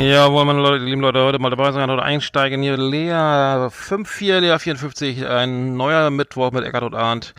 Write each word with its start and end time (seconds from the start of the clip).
Ja, 0.00 0.32
wollen 0.32 0.46
wir, 0.48 0.54
Leute, 0.54 0.82
lieben 0.82 1.02
Leute, 1.02 1.22
heute 1.22 1.38
mal 1.38 1.50
dabei 1.50 1.72
sein 1.72 1.90
oder 1.90 2.02
einsteigen. 2.02 2.62
Hier 2.62 2.78
Lea 2.78 3.68
54, 3.68 4.40
Lea 4.40 4.58
54, 4.58 5.26
ein 5.28 5.76
neuer 5.76 6.08
Mittwoch 6.08 6.52
mit 6.52 6.64
Eckart 6.64 6.84
und 6.84 6.94
Arndt. 6.94 7.34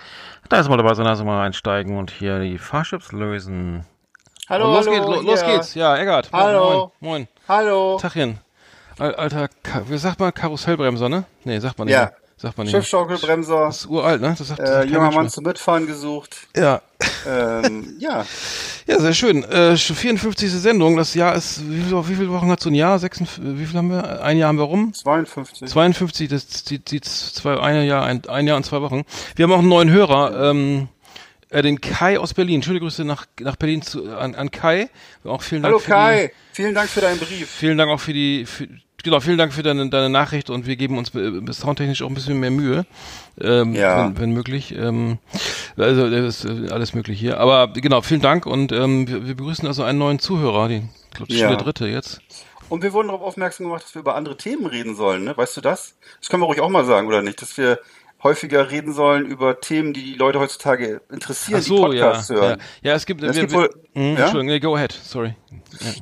Da 0.48 0.60
ist 0.60 0.70
mal 0.70 0.78
dabei 0.78 0.94
sein, 0.94 1.08
also 1.08 1.26
mal 1.26 1.44
einsteigen 1.44 1.98
und 1.98 2.12
hier 2.12 2.38
die 2.40 2.60
Fahrchips 2.60 3.14
lösen. 3.14 3.88
Hallo, 4.48 4.68
und 4.68 4.74
los 4.76 4.86
hallo, 4.88 4.96
geht's, 4.96 5.08
lo, 5.26 5.32
los 5.32 5.44
geht's. 5.44 5.74
Ja, 5.74 5.98
Eckart. 5.98 6.30
Hallo. 6.32 6.92
Moin. 7.00 7.22
Moin. 7.22 7.28
Hallo. 7.48 7.98
Tachchen. 8.00 8.38
Al- 9.00 9.16
Alter, 9.16 9.50
wie 9.88 9.98
sagt 9.98 10.20
man 10.20 10.32
Karussellbremser, 10.32 11.10
ne? 11.10 11.24
Nee, 11.44 11.58
sagt 11.58 11.80
man 11.80 11.88
nicht. 11.88 11.96
Ja. 11.96 12.02
mehr. 12.02 12.14
Sagt 12.41 12.58
man 12.58 12.66
nicht. 12.66 12.73
mehr. 12.73 12.81
Schiffschaukelbremser, 12.81 13.66
Das 13.66 13.81
ist 13.81 13.86
uralt, 13.86 14.20
ne? 14.20 14.34
Das 14.36 14.48
sagt, 14.48 14.59
äh, 14.59 14.84
junger 14.86 15.12
Mann 15.12 15.30
zum 15.30 15.44
Mitfahren 15.44 15.86
gesucht. 15.86 16.36
Ja. 16.55 16.82
Ähm, 17.27 17.95
ja, 17.99 18.26
Ja, 18.88 18.99
sehr 18.99 19.13
schön. 19.13 19.44
Äh, 19.44 19.77
54. 19.77 20.52
Sendung. 20.52 20.98
Das 20.98 21.13
Jahr 21.13 21.35
ist, 21.35 21.62
wie 21.70 21.82
viele, 21.82 22.09
wie 22.09 22.16
viele 22.16 22.32
Wochen 22.32 22.49
hat 22.49 22.59
so 22.59 22.70
ein 22.70 22.73
Jahr? 22.73 22.98
56, 22.98 23.59
wie 23.59 23.66
viel 23.68 23.77
haben 23.77 23.91
wir? 23.91 24.23
Ein 24.23 24.40
Jahr 24.40 24.48
haben 24.48 24.58
wir 24.58 24.63
rum? 24.63 24.91
52. 24.91 25.70
52, 25.70 26.30
das 26.30 26.63
die, 26.63 26.80
die 26.80 27.02
zwei, 27.02 27.59
ein 27.59 27.85
Jahr, 27.85 28.05
ein, 28.05 28.27
ein 28.27 28.48
Jahr 28.48 28.58
und 28.58 28.63
zwei 28.63 28.82
Wochen. 28.82 29.04
Wir 29.35 29.44
haben 29.44 29.51
auch 29.51 29.60
einen 29.60 29.70
neuen 29.70 29.91
Hörer, 29.91 30.49
ähm, 30.49 30.88
äh, 31.51 31.62
den 31.62 31.79
Kai 31.79 32.18
aus 32.18 32.34
Berlin. 32.34 32.63
Schöne 32.63 32.79
Grüße 32.79 33.05
nach, 33.05 33.27
nach 33.40 33.55
Berlin 33.55 33.84
zu, 33.84 34.18
an, 34.18 34.34
an 34.34 34.49
Kai. 34.49 34.90
Auch 35.23 35.44
vielen 35.44 35.62
Dank 35.62 35.76
Hallo 35.76 35.84
Kai, 35.85 36.32
vielen 36.54 36.73
Dank 36.73 36.90
für 36.90 37.01
deinen 37.01 37.20
Brief. 37.20 37.29
Die, 37.29 37.46
vielen 37.46 37.77
Dank 37.77 37.91
auch 37.91 37.99
für 37.99 38.13
die, 38.13 38.48
für, 38.48 38.68
genau, 39.04 39.20
vielen 39.20 39.38
Dank 39.38 39.54
für 39.54 39.63
deine, 39.63 39.90
deine 39.90 40.10
Nachricht 40.10 40.49
und 40.49 40.66
wir 40.68 40.76
geben 40.76 40.98
uns 40.98 41.13
äh, 41.16 41.32
bis 41.41 41.60
soundtechnisch 41.60 42.02
auch 42.02 42.07
ein 42.07 42.13
bisschen 42.13 42.40
mehr 42.40 42.52
Mühe, 42.52 42.85
ähm, 43.40 43.74
Ja. 43.74 44.05
wenn, 44.05 44.20
wenn 44.20 44.32
möglich. 44.32 44.76
Ähm, 44.76 45.18
also 45.77 46.05
ist 46.05 46.46
äh, 46.46 46.70
alles 46.71 46.94
möglich 46.94 47.20
hier. 47.20 47.40
Aber 47.40 47.68
genau, 47.70 48.02
vielen 48.02 48.22
Dank 48.22 48.46
und 48.46 48.72
ähm, 48.72 49.07
wir, 49.07 49.27
wir 49.27 49.35
begrüßen 49.35 49.68
also 49.68 49.84
einen 49.84 49.99
neuen 49.99 50.20
Zuhörer, 50.20 50.68
den, 50.68 50.90
ich 51.12 51.18
glaube, 51.18 51.34
Ja. 51.34 51.48
der 51.49 51.57
dritte 51.57 51.88
jetzt. 51.88 52.22
Und 52.70 52.84
wir 52.84 52.94
wurden 52.94 53.10
darauf 53.10 53.22
aufmerksam 53.22 53.66
gemacht, 53.66 53.84
dass 53.84 53.94
wir 53.96 53.99
über 53.99 54.16
andere 54.16 54.38
Themen 54.38 54.66
reden 54.66 54.96
sollen, 54.96 55.26
ne? 55.26 55.35
Weißt 55.35 55.57
du 55.57 55.62
das? 55.62 55.96
Das 56.22 56.29
können 56.29 56.41
wir 56.41 56.48
ruhig 56.48 56.62
auch 56.62 56.70
mal 56.70 56.85
sagen, 56.85 57.07
oder 57.07 57.22
nicht? 57.22 57.41
Dass 57.41 57.57
wir 57.57 57.79
häufiger 58.24 58.70
reden 58.72 58.94
sollen 58.94 59.26
über 59.26 59.60
Themen, 59.62 59.94
die 59.94 60.04
die 60.04 60.14
Leute 60.16 60.40
heutzutage 60.40 61.02
interessieren, 61.12 61.60
Ach 61.62 61.66
so, 61.68 61.88
die 61.91 61.98
ja, 61.98 62.05
Podcasts 62.08 62.30
ja. 62.30 62.36
hören. 62.36 62.62
Ja, 62.84 62.94
es 62.96 63.05
gibt, 63.05 63.24
Es 63.24 63.36
wir, 63.36 63.41
gibt 63.41 63.54
wohl- 63.54 63.70
Mh, 63.94 64.03
ja? 64.03 64.09
Entschuldigung, 64.09 64.46
nee, 64.46 64.59
go 64.59 64.75
ahead, 64.75 64.91
sorry. 65.03 65.36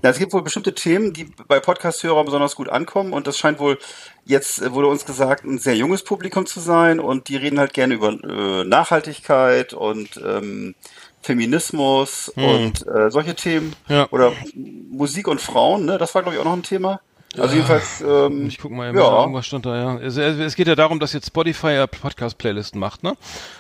Ja, 0.03 0.09
es 0.09 0.17
gibt 0.17 0.33
wohl 0.33 0.41
bestimmte 0.41 0.73
Themen, 0.73 1.13
die 1.13 1.25
bei 1.47 1.59
Podcast-Hörern 1.59 2.25
besonders 2.25 2.55
gut 2.55 2.69
ankommen 2.69 3.13
und 3.13 3.27
das 3.27 3.37
scheint 3.37 3.59
wohl 3.59 3.77
jetzt, 4.25 4.61
äh, 4.61 4.73
wurde 4.73 4.87
uns 4.87 5.05
gesagt, 5.05 5.43
ein 5.45 5.59
sehr 5.59 5.75
junges 5.75 6.03
Publikum 6.03 6.45
zu 6.45 6.59
sein 6.59 6.99
und 6.99 7.29
die 7.29 7.35
reden 7.37 7.59
halt 7.59 7.73
gerne 7.73 7.93
über 7.93 8.09
äh, 8.09 8.63
Nachhaltigkeit 8.63 9.73
und 9.73 10.19
ähm, 10.25 10.75
Feminismus 11.21 12.29
und 12.29 12.87
äh, 12.87 13.11
solche 13.11 13.35
Themen 13.35 13.75
Hm. 13.87 13.95
Ja. 13.95 14.07
oder 14.11 14.31
Musik 14.55 15.27
und 15.27 15.39
Frauen, 15.41 15.85
ne? 15.85 15.97
Das 15.97 16.15
war 16.15 16.21
glaube 16.23 16.35
ich 16.35 16.41
auch 16.41 16.45
noch 16.45 16.53
ein 16.53 16.63
Thema. 16.63 17.01
Also 17.37 17.53
jedenfalls, 17.53 18.01
ähm, 18.01 18.47
Ich 18.47 18.57
guck 18.57 18.71
mal, 18.71 18.93
ja. 18.95 19.19
irgendwas 19.21 19.45
stand 19.45 19.65
da, 19.65 19.75
ja. 19.75 19.97
Es, 19.99 20.17
es 20.17 20.55
geht 20.55 20.67
ja 20.67 20.75
darum, 20.75 20.99
dass 20.99 21.13
jetzt 21.13 21.27
Spotify 21.27 21.73
ja 21.73 21.85
Podcast-Playlisten 21.85 22.79
macht, 22.79 23.03
ne? 23.03 23.13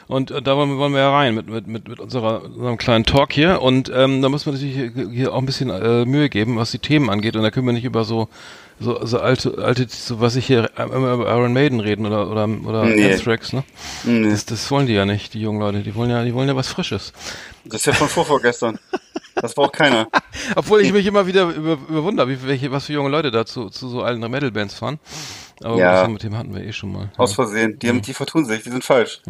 Und 0.07 0.31
äh, 0.31 0.41
da 0.41 0.57
wollen, 0.57 0.75
wir- 0.93 0.99
ja 0.99 1.11
rein 1.15 1.35
mit, 1.35 1.47
mit, 1.47 1.67
mit, 1.67 1.87
mit 1.87 1.99
unserer, 1.99 2.43
unserem 2.45 2.77
kleinen 2.77 3.05
Talk 3.05 3.31
hier. 3.31 3.61
Und 3.61 3.91
ähm, 3.93 4.23
da 4.23 4.29
muss 4.29 4.47
man 4.47 4.55
natürlich 4.55 4.75
hier, 4.75 5.09
hier 5.11 5.33
auch 5.33 5.37
ein 5.37 5.45
bisschen 5.45 5.69
äh, 5.69 6.03
Mühe 6.05 6.29
geben, 6.29 6.57
was 6.57 6.71
die 6.71 6.79
Themen 6.79 7.09
angeht. 7.11 7.35
Und 7.35 7.43
da 7.43 7.51
können 7.51 7.67
wir 7.67 7.73
nicht 7.73 7.85
über 7.85 8.03
so 8.05 8.27
so, 8.79 9.05
so 9.05 9.19
alte, 9.19 9.57
alte, 9.57 9.87
so 9.89 10.19
was 10.19 10.35
ich 10.35 10.45
hier 10.47 10.69
äh, 10.77 10.83
immer 10.83 11.13
über 11.13 11.27
Iron 11.29 11.53
Maiden 11.53 11.79
reden 11.79 12.05
oder 12.05 12.29
oder 12.29 12.47
oder 12.65 12.85
Nee. 12.85 13.11
Anthrax, 13.13 13.53
ne? 13.53 13.63
Nee. 14.03 14.29
Das, 14.29 14.45
das 14.45 14.69
wollen 14.71 14.87
die 14.87 14.93
ja 14.93 15.05
nicht, 15.05 15.33
die 15.33 15.41
jungen 15.41 15.59
Leute. 15.59 15.79
Die 15.81 15.93
wollen 15.95 16.09
ja, 16.09 16.23
die 16.23 16.33
wollen 16.33 16.47
ja 16.47 16.55
was 16.55 16.67
Frisches. 16.69 17.13
das 17.65 17.81
ist 17.81 17.85
ja 17.87 17.93
von 17.93 18.07
vorvorgestern. 18.07 18.79
Das 19.35 19.53
braucht 19.53 19.73
keiner. 19.73 20.07
Obwohl 20.55 20.81
ich 20.81 20.91
mich 20.91 21.05
immer 21.05 21.25
wieder 21.27 21.43
über, 21.49 21.77
überwunder, 21.89 22.27
wie 22.27 22.41
welche, 22.43 22.71
was 22.71 22.85
für 22.87 22.93
junge 22.93 23.09
Leute 23.09 23.31
da 23.31 23.45
zu, 23.45 23.69
zu 23.69 23.87
so 23.87 24.01
alten 24.01 24.19
Metal-Bands 24.29 24.73
fahren. 24.73 24.99
Aber 25.63 25.77
Ja. 25.77 26.01
das 26.01 26.09
mit 26.09 26.23
dem 26.23 26.37
hatten 26.37 26.53
wir 26.53 26.61
eh 26.63 26.73
schon 26.73 26.91
mal. 26.91 27.09
Aus 27.17 27.33
Versehen. 27.33 27.79
Die, 27.79 27.87
haben, 27.89 28.01
die 28.01 28.13
vertun 28.13 28.45
sich, 28.45 28.63
die 28.63 28.69
sind 28.69 28.83
falsch. 28.83 29.21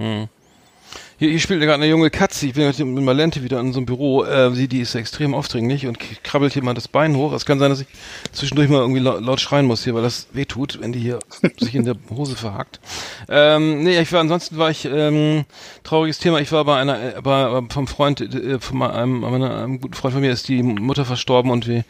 Hier, 1.19 1.31
hier 1.31 1.39
spielt 1.41 1.59
gerade 1.59 1.73
eine 1.73 1.87
junge 1.87 2.09
Katze. 2.09 2.45
Ich 2.45 2.53
bin 2.53 2.65
heute 2.65 2.85
mit 2.85 3.03
Malente 3.03 3.43
wieder 3.43 3.59
in 3.59 3.73
so 3.73 3.79
einem 3.79 3.85
Büro. 3.85 4.23
Äh, 4.23 4.55
sie, 4.55 4.69
die 4.69 4.79
ist 4.79 4.95
extrem 4.95 5.35
aufdringlich 5.35 5.85
und 5.85 5.99
krabbelt 6.23 6.53
hier 6.53 6.63
mal 6.63 6.73
das 6.73 6.87
Bein 6.87 7.17
hoch. 7.17 7.33
Es 7.33 7.45
kann 7.45 7.59
sein, 7.59 7.69
dass 7.69 7.81
ich 7.81 7.87
zwischendurch 8.31 8.69
mal 8.69 8.79
irgendwie 8.79 9.01
laut, 9.01 9.21
laut 9.21 9.41
schreien 9.41 9.65
muss 9.65 9.83
hier, 9.83 9.93
weil 9.93 10.01
das 10.01 10.27
weh 10.31 10.45
tut, 10.45 10.79
wenn 10.79 10.93
die 10.93 10.99
hier 10.99 11.19
sich 11.59 11.75
in 11.75 11.83
der 11.83 11.95
Hose 12.09 12.37
verhackt. 12.37 12.79
Ähm, 13.27 13.83
nee, 13.83 13.99
ich 13.99 14.13
war, 14.13 14.21
ansonsten 14.21 14.57
war 14.57 14.69
ich, 14.69 14.85
ähm, 14.85 15.43
trauriges 15.83 16.19
Thema. 16.19 16.39
Ich 16.39 16.53
war 16.53 16.63
bei 16.63 16.79
einer, 16.79 17.17
äh, 17.17 17.21
bei, 17.21 17.63
vom 17.67 17.87
Freund, 17.87 18.21
äh, 18.21 18.61
von 18.61 18.81
einem, 18.81 19.25
einem, 19.25 19.43
einem 19.43 19.81
guten 19.81 19.95
Freund 19.95 20.13
von 20.13 20.21
mir 20.21 20.31
ist 20.31 20.47
die 20.47 20.63
Mutter 20.63 21.03
verstorben 21.03 21.51
und 21.51 21.67
wir, 21.67 21.83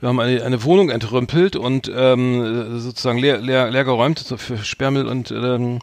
wir 0.00 0.08
haben 0.10 0.20
eine, 0.20 0.42
eine 0.42 0.64
Wohnung 0.64 0.90
entrümpelt 0.90 1.56
und 1.56 1.90
ähm, 1.96 2.78
sozusagen 2.78 3.20
leer, 3.20 3.38
leer, 3.38 3.70
leer 3.70 3.84
geräumt 3.84 4.18
so 4.18 4.36
für 4.36 4.58
Sperrmüll 4.58 5.06
und 5.06 5.30
ähm, 5.30 5.78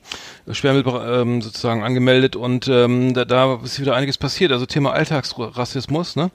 Sperrmüll 0.51 0.83
ähm, 1.07 1.41
sozusagen 1.41 1.81
angemeldet 1.81 2.35
und 2.35 2.67
ähm, 2.85 3.13
da, 3.13 3.25
da 3.25 3.59
ist 3.63 3.79
wieder 3.79 3.95
einiges 3.95 4.17
passiert. 4.17 4.51
Also 4.51 4.66
Thema 4.66 4.94
Alltagsrassismus, 4.94 6.16
ne? 6.16 6.31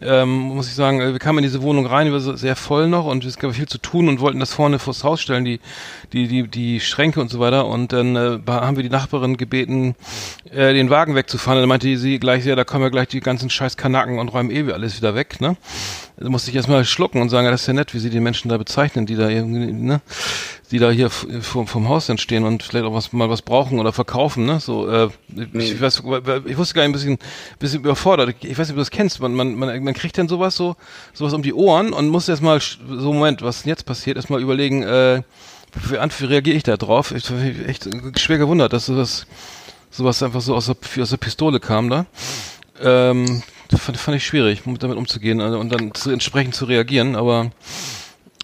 Ähm, 0.00 0.30
muss 0.30 0.68
ich 0.68 0.74
sagen, 0.74 1.00
äh, 1.00 1.12
wir 1.12 1.18
kamen 1.18 1.38
in 1.38 1.44
diese 1.44 1.62
Wohnung 1.62 1.86
rein, 1.86 2.06
die 2.06 2.12
war 2.12 2.20
so 2.20 2.36
sehr 2.36 2.54
voll 2.54 2.86
noch 2.86 3.06
und 3.06 3.24
es 3.24 3.38
gab 3.38 3.54
viel 3.54 3.66
zu 3.66 3.78
tun 3.78 4.08
und 4.08 4.20
wollten 4.20 4.40
das 4.40 4.52
vorne 4.52 4.78
vors 4.78 5.04
Haus 5.04 5.22
stellen, 5.22 5.46
die, 5.46 5.58
die, 6.12 6.28
die, 6.28 6.46
die 6.48 6.80
Schränke 6.80 7.20
und 7.20 7.30
so 7.30 7.40
weiter. 7.40 7.66
Und 7.66 7.92
dann 7.92 8.14
äh, 8.14 8.38
haben 8.46 8.76
wir 8.76 8.82
die 8.82 8.90
Nachbarin 8.90 9.38
gebeten, 9.38 9.94
äh, 10.50 10.74
den 10.74 10.90
Wagen 10.90 11.14
wegzufahren. 11.14 11.58
Und 11.58 11.62
dann 11.62 11.68
meinte 11.70 11.96
sie 11.96 12.18
gleich, 12.18 12.44
ja, 12.44 12.56
da 12.56 12.64
kommen 12.64 12.82
ja 12.82 12.90
gleich 12.90 13.08
die 13.08 13.20
ganzen 13.20 13.48
scheiß 13.48 13.78
Kanaken 13.78 14.18
und 14.18 14.28
räumen 14.28 14.50
eh 14.50 14.70
alles 14.70 14.98
wieder 14.98 15.14
weg, 15.14 15.40
ne? 15.40 15.56
Da 16.18 16.30
musste 16.30 16.48
ich 16.48 16.56
erstmal 16.56 16.82
schlucken 16.86 17.20
und 17.20 17.28
sagen, 17.28 17.44
ja, 17.44 17.50
das 17.50 17.62
ist 17.62 17.66
ja 17.66 17.74
nett, 17.74 17.92
wie 17.92 17.98
sie 17.98 18.08
die 18.08 18.20
Menschen 18.20 18.48
da 18.48 18.56
bezeichnen, 18.56 19.04
die 19.04 19.16
da 19.16 19.28
irgendwie, 19.28 19.70
ne, 19.70 20.00
die 20.70 20.78
da 20.78 20.90
hier 20.90 21.10
vom, 21.10 21.66
vom 21.66 21.90
Haus 21.90 22.06
dann 22.06 22.16
stehen 22.16 22.44
und 22.44 22.62
vielleicht 22.62 22.86
auch 22.86 22.94
was, 22.94 23.12
mal 23.12 23.28
was 23.28 23.42
brauchen 23.42 23.78
oder 23.78 23.92
verkaufen, 23.92 24.46
ne, 24.46 24.58
so, 24.58 24.88
äh, 24.88 25.10
ich, 25.52 25.72
ich 25.72 25.80
weiß, 25.80 26.02
ich 26.46 26.56
wusste 26.56 26.74
gar 26.74 26.82
nicht, 26.82 26.88
ein 26.88 26.92
bisschen, 26.92 27.18
bisschen 27.58 27.80
überfordert. 27.80 28.34
Ich 28.40 28.58
weiß 28.58 28.68
nicht, 28.68 28.70
ob 28.70 28.76
du 28.76 28.80
das 28.80 28.90
kennst, 28.90 29.20
man, 29.20 29.34
man, 29.34 29.56
man, 29.56 29.68
man 29.86 29.94
kriegt 29.94 30.18
dann 30.18 30.28
sowas 30.28 30.56
so, 30.56 30.76
sowas 31.14 31.32
um 31.32 31.42
die 31.42 31.54
Ohren 31.54 31.94
und 31.94 32.08
muss 32.08 32.28
erstmal, 32.28 32.58
sch- 32.58 32.78
so, 32.88 33.12
Moment, 33.14 33.42
was 33.42 33.62
denn 33.62 33.70
jetzt 33.70 33.86
passiert, 33.86 34.16
erstmal 34.18 34.42
überlegen, 34.42 34.82
äh, 34.82 35.22
wie, 35.88 35.96
reagiere 36.26 36.56
ich 36.56 36.62
da 36.64 36.76
drauf? 36.76 37.12
Ich 37.12 37.30
war 37.30 37.40
echt 37.68 37.88
schwer 38.18 38.38
gewundert, 38.38 38.72
dass 38.74 38.86
sowas, 38.86 39.26
sowas 39.90 40.22
einfach 40.22 40.42
so 40.42 40.54
aus 40.54 40.66
der, 40.66 40.76
aus 41.02 41.10
der 41.10 41.16
Pistole 41.18 41.60
kam 41.60 41.90
da. 41.90 42.06
Ähm, 42.80 43.42
das 43.68 43.80
fand, 43.80 43.98
fand 43.98 44.16
ich 44.18 44.26
schwierig, 44.26 44.62
damit 44.78 44.98
umzugehen 44.98 45.40
also, 45.40 45.58
und 45.58 45.70
dann 45.70 45.94
zu, 45.94 46.10
entsprechend 46.10 46.54
zu 46.54 46.66
reagieren, 46.66 47.16
aber 47.16 47.50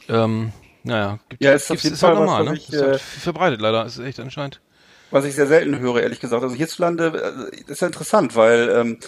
ähm, 0.09 0.53
naja, 0.85 1.19
gibt, 1.29 1.43
Ja, 1.43 1.53
ist 1.53 1.71
auf 1.71 1.83
jeden 1.83 1.95
ist 1.95 2.03
halt 2.03 2.15
Fall 2.15 2.15
normal, 2.15 2.45
was 2.45 2.53
ne? 2.53 2.57
ich, 2.57 2.69
ist 2.69 2.83
halt 2.83 2.95
äh, 2.95 2.99
verbreitet 2.99 3.61
leider, 3.61 3.87
ist 3.87 3.99
echt 3.99 4.19
anscheinend. 4.21 4.61
Was 5.11 5.25
ich 5.27 5.35
sehr 5.35 5.47
selten 5.47 5.79
höre, 5.79 6.01
ehrlich 6.03 6.21
gesagt. 6.21 6.43
Also 6.43 6.55
hierzulande 6.57 7.07
äh, 7.53 7.57
das 7.63 7.71
ist 7.71 7.81
ja 7.81 7.87
interessant, 7.87 8.35
weil 8.35 8.69
ähm, 8.71 8.99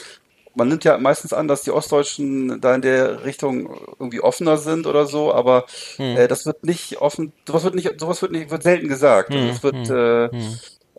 man 0.55 0.69
nimmt 0.69 0.85
ja 0.85 0.99
meistens 0.99 1.33
an, 1.33 1.49
dass 1.49 1.63
die 1.63 1.71
Ostdeutschen 1.71 2.61
da 2.61 2.75
in 2.75 2.83
der 2.83 3.25
Richtung 3.25 3.75
irgendwie 3.99 4.21
offener 4.21 4.57
sind 4.59 4.87
oder 4.87 5.07
so, 5.07 5.33
aber 5.35 5.67
Hm. 5.97 6.17
äh, 6.17 6.29
das 6.29 6.47
wird 6.47 6.65
nicht 6.65 6.99
offen, 7.01 7.33
sowas 7.47 7.65
wird 7.65 7.75
nicht, 7.75 8.01
sowas 8.01 8.23
wird 8.23 8.33
nicht, 8.33 8.51
wird 8.51 8.63
selten 8.63 8.89
gesagt. 8.89 9.33
Hm, 9.33 9.37
Also 9.37 9.49
es 9.49 9.63
wird, 9.63 9.91
äh, 9.91 10.31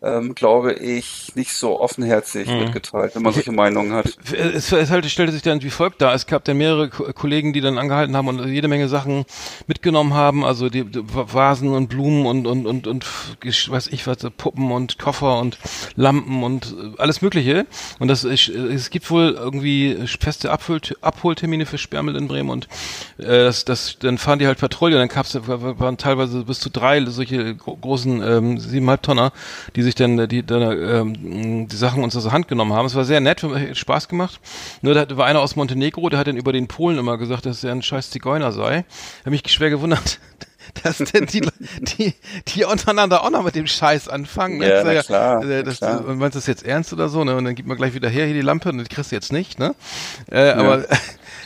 ähm, 0.02 0.34
glaube 0.34 0.74
ich, 0.74 1.32
nicht 1.34 1.52
so 1.52 1.80
offenherzig 1.80 2.48
Hm. 2.48 2.58
mitgeteilt, 2.58 3.14
wenn 3.14 3.22
man 3.22 3.32
solche 3.32 3.52
Meinungen 3.52 3.92
hat. 3.92 4.06
Es, 4.32 4.70
es 4.72 4.90
halt, 4.90 5.06
stellte 5.06 5.32
sich 5.32 5.42
dann 5.42 5.62
wie 5.62 5.70
folgt 5.70 6.02
dar. 6.02 6.14
Es 6.14 6.26
gab 6.26 6.44
dann 6.44 6.58
mehrere 6.58 6.90
Ko- 6.90 7.12
Kollegen, 7.12 7.52
die 7.52 7.60
dann 7.60 7.78
angehalten 7.78 8.16
haben 8.16 8.28
und 8.28 8.46
jede 8.48 8.68
Menge 8.68 8.88
Sachen 8.88 9.24
mitgenommen 9.66 10.14
haben, 10.14 10.44
also 10.44 10.68
die, 10.68 10.84
die 10.84 11.02
Vasen 11.02 11.70
und 11.70 11.88
Blumen 11.88 12.26
und 12.26 12.46
und 12.46 12.66
und 12.66 12.86
und 12.86 13.06
weiß 13.68 13.86
ich 13.88 14.06
was, 14.06 14.18
Puppen 14.36 14.70
und 14.70 14.98
Koffer 14.98 15.38
und 15.38 15.58
Lampen 15.96 16.42
und 16.42 16.66
äh, 16.66 17.00
alles 17.00 17.22
Mögliche. 17.22 17.66
Und 17.98 18.08
das 18.08 18.24
ist, 18.24 18.48
es 18.48 18.90
gibt 18.90 19.10
wohl 19.10 19.32
irgendwie 19.38 19.96
feste 20.20 20.50
Abhol 20.50 20.80
Abholtermine 21.00 21.64
für 21.64 21.78
Sperrmüll 21.78 22.16
in 22.16 22.28
Bremen 22.28 22.50
und 22.50 22.68
äh, 23.18 23.24
das, 23.24 23.64
das, 23.64 23.98
dann 23.98 24.18
fahren 24.18 24.38
die 24.38 24.46
halt 24.46 24.58
Patrouille. 24.58 24.96
Dann 24.98 25.08
gab's, 25.08 25.36
waren 25.40 25.96
teilweise 25.96 26.44
bis 26.44 26.60
zu 26.60 26.70
drei 26.70 27.04
solche 27.06 27.54
gro 27.54 27.76
großen 27.76 28.22
ähm, 28.22 28.58
siebeneinhalb 28.58 29.02
Tonner, 29.02 29.32
die 29.74 29.82
sich 29.86 29.94
dann 29.94 30.18
äh, 30.18 30.28
die, 30.28 30.44
dann, 30.44 30.62
ähm, 30.62 31.68
die 31.68 31.76
Sachen 31.76 32.04
uns 32.04 32.14
aus 32.16 32.24
der 32.24 32.32
Hand 32.32 32.48
genommen 32.48 32.72
haben. 32.72 32.86
Es 32.86 32.94
war 32.94 33.04
sehr 33.04 33.20
nett, 33.20 33.42
hat 33.42 33.76
Spaß 33.76 34.08
gemacht. 34.08 34.40
Nur 34.82 34.94
da 34.94 35.16
war 35.16 35.26
einer 35.26 35.40
aus 35.40 35.56
Montenegro, 35.56 36.08
der 36.10 36.18
hat 36.18 36.26
dann 36.26 36.36
über 36.36 36.52
den 36.52 36.68
Polen 36.68 36.98
immer 36.98 37.16
gesagt, 37.16 37.46
dass 37.46 37.64
er 37.64 37.72
ein 37.72 37.82
scheiß 37.82 38.10
Zigeuner 38.10 38.52
sei. 38.52 38.84
Hab 39.24 39.30
mich 39.30 39.42
schwer 39.50 39.70
gewundert. 39.70 40.20
Dass 40.82 40.98
denn 40.98 41.26
die, 41.26 41.42
die, 41.80 42.12
die 42.48 42.64
untereinander 42.64 43.22
auch 43.22 43.30
noch 43.30 43.44
mit 43.44 43.54
dem 43.54 43.68
Scheiß 43.68 44.08
anfangen. 44.08 44.60
Ja, 44.60 44.82
na 44.82 45.00
klar, 45.00 45.42
äh, 45.42 45.46
na 45.46 45.62
das, 45.62 45.78
klar. 45.78 46.04
Und 46.04 46.18
meinst 46.18 46.34
du 46.34 46.38
das 46.38 46.48
jetzt 46.48 46.66
ernst 46.66 46.92
oder 46.92 47.08
so, 47.08 47.22
ne? 47.22 47.36
Und 47.36 47.44
dann 47.44 47.54
gibt 47.54 47.68
man 47.68 47.76
gleich 47.76 47.94
wieder 47.94 48.08
her 48.08 48.26
hier 48.26 48.34
die 48.34 48.40
Lampe 48.40 48.70
und 48.70 48.78
die 48.78 48.84
kriegst 48.84 49.12
du 49.12 49.14
jetzt 49.14 49.32
nicht, 49.32 49.60
ne? 49.60 49.76
Äh, 50.28 50.50
Aber 50.50 50.84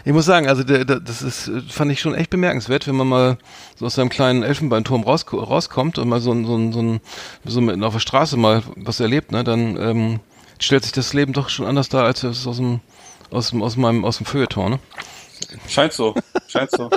ich 0.04 0.12
muss 0.12 0.24
sagen, 0.24 0.48
also 0.48 0.62
der, 0.62 0.84
der, 0.84 1.00
das 1.00 1.22
ist, 1.22 1.48
äh, 1.48 1.60
fand 1.68 1.90
ich 1.92 2.00
schon 2.00 2.14
echt 2.14 2.30
bemerkenswert, 2.30 2.86
wenn 2.86 2.96
man 2.96 3.08
mal 3.08 3.38
so 3.76 3.86
aus 3.86 3.94
seinem 3.94 4.08
kleinen 4.08 4.42
Elfenbeinturm 4.42 5.02
raus, 5.04 5.24
rauskommt 5.32 5.98
und 5.98 6.08
mal 6.08 6.20
so, 6.20 6.32
ein- 6.32 6.44
so, 6.46 6.56
ein- 6.56 6.72
so, 6.72 6.98
so 7.44 7.60
mit, 7.60 7.82
auf 7.82 7.92
der 7.94 8.00
Straße 8.00 8.36
mal 8.36 8.62
was 8.76 9.00
erlebt, 9.00 9.32
ne? 9.32 9.44
Dann 9.44 9.76
ähm, 9.76 10.20
stellt 10.58 10.84
sich 10.84 10.92
das 10.92 11.12
Leben 11.12 11.32
doch 11.32 11.48
schon 11.48 11.66
anders 11.66 11.88
dar, 11.88 12.04
als 12.04 12.22
es 12.22 12.46
aus 12.46 12.56
dem, 12.58 12.80
aus 13.30 13.50
dem, 13.50 13.62
aus 13.62 13.76
meinem, 13.76 14.04
aus 14.04 14.16
dem 14.18 14.26
Feuilleton, 14.26 14.72
ne? 14.72 14.78
Scheint 15.68 15.92
so, 15.94 16.14
scheint 16.48 16.70
so. 16.70 16.90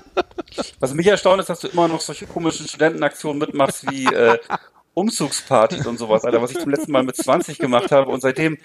Was 0.79 0.93
mich 0.93 1.07
erstaunt 1.07 1.39
ist, 1.39 1.49
dass 1.49 1.61
du 1.61 1.69
immer 1.69 1.87
noch 1.87 2.01
solche 2.01 2.25
komischen 2.27 2.67
Studentenaktionen 2.67 3.39
mitmachst 3.39 3.89
wie 3.89 4.05
äh, 4.05 4.37
Umzugspartys 4.93 5.87
und 5.87 5.97
sowas, 5.97 6.23
Alter, 6.23 6.41
was 6.41 6.51
ich 6.51 6.59
zum 6.59 6.69
letzten 6.69 6.91
Mal 6.91 7.03
mit 7.03 7.15
20 7.15 7.57
gemacht 7.57 7.91
habe 7.91 8.11
und 8.11 8.21
seitdem 8.21 8.57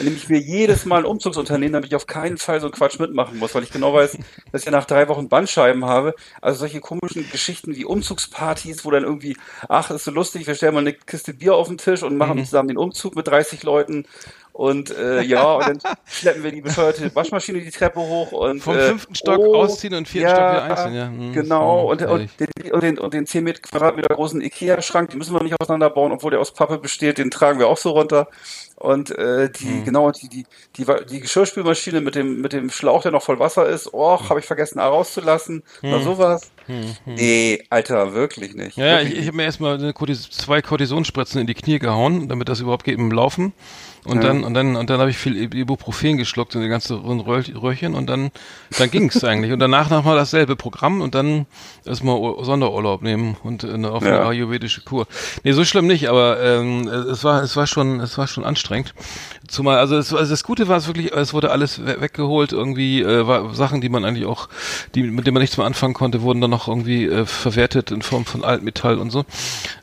nehme 0.00 0.16
ich 0.16 0.28
mir 0.28 0.38
jedes 0.38 0.86
Mal 0.86 1.00
ein 1.00 1.04
Umzugsunternehmen, 1.04 1.74
damit 1.74 1.88
ich 1.88 1.94
auf 1.94 2.06
keinen 2.06 2.38
Fall 2.38 2.60
so 2.60 2.66
einen 2.66 2.74
Quatsch 2.74 2.98
mitmachen 2.98 3.38
muss, 3.38 3.54
weil 3.54 3.62
ich 3.62 3.70
genau 3.70 3.92
weiß, 3.92 4.16
dass 4.50 4.62
ich 4.62 4.66
ja 4.66 4.72
nach 4.72 4.86
drei 4.86 5.08
Wochen 5.08 5.28
Bandscheiben 5.28 5.84
habe. 5.84 6.14
Also 6.40 6.60
solche 6.60 6.80
komischen 6.80 7.30
Geschichten 7.30 7.76
wie 7.76 7.84
Umzugspartys, 7.84 8.84
wo 8.84 8.90
dann 8.90 9.04
irgendwie, 9.04 9.36
ach, 9.68 9.90
ist 9.90 10.04
so 10.04 10.10
lustig, 10.10 10.46
wir 10.46 10.54
stellen 10.54 10.74
mal 10.74 10.80
eine 10.80 10.94
Kiste 10.94 11.34
Bier 11.34 11.54
auf 11.54 11.68
den 11.68 11.78
Tisch 11.78 12.02
und 12.02 12.16
machen 12.16 12.38
mhm. 12.38 12.44
zusammen 12.44 12.68
den 12.68 12.78
Umzug 12.78 13.14
mit 13.14 13.26
30 13.26 13.62
Leuten 13.62 14.06
und 14.54 14.96
äh, 14.96 15.20
ja, 15.22 15.54
und 15.54 15.66
dann 15.66 15.78
schleppen 16.06 16.44
wir 16.44 16.52
die 16.52 16.60
bescheuerte 16.60 17.12
Waschmaschine 17.12 17.60
die 17.60 17.72
Treppe 17.72 17.98
hoch 17.98 18.30
und 18.30 18.60
vom 18.60 18.76
äh, 18.76 18.86
fünften 18.86 19.16
Stock 19.16 19.40
oh, 19.40 19.56
ausziehen 19.56 19.94
und 19.94 20.06
vierten 20.06 20.28
ja, 20.28 20.36
Stock 20.36 20.50
wieder 20.52 20.62
einziehen. 20.62 20.94
Ja, 20.94 21.06
hm, 21.08 21.32
genau. 21.32 21.90
Und, 21.90 22.02
und, 22.02 22.30
den, 22.38 22.72
und, 22.72 22.82
den, 22.84 22.98
und 23.00 23.14
den 23.14 23.26
10 23.26 23.42
Meter 23.42 23.60
Quadratmeter 23.60 24.14
großen 24.14 24.40
Ikea-Schrank, 24.40 25.10
den 25.10 25.18
müssen 25.18 25.34
wir 25.34 25.42
nicht 25.42 25.60
auseinanderbauen, 25.60 26.12
obwohl 26.12 26.30
der 26.30 26.38
aus 26.38 26.54
Pappe 26.54 26.78
besteht, 26.78 27.18
den 27.18 27.32
tragen 27.32 27.58
wir 27.58 27.66
auch 27.66 27.76
so 27.76 27.90
runter. 27.90 28.28
Und 28.76 29.10
äh, 29.16 29.50
die, 29.50 29.66
hm. 29.66 29.84
genau, 29.84 30.10
die, 30.10 30.28
die, 30.28 30.46
die, 30.76 30.84
die 31.10 31.20
Geschirrspülmaschine 31.20 32.00
mit 32.00 32.16
dem, 32.16 32.40
mit 32.40 32.52
dem 32.52 32.70
Schlauch, 32.70 33.02
der 33.02 33.12
noch 33.12 33.22
voll 33.22 33.38
Wasser 33.38 33.66
ist, 33.66 33.94
oh, 33.94 34.18
hm. 34.18 34.28
habe 34.28 34.40
ich 34.40 34.46
vergessen, 34.46 34.80
A 34.80 34.88
rauszulassen. 34.88 35.62
Hm. 35.80 35.92
Oder 35.92 36.02
sowas. 36.02 36.50
Hm, 36.66 36.96
hm. 37.04 37.14
Nee, 37.14 37.62
Alter, 37.70 38.14
wirklich 38.14 38.54
nicht. 38.54 38.76
Ja, 38.76 38.98
wirklich 38.98 39.12
ich, 39.12 39.18
ich 39.20 39.26
habe 39.26 39.36
mir 39.36 39.44
erstmal 39.44 39.94
zwei 40.30 40.62
Kortisonspritzen 40.62 41.40
in 41.40 41.46
die 41.46 41.54
Knie 41.54 41.78
gehauen, 41.78 42.28
damit 42.28 42.48
das 42.48 42.60
überhaupt 42.60 42.84
geht 42.84 42.98
im 42.98 43.10
Laufen. 43.10 43.52
Und 44.04 44.22
ja. 44.22 44.28
dann, 44.28 44.44
und 44.44 44.52
dann, 44.52 44.76
und 44.76 44.90
dann 44.90 45.00
habe 45.00 45.08
ich 45.08 45.16
viel 45.16 45.54
Ibuprofen 45.54 46.18
geschluckt 46.18 46.54
in 46.54 46.60
die 46.60 46.68
ganze 46.68 46.94
Röhrchen 47.02 47.94
und 47.94 48.06
dann, 48.06 48.30
dann 48.78 48.90
ging's 48.90 49.24
eigentlich. 49.24 49.52
Und 49.52 49.60
danach 49.60 49.88
nochmal 49.88 50.16
dasselbe 50.16 50.56
Programm 50.56 51.00
und 51.00 51.14
dann 51.14 51.46
erstmal 51.86 52.44
Sonderurlaub 52.44 53.00
nehmen 53.00 53.38
und 53.42 53.64
eine, 53.64 53.90
auf 53.90 54.02
eine 54.02 54.20
ayurvedische 54.20 54.82
Kur. 54.82 55.06
Nee, 55.42 55.52
so 55.52 55.64
schlimm 55.64 55.86
nicht, 55.86 56.08
aber 56.08 56.38
ähm, 56.42 56.86
es 56.86 57.24
war, 57.24 57.42
es 57.42 57.56
war 57.56 57.66
schon, 57.66 58.00
es 58.00 58.18
war 58.18 58.26
schon 58.26 58.44
anstrengend. 58.44 58.63
Zumal, 59.48 59.78
also, 59.78 59.96
es, 59.96 60.12
also 60.12 60.30
das 60.30 60.42
Gute 60.44 60.68
war 60.68 60.78
es 60.78 60.86
wirklich, 60.86 61.12
es 61.12 61.34
wurde 61.34 61.50
alles 61.50 61.84
weggeholt, 61.84 62.52
irgendwie 62.52 63.02
äh, 63.02 63.26
war 63.26 63.54
Sachen, 63.54 63.80
die 63.80 63.88
man 63.88 64.04
eigentlich 64.04 64.26
auch, 64.26 64.48
die, 64.94 65.02
mit 65.02 65.26
denen 65.26 65.34
man 65.34 65.42
nichts 65.42 65.56
mehr 65.56 65.66
anfangen 65.66 65.94
konnte, 65.94 66.22
wurden 66.22 66.40
dann 66.40 66.50
noch 66.50 66.68
irgendwie 66.68 67.04
äh, 67.04 67.26
verwertet 67.26 67.90
in 67.90 68.02
Form 68.02 68.24
von 68.24 68.44
Altmetall 68.44 68.98
und 68.98 69.10
so. 69.10 69.24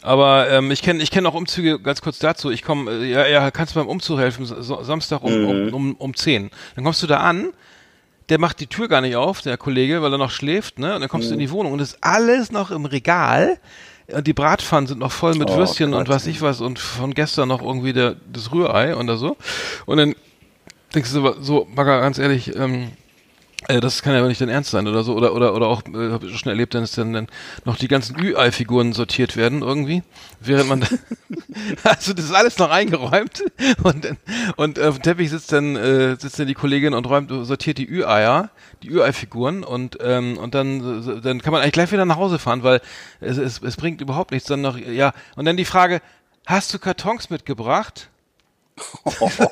Aber 0.01 0.49
ähm, 0.49 0.71
ich 0.71 0.81
kenne 0.81 1.03
ich 1.03 1.11
kenne 1.11 1.29
auch 1.29 1.35
Umzüge, 1.35 1.79
ganz 1.79 2.01
kurz 2.01 2.19
dazu, 2.19 2.49
ich 2.49 2.63
komme, 2.63 2.91
äh, 2.91 3.11
ja, 3.11 3.27
ja, 3.27 3.51
kannst 3.51 3.75
du 3.75 3.79
beim 3.79 3.87
Umzug 3.87 4.19
helfen, 4.19 4.45
so, 4.45 4.83
Samstag 4.83 5.23
um, 5.23 5.33
um, 5.33 5.65
mhm. 5.65 5.73
um, 5.73 5.95
um 5.95 6.15
10. 6.15 6.49
Dann 6.75 6.83
kommst 6.83 7.03
du 7.03 7.07
da 7.07 7.17
an, 7.17 7.53
der 8.29 8.39
macht 8.39 8.59
die 8.61 8.67
Tür 8.67 8.87
gar 8.87 9.01
nicht 9.01 9.15
auf, 9.15 9.41
der 9.41 9.57
Kollege, 9.57 10.01
weil 10.01 10.13
er 10.13 10.17
noch 10.17 10.31
schläft, 10.31 10.79
ne? 10.79 10.95
Und 10.95 11.01
dann 11.01 11.09
kommst 11.09 11.27
mhm. 11.27 11.31
du 11.31 11.33
in 11.35 11.39
die 11.39 11.51
Wohnung 11.51 11.73
und 11.73 11.81
ist 11.81 11.97
alles 12.01 12.51
noch 12.51 12.71
im 12.71 12.85
Regal. 12.85 13.59
Und 14.07 14.27
die 14.27 14.33
Bratpfannen 14.33 14.87
sind 14.87 14.99
noch 14.99 15.11
voll 15.11 15.35
mit 15.35 15.49
oh, 15.49 15.57
Würstchen 15.57 15.91
Gott. 15.91 16.01
und 16.01 16.09
was 16.09 16.27
ich 16.27 16.41
was 16.41 16.61
und 16.61 16.79
von 16.79 17.13
gestern 17.13 17.47
noch 17.47 17.61
irgendwie 17.61 17.93
der, 17.93 18.15
das 18.31 18.51
Rührei 18.51 18.95
oder 18.95 19.17
so. 19.17 19.37
Und 19.85 19.97
dann 19.97 20.15
denkst 20.93 21.11
du 21.13 21.33
so, 21.41 21.67
Bagger, 21.75 22.01
ganz 22.01 22.17
ehrlich, 22.17 22.55
ähm, 22.55 22.83
äh, 22.83 23.00
das 23.67 24.01
kann 24.01 24.13
ja 24.13 24.27
nicht 24.27 24.41
dein 24.41 24.49
Ernst 24.49 24.71
sein 24.71 24.87
oder 24.87 25.03
so. 25.03 25.15
Oder, 25.15 25.33
oder, 25.33 25.53
oder 25.53 25.67
auch, 25.67 25.83
äh, 25.85 26.11
habe 26.11 26.25
ich 26.25 26.37
schon 26.37 26.49
erlebt, 26.49 26.73
dass 26.73 26.93
dann, 26.93 27.13
dann 27.13 27.27
noch 27.63 27.77
die 27.77 27.87
ganzen 27.87 28.19
Ü-Ei-Figuren 28.19 28.93
sortiert 28.93 29.37
werden 29.37 29.61
irgendwie. 29.61 30.03
Während 30.39 30.69
man, 30.69 30.81
also 31.83 32.13
das 32.13 32.25
ist 32.25 32.33
alles 32.33 32.57
noch 32.57 32.71
eingeräumt. 32.71 33.43
Und, 33.83 34.07
und 34.55 34.79
auf 34.79 34.95
dem 34.95 35.03
Teppich 35.03 35.29
sitzt 35.29 35.51
dann, 35.51 35.75
äh, 35.75 36.15
sitzt 36.19 36.39
dann 36.39 36.47
die 36.47 36.53
Kollegin 36.53 36.93
und 36.93 37.05
räumt, 37.07 37.29
sortiert 37.45 37.77
die 37.77 37.87
Ü-Eier, 37.87 38.49
die 38.81 38.89
Ü-Ei-Figuren 38.89 39.63
und, 39.63 39.97
ähm, 40.01 40.37
und 40.37 40.55
dann, 40.55 41.21
dann 41.21 41.41
kann 41.41 41.51
man 41.51 41.61
eigentlich 41.61 41.73
gleich 41.73 41.91
wieder 41.91 42.05
nach 42.05 42.17
Hause 42.17 42.39
fahren, 42.39 42.63
weil 42.63 42.81
es, 43.19 43.37
es, 43.37 43.61
es 43.61 43.77
bringt 43.77 44.01
überhaupt 44.01 44.31
nichts. 44.31 44.47
Dann 44.47 44.61
noch, 44.61 44.77
ja, 44.77 45.13
und 45.35 45.45
dann 45.45 45.57
die 45.57 45.65
Frage, 45.65 46.01
hast 46.45 46.73
du 46.73 46.79
Kartons 46.79 47.29
mitgebracht? 47.29 48.09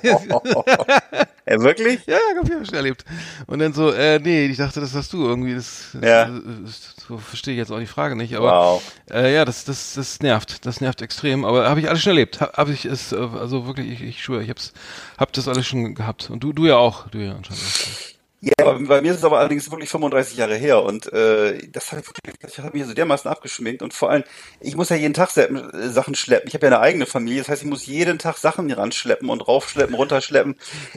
Ja, 0.03 1.59
wirklich? 1.61 2.05
Ja, 2.05 2.17
ja, 2.17 2.37
hab 2.37 2.49
ich 2.49 2.67
schon 2.67 2.75
erlebt. 2.75 3.05
Und 3.47 3.59
dann 3.59 3.73
so, 3.73 3.91
äh, 3.91 4.19
nee, 4.19 4.45
ich 4.45 4.57
dachte, 4.57 4.79
das 4.79 4.93
hast 4.93 5.13
du 5.13 5.25
irgendwie. 5.25 5.55
Das, 5.55 5.89
das, 5.93 6.03
ja. 6.03 6.25
das, 6.25 6.95
so 7.07 7.17
verstehe 7.17 7.53
ich 7.53 7.57
jetzt 7.57 7.71
auch 7.71 7.79
die 7.79 7.85
Frage 7.85 8.15
nicht. 8.15 8.35
Aber 8.35 8.51
wow. 8.51 8.93
äh, 9.11 9.33
ja, 9.33 9.45
das, 9.45 9.65
das, 9.65 9.93
das 9.93 10.19
nervt. 10.21 10.65
Das 10.65 10.81
nervt 10.81 11.01
extrem. 11.01 11.45
Aber 11.45 11.69
habe 11.69 11.79
ich 11.79 11.89
alles 11.89 12.01
schon 12.01 12.11
erlebt. 12.11 12.41
Habe 12.41 12.53
hab 12.53 12.69
ich 12.69 12.85
es, 12.85 13.11
äh, 13.11 13.17
also 13.17 13.65
wirklich, 13.65 13.91
ich, 13.91 14.01
ich 14.01 14.23
schwöre, 14.23 14.43
ich 14.43 14.49
hab's, 14.49 14.73
hab 15.17 15.33
das 15.33 15.47
alles 15.47 15.67
schon 15.67 15.95
gehabt. 15.95 16.29
Und 16.29 16.43
du, 16.43 16.53
du 16.53 16.65
ja 16.65 16.77
auch. 16.77 17.07
Du 17.09 17.17
ja 17.19 17.35
anscheinend 17.35 17.63
auch. 17.63 18.18
Ja, 18.41 18.71
bei 18.71 19.01
mir 19.01 19.11
ist 19.11 19.17
es 19.17 19.23
aber 19.25 19.39
allerdings 19.39 19.69
wirklich 19.69 19.89
35 19.89 20.37
Jahre 20.37 20.55
her 20.55 20.81
und 20.83 21.11
äh, 21.11 21.67
das 21.67 21.91
hat, 21.91 22.05
das 22.41 22.57
hat 22.59 22.73
mich 22.73 22.85
so 22.85 22.93
dermaßen 22.93 23.29
abgeschminkt 23.29 23.81
und 23.81 23.93
vor 23.93 24.09
allem, 24.09 24.23
ich 24.61 24.77
muss 24.77 24.87
ja 24.87 24.95
jeden 24.95 25.13
Tag 25.13 25.35
äh, 25.35 25.49
Sachen 25.89 26.15
schleppen. 26.15 26.47
Ich 26.47 26.53
habe 26.53 26.65
ja 26.65 26.71
eine 26.71 26.79
eigene 26.79 27.05
Familie, 27.05 27.39
das 27.39 27.49
heißt, 27.49 27.63
ich 27.63 27.67
muss 27.67 27.85
jeden 27.85 28.17
Tag 28.17 28.37
Sachen 28.37 28.71
ranschleppen 28.71 29.29
und 29.29 29.45
raufschleppen, 29.45 29.93
runterschleppen. 29.93 30.55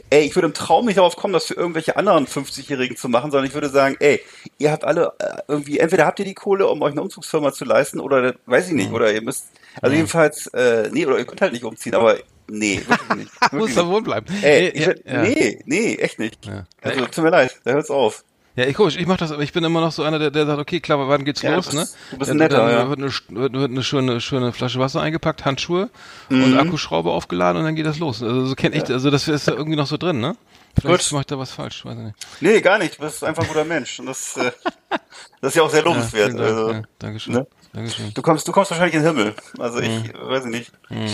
Ey, 0.09 0.21
ich 0.21 0.35
würde 0.35 0.47
im 0.47 0.53
Traum 0.53 0.85
nicht 0.85 0.97
darauf 0.97 1.17
kommen, 1.17 1.33
das 1.33 1.47
für 1.47 1.55
irgendwelche 1.55 1.97
anderen 1.97 2.27
50-Jährigen 2.27 2.95
zu 2.95 3.09
machen, 3.09 3.29
sondern 3.29 3.47
ich 3.47 3.53
würde 3.53 3.67
sagen, 3.67 3.97
ey, 3.99 4.21
ihr 4.57 4.71
habt 4.71 4.85
alle 4.85 5.11
äh, 5.19 5.41
irgendwie, 5.49 5.79
entweder 5.79 6.05
habt 6.05 6.19
ihr 6.19 6.25
die 6.25 6.35
Kohle, 6.35 6.67
um 6.67 6.81
euch 6.81 6.93
eine 6.93 7.01
Umzugsfirma 7.01 7.51
zu 7.51 7.65
leisten 7.65 7.99
oder 7.99 8.35
weiß 8.45 8.69
ich 8.69 8.73
nicht, 8.73 8.89
mhm. 8.89 8.95
oder 8.95 9.11
ihr 9.11 9.21
müsst, 9.21 9.47
also 9.81 9.93
jedenfalls, 9.93 10.47
äh, 10.47 10.89
nee, 10.93 11.05
oder 11.05 11.17
ihr 11.17 11.25
könnt 11.25 11.41
halt 11.41 11.51
nicht 11.51 11.65
umziehen, 11.65 11.95
aber 11.95 12.19
Nee, 12.47 12.81
wirklich 12.87 13.15
nicht. 13.15 13.41
Wirklich 13.41 13.59
Muss 13.59 13.75
da 13.75 13.87
wohnen 13.87 14.03
bleiben. 14.03 14.25
Ey, 14.41 14.69
ich, 14.69 14.85
ja. 14.85 15.21
Nee, 15.21 15.59
nee, 15.65 15.95
echt 15.95 16.19
nicht. 16.19 16.45
Ja. 16.45 16.65
Also, 16.81 17.05
tut 17.05 17.23
mir 17.23 17.29
leid, 17.29 17.59
da 17.63 17.71
hört's 17.71 17.89
auf. 17.89 18.23
Ja, 18.55 18.65
ich 18.65 18.75
komisch, 18.75 18.97
ich 18.97 19.07
mach 19.07 19.17
das, 19.17 19.31
aber 19.31 19.41
ich 19.41 19.51
bin 19.51 19.63
immer 19.63 19.81
noch 19.81 19.91
so 19.91 20.03
einer, 20.03 20.19
der, 20.19 20.29
der 20.29 20.45
sagt, 20.45 20.59
okay, 20.59 20.79
klar, 20.79 21.07
wann 21.07 21.25
geht's 21.25 21.41
ja, 21.41 21.55
los, 21.55 21.65
bist, 21.65 21.75
ne? 21.75 21.87
Du 22.11 22.17
bist 22.19 22.29
ein 22.29 22.37
netter, 22.37 22.71
ja. 22.71 22.87
Wird 22.87 22.99
eine, 22.99 23.11
wird, 23.29 23.53
wird 23.53 23.71
eine 23.71 23.83
schöne, 23.83 24.21
schöne 24.21 24.53
Flasche 24.53 24.79
Wasser 24.79 25.01
eingepackt, 25.01 25.43
Handschuhe 25.43 25.89
mhm. 26.29 26.43
und 26.43 26.59
Akkuschraube 26.59 27.09
aufgeladen 27.09 27.57
und 27.57 27.65
dann 27.65 27.75
geht 27.75 27.87
das 27.87 27.97
los. 27.97 28.21
Also 28.21 28.45
so 28.45 28.53
kenn 28.53 28.73
ich, 28.73 28.87
also 28.91 29.09
das 29.09 29.27
ist 29.27 29.47
da 29.47 29.53
irgendwie 29.53 29.75
noch 29.75 29.87
so 29.87 29.97
drin, 29.97 30.19
ne? 30.19 30.35
Vielleicht 30.79 31.11
mache 31.11 31.21
ich 31.21 31.27
da 31.27 31.37
was 31.37 31.51
falsch, 31.51 31.85
weiß 31.85 31.97
ich 31.97 32.03
nicht. 32.03 32.15
Nee, 32.41 32.61
gar 32.61 32.79
nicht. 32.79 32.97
Du 32.97 33.03
bist 33.03 33.23
einfach 33.23 33.43
ein 33.43 33.47
guter 33.47 33.65
Mensch. 33.65 33.99
Und 33.99 34.07
das, 34.07 34.37
äh, 34.37 34.51
das 35.41 35.51
ist 35.51 35.55
ja 35.55 35.63
auch 35.63 35.69
sehr 35.69 35.83
lobenswert. 35.83 36.33
Ja, 36.33 36.39
also, 36.39 36.71
ja, 36.71 36.81
Dankeschön. 36.99 37.33
Ne? 37.33 37.47
Dankeschön. 37.73 38.13
Du 38.13 38.21
kommst, 38.21 38.47
du 38.47 38.51
kommst 38.51 38.69
wahrscheinlich 38.69 38.95
in 38.95 39.03
den 39.03 39.15
Himmel. 39.15 39.35
Also 39.57 39.79
ich 39.79 39.89
hm. 39.89 40.11
weiß 40.13 40.45
nicht. 40.45 40.71
Hm. 40.89 41.07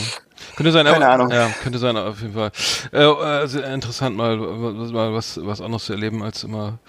Könnte 0.56 0.72
sein, 0.74 0.86
Keine 0.86 1.06
aber, 1.06 1.14
Ahnung. 1.14 1.32
Ja, 1.32 1.50
könnte 1.64 1.80
sein, 1.80 1.96
auf 1.96 2.22
jeden 2.22 2.34
Fall. 2.34 2.52
Äh, 2.92 2.98
also 2.98 3.62
interessant 3.62 4.16
mal, 4.16 4.36
mal 4.36 5.14
was, 5.14 5.40
was 5.42 5.62
anderes 5.62 5.86
zu 5.86 5.94
erleben, 5.94 6.22
als 6.22 6.44
immer 6.44 6.80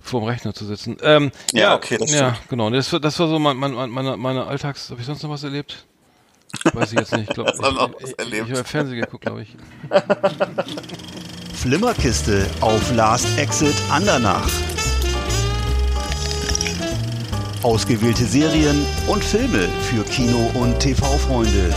vor 0.00 0.20
dem 0.20 0.28
Rechner 0.28 0.52
zu 0.52 0.64
sitzen. 0.64 0.96
Ähm, 1.02 1.30
ja, 1.52 1.60
ja, 1.60 1.74
okay, 1.76 1.96
das 1.98 2.12
Ja, 2.12 2.36
genau. 2.48 2.70
Das, 2.70 2.90
das 2.90 3.18
war 3.18 3.28
so 3.28 3.38
mein, 3.38 3.56
mein, 3.56 3.72
meine, 3.90 4.16
meine 4.16 4.46
Alltags. 4.46 4.90
Habe 4.90 5.00
ich 5.00 5.06
sonst 5.06 5.22
noch 5.22 5.30
was 5.30 5.44
erlebt? 5.44 5.86
Weiß 6.72 6.92
ich 6.92 6.98
jetzt 6.98 7.16
nicht. 7.16 7.28
Ich 7.28 7.34
glaube, 7.34 7.52
ich, 8.00 8.08
ich, 8.08 8.32
ich, 8.32 8.32
ich 8.32 8.50
habe 8.50 8.64
Fernsehen 8.64 9.00
geguckt, 9.00 9.24
glaube 9.24 9.42
ich. 9.42 9.56
Flimmerkiste 11.54 12.46
auf 12.60 12.92
Last 12.94 13.38
Exit 13.38 13.76
Andernach. 13.90 14.48
Ausgewählte 17.62 18.24
Serien 18.24 18.86
und 19.06 19.22
Filme 19.22 19.68
für 19.82 20.02
Kino- 20.04 20.50
und 20.54 20.80
TV-Freunde. 20.80 21.74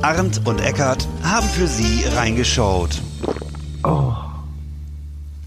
Arndt 0.00 0.46
und 0.46 0.60
Eckart 0.60 1.08
haben 1.24 1.48
für 1.48 1.66
Sie 1.66 2.04
reingeschaut. 2.14 2.90
Oh. 3.82 4.12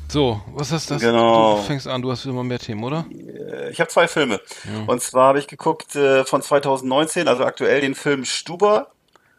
So, 0.09 0.41
was 0.53 0.73
ist 0.73 0.91
das? 0.91 1.01
Genau. 1.01 1.55
Du 1.55 1.61
fängst 1.63 1.87
an, 1.87 2.01
du 2.01 2.11
hast 2.11 2.25
immer 2.25 2.43
mehr 2.43 2.59
Themen, 2.59 2.83
oder? 2.83 3.05
Ich 3.71 3.79
habe 3.79 3.89
zwei 3.89 4.09
Filme. 4.09 4.41
Ja. 4.65 4.83
Und 4.87 5.01
zwar 5.01 5.29
habe 5.29 5.39
ich 5.39 5.47
geguckt 5.47 5.95
äh, 5.95 6.25
von 6.25 6.41
2019, 6.41 7.29
also 7.29 7.45
aktuell 7.45 7.79
den 7.79 7.95
Film 7.95 8.25
Stuber. 8.25 8.89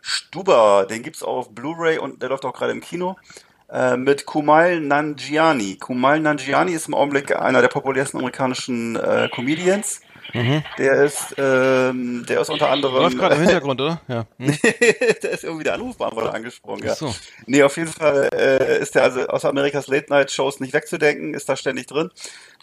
Stuber, 0.00 0.86
den 0.88 1.02
gibt's 1.02 1.22
auch 1.22 1.36
auf 1.36 1.50
Blu-ray 1.50 1.98
und 1.98 2.22
der 2.22 2.30
läuft 2.30 2.46
auch 2.46 2.54
gerade 2.54 2.72
im 2.72 2.80
Kino. 2.80 3.16
Äh, 3.74 3.96
mit 3.96 4.24
Kumail 4.24 4.80
Nanjiani. 4.80 5.76
Kumail 5.80 6.20
Nanjiani 6.20 6.72
ist 6.72 6.86
im 6.86 6.94
Augenblick 6.94 7.34
einer 7.34 7.60
der 7.60 7.66
populärsten 7.66 8.18
amerikanischen 8.18 8.94
äh, 8.94 9.28
Comedians. 9.34 10.00
Mhm. 10.32 10.62
Der 10.78 11.02
ist, 11.02 11.34
ähm, 11.38 12.24
der 12.28 12.40
ist 12.40 12.50
unter 12.50 12.70
anderem. 12.70 13.02
Läuft 13.02 13.18
gerade 13.18 13.34
im 13.34 13.40
Hintergrund, 13.40 13.80
oder? 13.80 14.00
Ja. 14.08 14.26
Hm. 14.38 14.56
der 15.22 15.30
ist 15.30 15.42
irgendwie 15.42 15.64
der 15.64 15.74
Anrufbeantworter 15.74 16.34
angesprungen, 16.34 16.84
ja. 16.84 16.94
So. 16.94 17.12
Nee, 17.46 17.64
auf 17.64 17.76
jeden 17.76 17.90
Fall 17.90 18.30
äh, 18.32 18.80
ist 18.80 18.94
der 18.94 19.02
also 19.02 19.26
aus 19.26 19.44
Amerikas 19.44 19.88
Late 19.88 20.06
Night 20.08 20.30
Shows 20.30 20.60
nicht 20.60 20.72
wegzudenken, 20.72 21.34
ist 21.34 21.48
da 21.48 21.56
ständig 21.56 21.86
drin. 21.86 22.10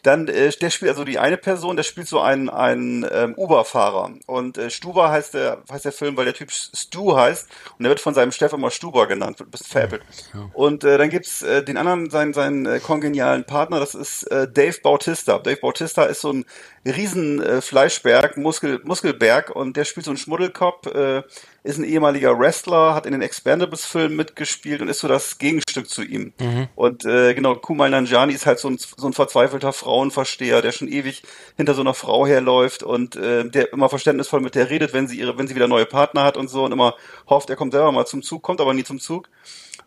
Dann, 0.03 0.27
äh, 0.27 0.49
der 0.49 0.69
spielt 0.69 0.89
also 0.89 1.03
die 1.03 1.19
eine 1.19 1.37
Person, 1.37 1.75
der 1.75 1.83
spielt 1.83 2.07
so 2.07 2.19
einen, 2.19 2.49
einen 2.49 3.05
ähm, 3.11 3.33
Uber-Fahrer. 3.37 4.11
Und 4.25 4.57
äh, 4.57 4.69
Stuber 4.69 5.11
heißt 5.11 5.33
der, 5.33 5.63
heißt 5.71 5.85
der 5.85 5.91
Film, 5.91 6.17
weil 6.17 6.25
der 6.25 6.33
Typ 6.33 6.51
Stu 6.51 7.15
heißt. 7.15 7.47
Und 7.77 7.83
der 7.83 7.89
wird 7.89 7.99
von 7.99 8.13
seinem 8.13 8.31
Chef 8.31 8.53
immer 8.53 8.71
Stuber 8.71 9.07
genannt, 9.07 9.39
wird 9.39 9.49
ein 9.49 9.51
bisschen 9.51 9.67
veräppelt. 9.67 10.03
Ja. 10.33 10.49
Und 10.53 10.83
äh, 10.83 10.97
dann 10.97 11.09
gibt's 11.09 11.41
äh, 11.41 11.63
den 11.63 11.77
anderen, 11.77 12.09
seinen, 12.09 12.33
seinen 12.33 12.65
äh, 12.65 12.79
kongenialen 12.79 13.43
Partner, 13.43 13.79
das 13.79 13.95
ist 13.95 14.23
äh, 14.23 14.47
Dave 14.51 14.79
Bautista. 14.81 15.39
Dave 15.39 15.57
Bautista 15.57 16.03
ist 16.03 16.21
so 16.21 16.33
ein 16.33 16.45
riesen 16.85 17.41
äh, 17.41 17.61
Fleischberg, 17.61 18.37
Muskel, 18.37 18.81
Muskelberg 18.83 19.49
und 19.55 19.77
der 19.77 19.85
spielt 19.85 20.05
so 20.05 20.11
einen 20.11 20.17
Schmuddelkopf, 20.17 20.87
äh, 20.87 21.23
ist 21.63 21.77
ein 21.77 21.83
ehemaliger 21.83 22.37
Wrestler, 22.39 22.95
hat 22.95 23.05
in 23.05 23.11
den 23.11 23.21
Expendables-Filmen 23.21 24.15
mitgespielt 24.15 24.81
und 24.81 24.87
ist 24.87 24.99
so 24.99 25.07
das 25.07 25.37
Gegenstück 25.37 25.87
zu 25.87 26.01
ihm. 26.01 26.33
Mhm. 26.39 26.67
Und 26.75 27.05
äh, 27.05 27.35
genau, 27.35 27.55
Kumal 27.55 27.91
Nanjani 27.91 28.33
ist 28.33 28.47
halt 28.47 28.57
so 28.59 28.67
ein, 28.69 28.77
so 28.77 29.07
ein 29.07 29.13
verzweifelter 29.13 29.71
Frau 29.71 29.91
Frauenversteher, 29.91 30.61
der 30.61 30.71
schon 30.71 30.87
ewig 30.87 31.21
hinter 31.57 31.73
so 31.73 31.81
einer 31.81 31.93
Frau 31.93 32.25
herläuft 32.25 32.81
und 32.81 33.15
äh, 33.15 33.47
der 33.47 33.73
immer 33.73 33.89
verständnisvoll 33.89 34.39
mit 34.39 34.55
der 34.55 34.69
redet, 34.69 34.93
wenn 34.93 35.07
sie 35.07 35.19
ihre, 35.19 35.37
wenn 35.37 35.47
sie 35.47 35.55
wieder 35.55 35.67
neue 35.67 35.85
Partner 35.85 36.23
hat 36.23 36.37
und 36.37 36.49
so 36.49 36.63
und 36.63 36.71
immer 36.71 36.95
hofft, 37.29 37.49
er 37.49 37.57
kommt 37.57 37.73
selber 37.73 37.91
mal 37.91 38.05
zum 38.05 38.23
Zug, 38.23 38.41
kommt 38.41 38.61
aber 38.61 38.73
nie 38.73 38.83
zum 38.83 38.99
Zug. 38.99 39.27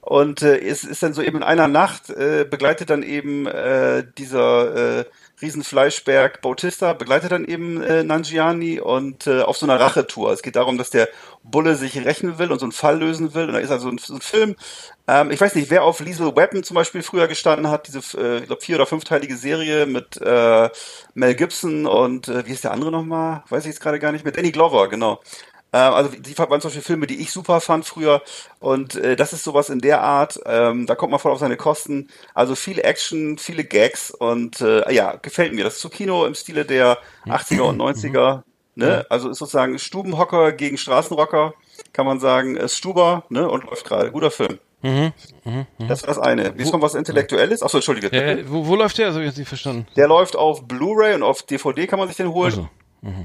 Und 0.01 0.43
äh, 0.43 0.59
es 0.59 0.85
ist 0.85 1.03
dann 1.03 1.15
so 1.15 1.23
eben 1.23 1.39
in 1.39 1.43
einer 1.43 1.67
Nacht 1.67 2.11
äh, 2.11 2.47
begleitet 2.49 2.91
dann 2.91 3.03
eben 3.03 3.47
äh, 3.47 4.05
dieser 4.19 5.01
äh, 5.01 5.05
Riesenfleischberg 5.45 6.41
Bautista 6.41 6.95
begleitet 6.95 7.31
dann 7.31 7.45
eben 7.45 7.83
äh, 7.83 8.03
Nanjiani 8.03 8.81
und 8.81 9.27
äh, 9.27 9.43
auf 9.43 9.57
so 9.59 9.67
einer 9.67 9.79
Rachetour. 9.79 10.33
Es 10.33 10.43
geht 10.43 10.57
darum, 10.57 10.79
dass 10.79 10.91
der 10.91 11.09
Bulle 11.43 11.77
sich 11.77 11.97
rächen 12.05 12.39
will 12.39 12.51
und 12.51 12.59
so 12.59 12.65
einen 12.65 12.73
Fall 12.73 12.99
lösen 12.99 13.35
will. 13.35 13.47
Und 13.47 13.53
da 13.53 13.59
ist 13.59 13.71
also 13.71 13.89
ein, 13.89 13.99
so 13.99 14.15
ein 14.15 14.21
Film. 14.21 14.57
Ähm, 15.07 15.31
ich 15.31 15.41
weiß 15.41 15.55
nicht, 15.55 15.71
wer 15.71 15.85
auf 15.85 16.01
Liesel 16.01 16.35
Weapon 16.35 16.65
zum 16.65 16.75
Beispiel 16.75 17.03
früher 17.03 17.29
gestanden 17.29 17.69
hat, 17.69 17.87
diese, 17.87 18.01
äh, 18.19 18.39
ich 18.39 18.47
glaube, 18.47 18.63
vier- 18.63 18.77
oder 18.77 18.87
fünfteilige 18.87 19.37
Serie 19.37 19.87
mit 19.87 20.21
äh, 20.21 20.71
Mel 21.13 21.35
Gibson 21.35 21.87
und 21.87 22.29
äh, 22.29 22.47
wie 22.47 22.53
ist 22.53 22.65
der 22.65 22.73
andere 22.73 22.91
nochmal? 22.91 23.45
Weiß 23.51 23.65
ich 23.65 23.71
jetzt 23.71 23.81
gerade 23.81 23.99
gar 23.99 24.13
nicht. 24.13 24.25
Mit 24.25 24.37
Danny 24.37 24.51
Glover, 24.51 24.89
genau. 24.89 25.21
Äh, 25.75 25.79
also 25.79 26.11
die 26.11 26.39
waren 26.39 26.61
zum 26.61 26.69
Beispiel 26.69 26.83
Filme, 26.83 27.07
die 27.09 27.21
ich 27.21 27.33
super 27.33 27.61
fand 27.61 27.85
früher. 27.85 28.23
Und 28.61 28.95
äh, 28.95 29.17
das 29.17 29.33
ist 29.33 29.43
sowas 29.43 29.71
in 29.71 29.81
der 29.81 30.03
Art. 30.03 30.39
Ähm, 30.47 30.87
da 30.87 30.95
kommt 30.95 31.11
man 31.11 31.19
voll 31.19 31.33
auf 31.33 31.41
seine 31.41 31.57
Kosten. 31.57 32.09
Also 32.33 32.55
viel 32.55 32.79
Action, 32.79 33.39
viele 33.39 33.65
Gags 33.65 34.13
und 34.13 34.61
äh, 34.61 34.93
ja, 34.93 35.17
gefällt 35.17 35.53
mir. 35.53 35.65
Das 35.65 35.75
ist 35.75 35.81
so 35.81 35.89
Kino 35.89 36.27
im 36.27 36.37
Stile 36.37 36.65
der 36.65 36.99
80er 37.27 37.63
und 37.63 37.81
90er. 37.83 38.43
Ne? 38.77 39.05
Also 39.09 39.29
ist 39.29 39.39
sozusagen 39.39 39.79
Stubenhocker 39.79 40.53
gegen 40.53 40.79
Straßenrocker, 40.79 41.55
kann 41.93 42.07
man 42.07 42.21
sagen. 42.21 42.57
Ist 42.57 42.77
Stuber 42.77 43.25
ne? 43.29 43.49
und 43.51 43.65
läuft 43.65 43.85
gerade. 43.85 44.13
Guter 44.13 44.31
Film. 44.31 44.61
Mhm, 44.83 45.13
mh, 45.45 45.67
mh. 45.79 45.89
Das 45.89 46.03
war 46.03 46.09
das 46.09 46.19
eine. 46.19 46.55
Jetzt 46.57 46.71
kommt 46.71 46.85
was 46.85 46.95
Intellektuelles. 46.95 47.63
Achso, 47.63 47.79
entschuldige. 47.79 48.15
Ja, 48.15 48.37
wo, 48.49 48.67
wo 48.67 48.77
läuft 48.77 48.99
der? 48.99 49.07
Das 49.07 49.15
habe 49.15 49.25
ich 49.25 49.31
jetzt 49.31 49.39
nicht 49.39 49.49
verstanden. 49.49 49.87
Der 49.97 50.07
läuft 50.07 50.37
auf 50.37 50.69
Blu-ray 50.69 51.15
und 51.15 51.23
auf 51.23 51.43
DVD 51.43 51.87
kann 51.87 51.99
man 51.99 52.07
sich 52.07 52.17
den 52.17 52.33
holen. 52.33 52.53
Also, 52.53 52.69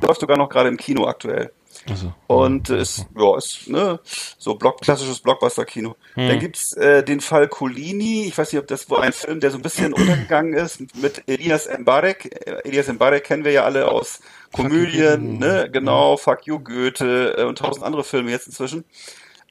Läuft 0.01 0.19
sogar 0.19 0.37
noch 0.37 0.49
gerade 0.49 0.67
im 0.67 0.77
Kino 0.77 1.05
aktuell. 1.05 1.51
Also. 1.89 2.13
Und 2.27 2.69
äh, 2.69 2.81
ist, 2.81 3.05
ja, 3.17 3.37
ist 3.37 3.67
ne, 3.67 3.99
so 4.37 4.55
Block, 4.55 4.81
klassisches 4.81 5.19
Blockbuster-Kino. 5.19 5.95
Dann 6.15 6.39
gibt's 6.39 6.73
äh, 6.73 7.03
den 7.03 7.21
Fall 7.21 7.47
Colini. 7.47 8.25
Ich 8.27 8.37
weiß 8.37 8.51
nicht, 8.51 8.61
ob 8.61 8.67
das 8.67 8.89
war 8.89 9.01
ein 9.01 9.13
Film, 9.13 9.39
der 9.39 9.51
so 9.51 9.57
ein 9.57 9.61
bisschen 9.61 9.93
untergegangen 9.93 10.53
ist, 10.53 10.95
mit 10.95 11.23
Elias 11.27 11.69
Mbarek. 11.77 12.47
Äh, 12.47 12.67
Elias 12.67 12.87
Mbarek 12.87 13.23
kennen 13.23 13.43
wir 13.43 13.51
ja 13.51 13.63
alle 13.63 13.89
aus 13.89 14.19
Komödien, 14.51 15.37
ne, 15.37 15.69
genau, 15.71 16.17
Fuck 16.17 16.47
You, 16.47 16.59
Goethe 16.59 17.35
äh, 17.37 17.43
und 17.43 17.59
tausend 17.59 17.85
andere 17.85 18.03
Filme 18.03 18.31
jetzt 18.31 18.47
inzwischen. 18.47 18.83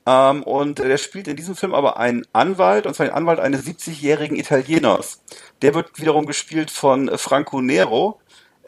Ähm, 0.09 0.43
und 0.43 0.79
der 0.79 0.97
spielt 0.97 1.29
in 1.29 1.37
diesem 1.37 1.55
Film 1.55 1.75
aber 1.75 1.99
einen 1.99 2.25
Anwalt, 2.33 2.87
und 2.87 2.95
zwar 2.95 3.07
den 3.07 3.15
Anwalt 3.15 3.41
eines 3.41 3.67
70-jährigen 3.67 4.39
Italieners. 4.39 5.23
Der 5.61 5.75
wird 5.75 6.01
wiederum 6.01 6.25
gespielt 6.25 6.71
von 6.71 7.11
Franco 7.19 7.61
Nero. 7.61 8.19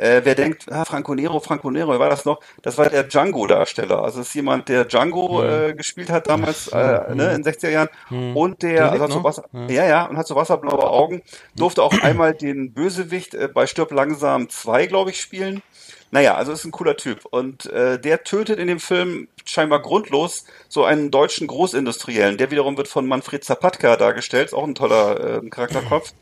Äh, 0.00 0.22
wer 0.24 0.34
denkt, 0.34 0.72
ah, 0.72 0.86
Franco 0.86 1.14
Nero, 1.14 1.40
Franco 1.40 1.70
Nero, 1.70 1.90
wer 1.92 1.98
war 1.98 2.08
das 2.08 2.24
noch? 2.24 2.40
Das 2.62 2.78
war 2.78 2.88
der 2.88 3.04
Django-Darsteller. 3.04 4.02
Also 4.02 4.20
das 4.20 4.28
ist 4.28 4.34
jemand, 4.34 4.70
der 4.70 4.86
Django 4.86 5.42
äh, 5.42 5.74
gespielt 5.74 6.08
hat 6.08 6.26
damals, 6.26 6.68
äh, 6.68 7.14
ne, 7.14 7.34
in 7.34 7.42
den 7.42 7.44
60er 7.44 7.68
Jahren. 7.68 7.88
Und 8.34 8.62
der, 8.62 8.72
Der 8.72 8.92
also 8.92 9.04
hat 9.04 9.12
so? 9.12 9.24
Wasser, 9.24 9.44
ja. 9.68 9.86
ja, 9.86 10.06
und 10.06 10.16
hat 10.16 10.26
so 10.26 10.36
wasserblaue 10.36 10.88
Augen. 10.88 11.20
Durfte 11.54 11.82
auch 11.82 11.92
einmal 12.00 12.32
den 12.32 12.72
Bösewicht 12.72 13.34
äh, 13.34 13.48
bei 13.52 13.66
Stirb 13.66 13.90
langsam 13.92 14.48
2, 14.48 14.86
glaube 14.86 15.10
ich, 15.10 15.20
spielen. 15.20 15.62
Naja, 16.10 16.34
also 16.34 16.52
ist 16.52 16.64
ein 16.64 16.72
cooler 16.72 16.96
Typ. 16.96 17.26
Und 17.26 17.66
äh, 17.66 18.00
der 18.00 18.24
tötet 18.24 18.58
in 18.58 18.68
dem 18.68 18.80
Film 18.80 19.28
scheinbar 19.44 19.80
grundlos 19.82 20.44
so 20.68 20.84
einen 20.84 21.10
deutschen 21.10 21.46
Großindustriellen. 21.46 22.38
Der 22.38 22.50
wiederum 22.50 22.76
wird 22.76 22.88
von 22.88 23.06
Manfred 23.06 23.44
Zapatka 23.44 23.96
dargestellt, 23.96 24.46
ist 24.46 24.54
auch 24.54 24.66
ein 24.66 24.74
toller 24.74 25.42
äh, 25.44 25.48
Charakterkopf. 25.50 26.14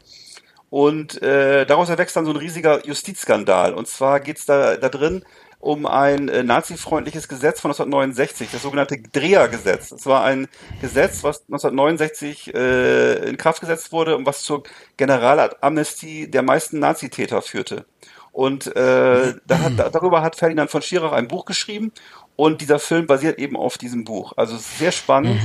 Und 0.70 1.22
äh, 1.22 1.64
daraus 1.64 1.88
erwächst 1.88 2.16
dann 2.16 2.26
so 2.26 2.32
ein 2.32 2.36
riesiger 2.36 2.84
Justizskandal. 2.86 3.74
Und 3.74 3.88
zwar 3.88 4.20
geht's 4.20 4.44
da, 4.44 4.76
da 4.76 4.88
drin 4.88 5.24
um 5.60 5.86
ein 5.86 6.28
äh, 6.28 6.42
nazifreundliches 6.44 7.28
Gesetz 7.28 7.60
von 7.60 7.70
1969, 7.72 8.48
das 8.52 8.62
sogenannte 8.62 9.00
Dreher-Gesetz. 9.00 9.90
Es 9.90 10.06
war 10.06 10.24
ein 10.24 10.46
Gesetz, 10.80 11.24
was 11.24 11.40
1969 11.48 12.54
äh, 12.54 13.28
in 13.28 13.36
Kraft 13.36 13.60
gesetzt 13.60 13.90
wurde 13.90 14.16
und 14.16 14.24
was 14.24 14.42
zur 14.42 14.62
Generalamnestie 14.96 16.30
der 16.30 16.42
meisten 16.42 16.78
Nazitäter 16.78 17.42
führte. 17.42 17.86
Und 18.30 18.68
äh, 18.68 19.34
da 19.46 19.58
hat, 19.58 19.72
da, 19.78 19.88
darüber 19.88 20.22
hat 20.22 20.36
Ferdinand 20.36 20.70
von 20.70 20.80
Schirach 20.80 21.12
ein 21.12 21.26
Buch 21.26 21.44
geschrieben 21.44 21.92
und 22.36 22.60
dieser 22.60 22.78
Film 22.78 23.06
basiert 23.08 23.40
eben 23.40 23.56
auf 23.56 23.78
diesem 23.78 24.04
Buch. 24.04 24.34
Also 24.36 24.56
sehr 24.56 24.92
spannend 24.92 25.40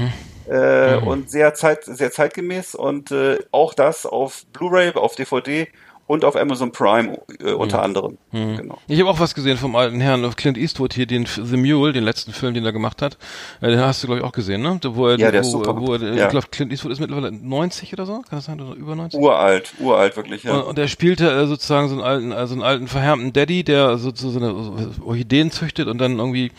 äh, 0.47 0.95
und 0.97 1.29
sehr 1.29 1.53
zeit 1.53 1.83
sehr 1.85 2.11
zeitgemäß 2.11 2.75
und 2.75 3.11
äh, 3.11 3.37
auch 3.51 3.73
das 3.73 4.05
auf 4.05 4.45
Blu-ray, 4.53 4.91
auf 4.93 5.15
DVD 5.15 5.67
und 6.05 6.25
auf 6.25 6.35
Amazon 6.35 6.73
Prime 6.73 7.17
äh, 7.39 7.53
unter 7.53 7.81
anderem. 7.81 8.17
Genau. 8.33 8.77
Ich 8.87 8.99
habe 8.99 9.09
auch 9.09 9.21
was 9.21 9.33
gesehen 9.33 9.57
vom 9.57 9.73
alten 9.77 10.01
Herrn 10.01 10.29
Clint 10.35 10.57
Eastwood 10.57 10.93
hier, 10.93 11.05
den 11.05 11.25
The 11.25 11.55
Mule, 11.55 11.93
den 11.93 12.03
letzten 12.03 12.33
Film, 12.33 12.53
den 12.53 12.65
er 12.65 12.73
gemacht 12.73 13.01
hat. 13.01 13.17
Äh, 13.61 13.69
den 13.69 13.79
hast 13.79 14.03
du 14.03 14.07
glaube 14.07 14.19
ich 14.19 14.25
auch 14.25 14.33
gesehen, 14.33 14.61
ne? 14.61 14.79
Wo 14.83 15.07
er, 15.07 15.17
Ja, 15.17 15.31
der 15.31 15.41
wo, 15.41 15.45
ist 15.47 15.51
super. 15.51 15.79
wo 15.79 15.93
er, 15.93 16.01
Ja. 16.13 16.25
ich 16.25 16.29
glaube 16.29 16.47
Clint 16.51 16.71
Eastwood 16.73 16.91
ist 16.91 16.99
mittlerweile 16.99 17.31
90 17.31 17.93
oder 17.93 18.05
so, 18.05 18.15
kann 18.15 18.37
das 18.37 18.45
sein 18.45 18.59
oder 18.59 18.75
über 18.75 18.95
90? 18.95 19.17
Uralt, 19.17 19.73
uralt 19.79 20.17
wirklich, 20.17 20.43
ja. 20.43 20.53
Und, 20.57 20.63
und 20.63 20.77
er 20.77 20.89
spielte 20.89 21.31
äh, 21.31 21.47
sozusagen 21.47 21.87
so 21.87 21.95
einen 21.95 22.03
alten, 22.03 22.33
also 22.33 22.53
einen 22.53 22.63
alten 22.63 22.87
verhärmten 22.89 23.31
Daddy, 23.31 23.63
der 23.63 23.97
so, 23.97 24.11
so, 24.13 24.29
so 24.29 24.39
eine 24.39 24.49
so 24.49 25.05
Orchideen 25.05 25.51
züchtet 25.51 25.87
und 25.87 25.99
dann 25.99 26.19
irgendwie 26.19 26.51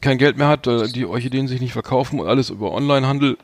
kein 0.00 0.18
Geld 0.18 0.36
mehr 0.36 0.48
hat, 0.48 0.66
weil 0.66 0.88
die 0.88 1.06
Orchideen 1.06 1.48
sich 1.48 1.60
nicht 1.60 1.72
verkaufen 1.72 2.20
und 2.20 2.26
alles 2.26 2.50
über 2.50 2.72
Onlinehandel 2.72 3.36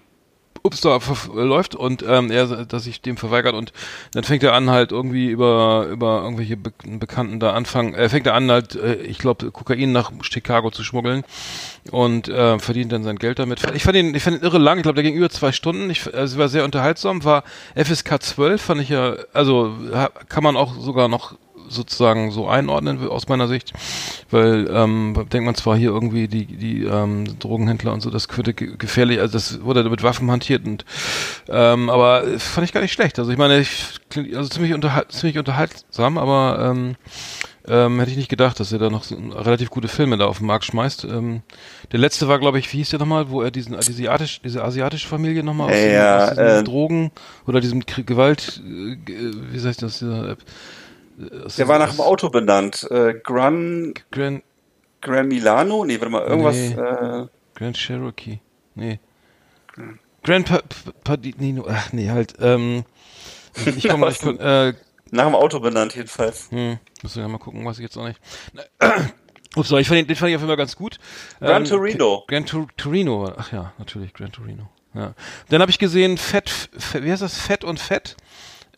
ups, 0.64 0.80
da 0.80 0.98
läuft 1.34 1.74
und 1.74 2.02
ähm, 2.08 2.30
er 2.30 2.64
dass 2.64 2.84
sich 2.84 3.02
dem 3.02 3.18
verweigert 3.18 3.54
und 3.54 3.72
dann 4.12 4.24
fängt 4.24 4.42
er 4.42 4.54
an 4.54 4.70
halt 4.70 4.92
irgendwie 4.92 5.26
über 5.26 5.86
über 5.90 6.22
irgendwelche 6.22 6.56
Be 6.56 6.72
Bekannten 6.86 7.38
da 7.38 7.52
anfangen, 7.52 7.92
er 7.92 8.08
fängt 8.08 8.26
er 8.26 8.34
an 8.34 8.50
halt, 8.50 8.74
äh, 8.74 8.94
ich 8.94 9.18
glaube 9.18 9.50
Kokain 9.50 9.92
nach 9.92 10.10
Chicago 10.22 10.70
zu 10.70 10.82
schmuggeln 10.82 11.22
und 11.90 12.28
äh, 12.28 12.58
verdient 12.58 12.92
dann 12.92 13.04
sein 13.04 13.16
Geld 13.16 13.38
damit. 13.38 13.62
Ich 13.74 13.82
fand 13.82 13.96
ihn, 13.96 14.14
ich 14.14 14.22
fand 14.22 14.38
ihn 14.38 14.42
irre 14.42 14.58
lang, 14.58 14.78
ich 14.78 14.84
glaube, 14.84 14.94
der 14.94 15.04
ging 15.04 15.14
über 15.14 15.28
zwei 15.28 15.52
Stunden. 15.52 15.90
Ich, 15.90 16.06
also, 16.06 16.34
es 16.34 16.38
war 16.38 16.48
sehr 16.48 16.64
unterhaltsam, 16.64 17.24
war 17.24 17.44
FSK 17.74 18.22
12, 18.22 18.62
fand 18.62 18.80
ich 18.80 18.88
ja, 18.88 19.16
also 19.34 19.74
kann 20.30 20.42
man 20.42 20.56
auch 20.56 20.78
sogar 20.78 21.08
noch 21.08 21.36
sozusagen 21.74 22.30
so 22.30 22.48
einordnen 22.48 23.06
aus 23.08 23.28
meiner 23.28 23.48
Sicht, 23.48 23.72
weil 24.30 24.68
ähm, 24.72 25.14
denkt 25.32 25.44
man 25.46 25.54
zwar 25.54 25.76
hier 25.76 25.90
irgendwie 25.90 26.28
die 26.28 26.46
die 26.46 26.84
ähm, 26.84 27.38
Drogenhändler 27.38 27.92
und 27.92 28.00
so, 28.00 28.10
das 28.10 28.28
könnte 28.28 28.54
ge- 28.54 28.76
gefährlich, 28.78 29.20
also 29.20 29.32
das 29.34 29.62
wurde 29.62 29.88
mit 29.90 30.02
Waffen 30.02 30.30
hantiert 30.30 30.66
und 30.66 30.84
ähm, 31.48 31.90
aber 31.90 32.24
äh, 32.26 32.38
fand 32.38 32.64
ich 32.66 32.72
gar 32.72 32.80
nicht 32.80 32.92
schlecht. 32.92 33.18
Also 33.18 33.30
ich 33.30 33.38
meine, 33.38 33.58
ich, 33.58 33.70
klingt- 34.08 34.34
also 34.34 34.48
ziemlich 34.48 34.72
unterhalt, 34.74 35.12
ziemlich 35.12 35.38
unterhaltsam, 35.38 36.16
aber 36.18 36.70
ähm, 36.70 36.96
ähm, 37.66 37.98
hätte 37.98 38.10
ich 38.10 38.18
nicht 38.18 38.28
gedacht, 38.28 38.60
dass 38.60 38.72
er 38.72 38.78
da 38.78 38.90
noch 38.90 39.04
so 39.04 39.16
relativ 39.16 39.70
gute 39.70 39.88
Filme 39.88 40.18
da 40.18 40.26
auf 40.26 40.36
den 40.36 40.46
Markt 40.46 40.66
schmeißt. 40.66 41.04
Ähm, 41.04 41.40
der 41.92 41.98
letzte 41.98 42.28
war, 42.28 42.38
glaube 42.38 42.58
ich, 42.58 42.70
wie 42.70 42.76
hieß 42.76 42.90
der 42.90 42.98
nochmal, 42.98 43.30
wo 43.30 43.40
er 43.40 43.50
diesen 43.50 43.72
diese 43.72 43.90
asiatisch, 43.92 44.42
diese 44.44 44.62
asiatische 44.62 45.08
Familie 45.08 45.42
nochmal 45.42 45.70
aus, 45.70 45.78
Ja, 45.94 46.24
aus 46.24 46.30
diesem 46.30 46.44
äh, 46.44 46.62
Drogen 46.62 47.10
oder 47.46 47.60
diesem 47.62 47.80
Krie- 47.86 48.04
Gewalt, 48.04 48.60
äh, 48.62 48.96
wie 49.50 49.66
heißt 49.66 49.80
das, 49.80 49.98
dieser, 50.00 50.32
äh, 50.32 50.36
Der 51.16 51.68
war 51.68 51.78
nach 51.78 51.90
dem 51.90 52.00
Auto 52.00 52.28
benannt. 52.30 52.86
Äh, 52.90 53.14
Gran, 53.22 53.94
Grand, 54.10 54.42
Gran 55.00 55.28
Milano? 55.28 55.84
Nee, 55.84 56.00
warte 56.00 56.10
mal, 56.10 56.22
irgendwas. 56.26 56.56
Nee. 56.56 56.72
Äh, 56.74 57.26
Grand 57.54 57.76
Cherokee. 57.76 58.40
Nee. 58.74 58.98
Grand 60.22 60.46
pa 60.46 60.58
Pa- 60.58 60.92
Padino. 61.04 61.66
Ach 61.68 61.92
nee, 61.92 62.10
halt. 62.10 62.34
Ähm, 62.40 62.84
ich 63.76 63.88
komme 63.88 64.06
was 64.06 64.14
ich 64.16 64.20
komm, 64.22 64.38
äh, 64.40 64.72
nach 65.10 65.26
dem 65.26 65.34
Auto 65.34 65.60
benannt 65.60 65.94
jedenfalls. 65.94 66.50
hm, 66.50 66.78
müssen 67.02 67.22
wir 67.22 67.28
mal 67.28 67.38
gucken, 67.38 67.64
weiß 67.64 67.78
ich 67.78 67.82
jetzt 67.84 67.96
auch 67.96 68.06
nicht. 68.08 68.20
Ups, 69.56 69.68
sorry, 69.68 69.82
ich 69.82 69.88
fand 69.88 69.98
den, 70.00 70.06
den 70.08 70.16
fand 70.16 70.30
ich 70.30 70.34
auf 70.36 70.40
jeden 70.42 70.48
Fall 70.48 70.56
ganz 70.56 70.74
gut. 70.74 70.98
Gran 71.38 71.62
Ähm, 71.62 71.68
Torino. 71.68 72.24
Gran 72.26 72.44
Tur 72.46 72.66
Torino. 72.76 73.22
war- 73.22 73.34
Ach 73.38 73.52
ja, 73.52 73.72
natürlich, 73.78 74.12
Gran 74.12 74.32
Torino. 74.32 74.68
Ja. 74.94 75.14
Dann 75.48 75.60
habe 75.60 75.70
ich 75.70 75.78
gesehen 75.78 76.18
Fett, 76.18 76.48
Fett, 76.50 77.04
wie 77.04 77.12
heißt 77.12 77.22
das? 77.22 77.38
Fett 77.38 77.62
und 77.64 77.78
Fett. 77.78 78.16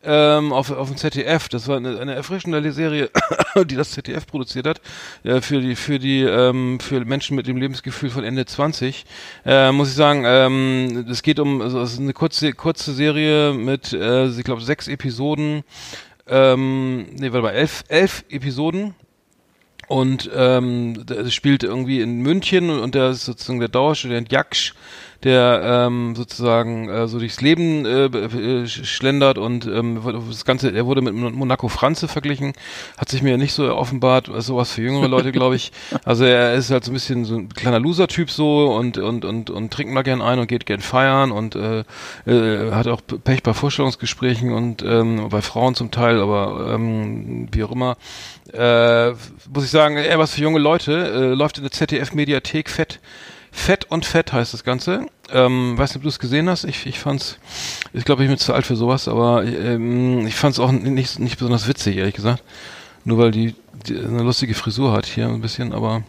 Ähm, 0.05 0.53
auf, 0.53 0.71
auf 0.71 0.89
dem 0.89 0.97
ZDF. 0.97 1.49
Das 1.49 1.69
war 1.69 1.77
eine, 1.77 1.99
eine 1.99 2.15
erfrischende 2.15 2.73
Serie, 2.73 3.11
die 3.65 3.77
das 3.77 3.93
ZDF 3.93 4.27
produziert 4.27 4.67
hat, 4.67 4.81
äh, 5.25 5.41
für 5.41 5.61
die, 5.61 5.75
für 5.75 5.99
die, 5.99 6.23
ähm, 6.23 6.79
für 6.81 7.05
Menschen 7.05 7.37
mit 7.37 7.47
dem 7.47 7.57
Lebensgefühl 7.57 8.11
von 8.11 8.25
Ende 8.25 8.47
20. 8.47 9.05
Äh, 9.45 9.73
muss 9.73 9.89
ich 9.89 9.95
sagen, 9.95 10.25
ähm, 10.27 11.07
es 11.09 11.23
geht 11.23 11.41
um, 11.41 11.61
also 11.63 11.81
es 11.81 11.95
ist 11.95 12.01
eine 12.01 12.13
kurze, 12.13 12.53
kurze 12.53 12.93
Serie 12.93 13.55
mit, 13.55 13.93
äh, 13.93 14.27
ich 14.27 14.45
glaube, 14.45 14.63
sechs 14.63 14.87
Episoden. 14.89 15.65
Ähm, 16.29 17.07
nee, 17.19 17.33
warte 17.33 17.43
mal, 17.43 17.51
elf, 17.51 17.85
elf 17.89 18.25
Episoden. 18.29 18.95
Und 19.89 20.29
ähm, 20.35 21.05
das 21.07 21.33
spielt 21.33 21.63
irgendwie 21.63 22.01
in 22.01 22.21
München 22.21 22.71
und, 22.71 22.95
der 22.95 23.11
ist 23.11 23.25
sozusagen 23.25 23.61
der 23.61 23.69
Dauerstudent 23.69 24.33
Jaksch, 24.33 24.75
der 25.25 25.61
ähm, 25.65 26.15
sozusagen 26.15 26.89
äh, 26.89 27.09
so 27.09 27.19
durchs 27.19 27.41
Leben 27.41 27.85
äh, 27.85 28.07
äh, 28.07 28.67
schlendert 28.67 29.39
und 29.39 29.67
ähm, 29.67 30.01
das 30.29 30.45
Ganze, 30.45 30.71
er 30.71 30.87
wurde 30.87 31.03
mit 31.03 31.15
Monaco 31.15 31.69
Franze 31.69 32.09
verglichen, 32.09 32.53
hat 32.97 33.09
sich 33.09 33.23
mir 33.23 33.39
nicht 33.39 33.53
so 33.53 33.75
offenbart, 33.75 34.31
sowas 34.39 34.73
für 34.73 34.83
jüngere 34.83 35.09
Leute, 35.09 35.33
glaube 35.33 35.57
ich. 35.57 35.73
Also 36.05 36.25
er 36.25 36.55
ist 36.55 36.71
halt 36.71 36.85
so 36.85 36.93
ein 36.93 36.95
bisschen 36.95 37.25
so 37.25 37.37
ein 37.37 37.49
kleiner 37.49 37.81
Loser-Typ 37.81 38.31
so 38.31 38.73
und 38.73 38.99
und 38.99 39.25
und 39.25 39.51
und 39.51 39.73
trinkt 39.73 39.93
mal 39.93 40.03
gern 40.03 40.23
ein 40.23 40.39
und 40.39 40.47
geht 40.47 40.67
gern 40.67 40.81
feiern 40.81 41.33
und 41.33 41.57
äh, 41.57 41.85
äh, 42.27 42.71
hat 42.73 42.87
auch 42.87 43.01
Pech 43.25 43.43
bei 43.43 43.55
Vorstellungsgesprächen 43.55 44.53
und 44.53 44.83
ähm, 44.83 45.29
bei 45.31 45.43
Frauen 45.43 45.75
zum 45.75 45.91
Teil, 45.91 46.21
aber 46.21 46.73
ähm, 46.75 47.49
wie 47.51 47.65
auch 47.65 47.73
immer. 47.73 47.97
Äh, 48.53 49.11
muss 49.53 49.65
ich 49.65 49.71
sagen, 49.71 49.97
eher 49.97 50.19
was 50.19 50.35
für 50.35 50.43
junge 50.43 50.61
Leute. 50.61 50.93
Äh, 50.93 51.35
läuft 51.35 51.59
in 51.59 51.65
der 51.65 51.73
ZDF-Mediathek 51.73 52.71
fett. 52.71 53.01
Fett 53.57 53.91
und 53.91 54.05
Fett 54.05 54.33
heißt 54.33 54.53
das 54.53 54.63
Ganze. 54.63 55.07
Ähm, 55.33 55.77
weiß 55.77 55.91
nicht, 55.91 55.97
ob 55.97 56.03
du 56.03 56.09
es 56.09 56.21
gesehen 56.21 56.49
hast. 56.49 56.65
Ich, 56.65 56.87
ich 56.87 57.01
fand's, 57.01 57.39
ich 57.95 58.05
glaube, 58.05 58.23
ich 58.23 58.29
bin 58.29 58.39
zu 58.39 58.53
alt 58.53 58.67
für 58.67 58.77
sowas, 58.77 59.09
aber 59.09 59.45
ähm, 59.45 60.27
ich 60.27 60.37
fand's 60.37 60.61
auch 60.61 60.71
nicht, 60.71 61.19
nicht 61.19 61.39
besonders 61.39 61.67
witzig, 61.67 61.97
ehrlich 61.97 62.15
gesagt. 62.15 62.45
Nur 63.05 63.19
weil 63.19 63.31
die, 63.33 63.57
die 63.89 63.99
eine 63.99 64.23
lustige 64.23 64.55
Frisur 64.55 64.93
hat 64.93 65.07
hier 65.07 65.27
ein 65.27 65.41
bisschen, 65.41 65.73
aber 65.73 66.05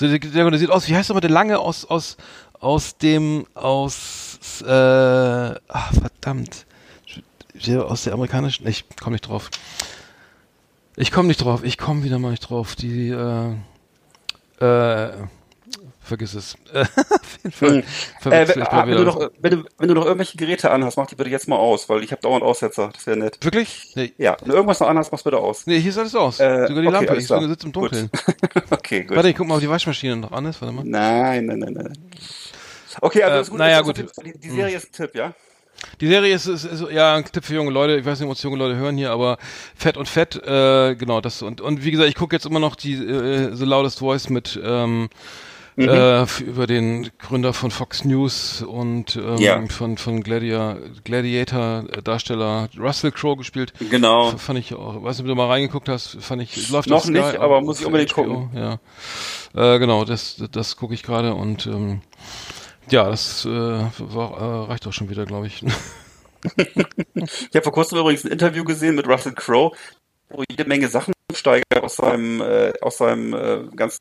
der, 0.00 0.18
der, 0.18 0.58
sieht 0.58 0.70
aus, 0.70 0.88
wie 0.88 0.96
heißt 0.96 1.10
aber 1.10 1.20
der 1.20 1.30
lange 1.30 1.58
aus, 1.58 1.84
aus, 1.84 2.16
aus 2.58 2.96
dem, 2.96 3.46
aus, 3.54 4.62
äh, 4.62 5.54
ach, 5.68 5.92
verdammt. 5.92 6.66
Aus 7.86 8.04
der 8.04 8.14
amerikanischen, 8.14 8.66
ich 8.66 8.86
komme 9.00 9.14
nicht 9.14 9.28
drauf. 9.28 9.50
Ich 10.96 11.12
komme 11.12 11.28
nicht 11.28 11.44
drauf, 11.44 11.62
ich 11.62 11.78
komme 11.78 12.02
wieder 12.04 12.18
mal 12.18 12.30
nicht 12.30 12.48
drauf. 12.48 12.74
Die, 12.74 13.10
äh, 13.10 13.54
äh, 14.60 15.12
vergiss 16.10 16.34
es. 16.34 16.56
Auf 16.74 17.38
jeden 17.42 17.52
Fall. 17.52 17.82
Hm. 18.22 18.32
Äh, 18.32 18.48
wenn, 18.48 18.62
ah, 18.62 18.86
wenn, 18.86 18.96
du 18.96 19.04
noch, 19.04 19.30
wenn, 19.38 19.50
du, 19.50 19.64
wenn 19.78 19.88
du 19.88 19.94
noch 19.94 20.04
irgendwelche 20.04 20.36
Geräte 20.36 20.70
anhast, 20.70 20.96
mach 20.96 21.06
die 21.06 21.14
bitte 21.14 21.30
jetzt 21.30 21.48
mal 21.48 21.56
aus, 21.56 21.88
weil 21.88 22.02
ich 22.02 22.12
habe 22.12 22.20
dauernd 22.20 22.42
Aussetzer. 22.42 22.90
Das 22.92 23.06
wäre 23.06 23.16
nett. 23.16 23.38
Wirklich? 23.40 23.92
Nee. 23.94 24.12
Ja, 24.18 24.36
wenn 24.40 24.48
du 24.48 24.54
irgendwas 24.54 24.80
noch 24.80 24.88
anhast, 24.88 25.10
mach's 25.12 25.22
bitte 25.22 25.38
aus. 25.38 25.66
Nee, 25.66 25.80
hier 25.80 25.90
ist 25.90 25.98
alles 25.98 26.14
aus. 26.14 26.40
Äh, 26.40 26.66
Sogar 26.66 26.82
die 26.82 26.88
okay, 26.88 27.06
Lampe. 27.06 27.16
Ich 27.16 27.28
sitze 27.28 27.66
im 27.66 27.72
Dunkeln. 27.72 28.10
Gut. 28.10 28.62
okay, 28.70 29.04
gut. 29.04 29.16
Warte, 29.16 29.30
ich 29.30 29.36
guck 29.36 29.46
mal, 29.46 29.54
ob 29.54 29.60
die 29.60 29.70
Waschmaschine 29.70 30.16
noch 30.16 30.32
an 30.32 30.46
ist. 30.46 30.60
Warte 30.60 30.74
mal. 30.74 30.84
Nein, 30.84 31.46
nein, 31.46 31.58
nein, 31.60 31.72
nein. 31.72 31.98
Okay, 33.00 33.22
also 33.22 33.36
äh, 33.36 33.40
ist 33.40 33.50
gut. 33.50 33.58
Naja, 33.58 33.80
gut. 33.80 33.98
Die, 33.98 34.38
die 34.38 34.50
Serie 34.50 34.72
hm. 34.72 34.76
ist 34.76 34.88
ein 34.88 34.92
Tipp, 34.92 35.14
ja? 35.14 35.32
Die 36.00 36.06
Serie 36.06 36.34
ist, 36.34 36.46
ist, 36.46 36.64
ist, 36.64 36.84
ja 36.90 37.16
ein 37.16 37.24
Tipp 37.24 37.44
für 37.44 37.54
junge 37.54 37.70
Leute. 37.70 37.96
Ich 37.96 38.04
weiß 38.04 38.20
nicht, 38.20 38.28
ob 38.28 38.36
es 38.36 38.42
junge 38.42 38.56
Leute 38.56 38.76
hören 38.76 38.96
hier, 38.96 39.10
aber 39.10 39.38
Fett 39.74 39.96
und 39.96 40.08
Fett, 40.08 40.36
äh, 40.36 40.94
genau 40.94 41.20
das 41.20 41.42
und 41.42 41.60
und 41.60 41.84
wie 41.84 41.90
gesagt, 41.90 42.08
ich 42.08 42.14
gucke 42.14 42.34
jetzt 42.36 42.46
immer 42.46 42.60
noch 42.60 42.76
die 42.76 42.94
äh, 42.94 43.54
The 43.54 43.64
Loudest 43.64 43.98
Voice 43.98 44.28
mit 44.28 44.60
ähm, 44.62 45.08
mhm. 45.80 45.88
äh, 45.88 46.42
über 46.42 46.66
den 46.66 47.10
Gründer 47.18 47.52
von 47.52 47.70
Fox 47.70 48.04
News 48.04 48.62
und 48.62 49.16
ähm, 49.16 49.38
ja. 49.38 49.62
von 49.68 49.98
von 49.98 50.22
Gladiator, 50.22 50.78
Gladiator 51.04 51.84
Darsteller 52.04 52.68
Russell 52.78 53.12
Crowe 53.12 53.36
gespielt. 53.36 53.72
Genau. 53.90 54.30
F 54.32 54.42
fand 54.42 54.58
ich 54.58 54.74
auch. 54.74 55.02
Weiß 55.02 55.16
nicht, 55.16 55.24
ob 55.24 55.28
du 55.28 55.34
mal 55.34 55.48
reingeguckt 55.48 55.88
hast. 55.88 56.18
Fand 56.20 56.42
ich 56.42 56.70
läuft 56.70 56.88
noch 56.88 57.06
nicht, 57.06 57.24
Sky, 57.24 57.38
aber 57.38 57.60
muss 57.60 57.80
ich 57.80 57.86
unbedingt 57.86 58.12
HBO, 58.12 58.22
gucken. 58.22 58.50
Ja. 58.54 58.78
Äh, 59.54 59.78
genau, 59.78 60.04
das 60.04 60.42
das 60.52 60.76
gucke 60.76 60.94
ich 60.94 61.02
gerade 61.02 61.34
und 61.34 61.66
ähm, 61.66 62.02
ja, 62.90 63.08
das 63.08 63.44
äh, 63.44 63.48
war, 63.48 64.40
äh, 64.40 64.66
reicht 64.66 64.86
auch 64.86 64.92
schon 64.92 65.10
wieder, 65.10 65.24
glaube 65.24 65.46
ich. 65.46 65.62
ich 66.56 67.54
habe 67.54 67.62
vor 67.62 67.72
kurzem 67.72 67.98
übrigens 67.98 68.24
ein 68.24 68.32
Interview 68.32 68.64
gesehen 68.64 68.96
mit 68.96 69.06
Russell 69.06 69.32
Crowe, 69.32 69.76
wo 70.28 70.42
jede 70.50 70.64
Menge 70.64 70.88
Sachen 70.88 71.12
steigert 71.34 71.82
aus 71.82 71.96
seinem, 71.96 72.40
äh, 72.40 72.72
aus 72.80 72.98
seinem 72.98 73.34
äh, 73.34 73.64
ganz 73.76 73.96
äh, 73.96 74.00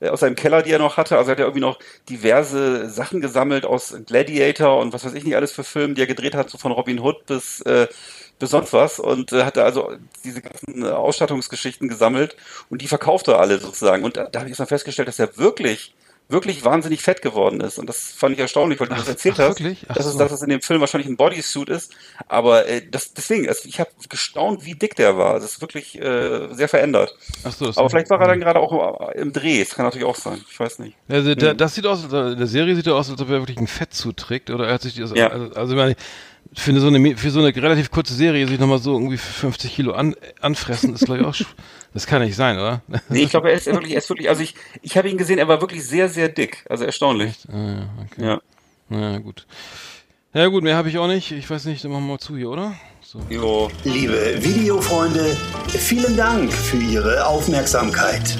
aus 0.00 0.20
seinem 0.20 0.36
Keller, 0.36 0.62
die 0.62 0.70
er 0.70 0.78
noch 0.78 0.96
hatte. 0.96 1.16
Also 1.16 1.30
er 1.30 1.32
hat 1.32 1.38
ja 1.38 1.44
irgendwie 1.44 1.60
noch 1.60 1.78
diverse 2.08 2.88
Sachen 2.90 3.20
gesammelt 3.20 3.64
aus 3.64 3.94
Gladiator 4.06 4.78
und 4.80 4.92
was 4.92 5.04
weiß 5.04 5.14
ich 5.14 5.24
nicht 5.24 5.36
alles 5.36 5.52
für 5.52 5.64
Filme, 5.64 5.94
die 5.94 6.02
er 6.02 6.06
gedreht 6.06 6.34
hat, 6.34 6.50
so 6.50 6.58
von 6.58 6.72
Robin 6.72 7.00
Hood 7.00 7.26
bis 7.26 7.60
äh, 7.62 7.88
bis 8.38 8.50
sonst 8.50 8.72
was 8.72 8.98
und 8.98 9.32
äh, 9.32 9.44
hatte 9.44 9.62
also 9.62 9.92
diese 10.24 10.42
ganzen 10.42 10.84
Ausstattungsgeschichten 10.84 11.88
gesammelt 11.88 12.36
und 12.70 12.82
die 12.82 12.88
verkauft 12.88 13.28
er 13.28 13.38
alle 13.38 13.58
sozusagen. 13.58 14.04
Und 14.04 14.16
da, 14.16 14.24
da 14.24 14.40
habe 14.40 14.48
ich 14.48 14.52
jetzt 14.52 14.58
mal 14.58 14.66
festgestellt, 14.66 15.06
dass 15.06 15.20
er 15.20 15.36
wirklich 15.36 15.94
wirklich 16.32 16.64
wahnsinnig 16.64 17.02
fett 17.02 17.22
geworden 17.22 17.60
ist. 17.60 17.78
Und 17.78 17.88
das 17.88 18.12
fand 18.12 18.34
ich 18.34 18.40
erstaunlich, 18.40 18.80
weil 18.80 18.88
du 18.88 18.94
ach, 18.94 18.98
das 18.98 19.08
erzählt 19.08 19.36
ach, 19.38 19.50
hast, 19.50 19.62
ach, 19.88 19.94
dass, 19.94 20.04
so. 20.04 20.10
es, 20.12 20.16
dass 20.16 20.32
es 20.32 20.42
in 20.42 20.48
dem 20.48 20.60
Film 20.60 20.80
wahrscheinlich 20.80 21.08
ein 21.08 21.16
Bodysuit 21.16 21.68
ist. 21.68 21.92
Aber 22.28 22.66
äh, 22.66 22.82
das, 22.90 23.14
deswegen, 23.14 23.48
also 23.48 23.68
ich 23.68 23.78
habe 23.80 23.90
gestaunt, 24.08 24.64
wie 24.64 24.74
dick 24.74 24.96
der 24.96 25.16
war. 25.16 25.34
Das 25.34 25.44
ist 25.44 25.60
wirklich 25.60 26.00
äh, 26.00 26.52
sehr 26.52 26.68
verändert. 26.68 27.16
Ach 27.44 27.52
so, 27.52 27.66
Aber 27.76 27.90
vielleicht 27.90 28.10
war 28.10 28.20
er 28.20 28.28
dann 28.28 28.40
gerade 28.40 28.60
auch 28.60 29.10
im 29.10 29.32
Dreh. 29.32 29.60
Das 29.60 29.74
kann 29.74 29.84
natürlich 29.84 30.06
auch 30.06 30.16
sein. 30.16 30.40
Ich 30.50 30.58
weiß 30.58 30.78
nicht. 30.80 30.96
Also, 31.08 31.34
der, 31.34 31.50
hm. 31.50 31.56
das 31.58 31.74
sieht 31.74 31.86
aus, 31.86 32.04
in 32.04 32.10
der 32.10 32.46
Serie 32.46 32.74
sieht 32.74 32.86
er 32.86 32.96
aus, 32.96 33.10
als 33.10 33.20
ob 33.20 33.28
er 33.28 33.40
wirklich 33.40 33.58
ein 33.58 33.66
Fettsuit 33.66 34.16
trägt. 34.16 34.50
Oder 34.50 34.66
er 34.66 34.74
hat 34.74 34.82
sich 34.82 34.96
das, 34.96 35.12
ja. 35.14 35.28
also, 35.28 35.54
also 35.54 35.72
ich 35.72 35.78
meine, 35.78 35.96
für 36.54 36.78
so 36.78 36.88
eine 36.88 37.16
für 37.16 37.30
so 37.30 37.40
eine 37.40 37.54
relativ 37.54 37.90
kurze 37.90 38.14
Serie 38.14 38.46
sich 38.46 38.58
nochmal 38.58 38.78
so 38.78 38.92
irgendwie 38.92 39.16
50 39.16 39.74
Kilo 39.74 39.92
an, 39.92 40.14
anfressen, 40.40 40.94
ist 40.94 41.06
glaube 41.06 41.20
ich 41.20 41.26
auch 41.26 41.34
das 41.94 42.06
kann 42.06 42.22
nicht 42.22 42.36
sein, 42.36 42.56
oder? 42.56 42.82
Nee, 43.08 43.22
ich 43.22 43.30
glaube, 43.30 43.50
er 43.50 43.56
ist 43.56 43.66
wirklich, 43.66 43.92
er 43.92 43.98
ist 43.98 44.08
wirklich, 44.08 44.28
also 44.28 44.42
ich, 44.42 44.54
ich 44.82 44.96
habe 44.96 45.08
ihn 45.08 45.18
gesehen, 45.18 45.38
er 45.38 45.48
war 45.48 45.60
wirklich 45.60 45.86
sehr, 45.86 46.08
sehr 46.08 46.28
dick, 46.28 46.64
also 46.68 46.84
erstaunlich. 46.84 47.46
Ah, 47.52 47.56
ja, 47.56 47.88
okay. 48.04 48.24
Ja. 48.24 48.40
Na 48.88 49.12
ja, 49.12 49.18
gut. 49.18 49.46
Ja 50.34 50.46
gut, 50.46 50.64
mehr 50.64 50.76
habe 50.76 50.88
ich 50.88 50.98
auch 50.98 51.08
nicht. 51.08 51.30
Ich 51.32 51.48
weiß 51.48 51.66
nicht, 51.66 51.84
dann 51.84 51.90
machen 51.90 52.04
wir 52.04 52.12
mal 52.12 52.18
zu 52.18 52.36
hier, 52.36 52.48
oder? 52.48 52.74
So. 53.02 53.20
Jo. 53.28 53.70
Liebe 53.84 54.42
Videofreunde, 54.42 55.36
vielen 55.68 56.16
Dank 56.16 56.50
für 56.50 56.78
Ihre 56.78 57.26
Aufmerksamkeit. 57.26 58.38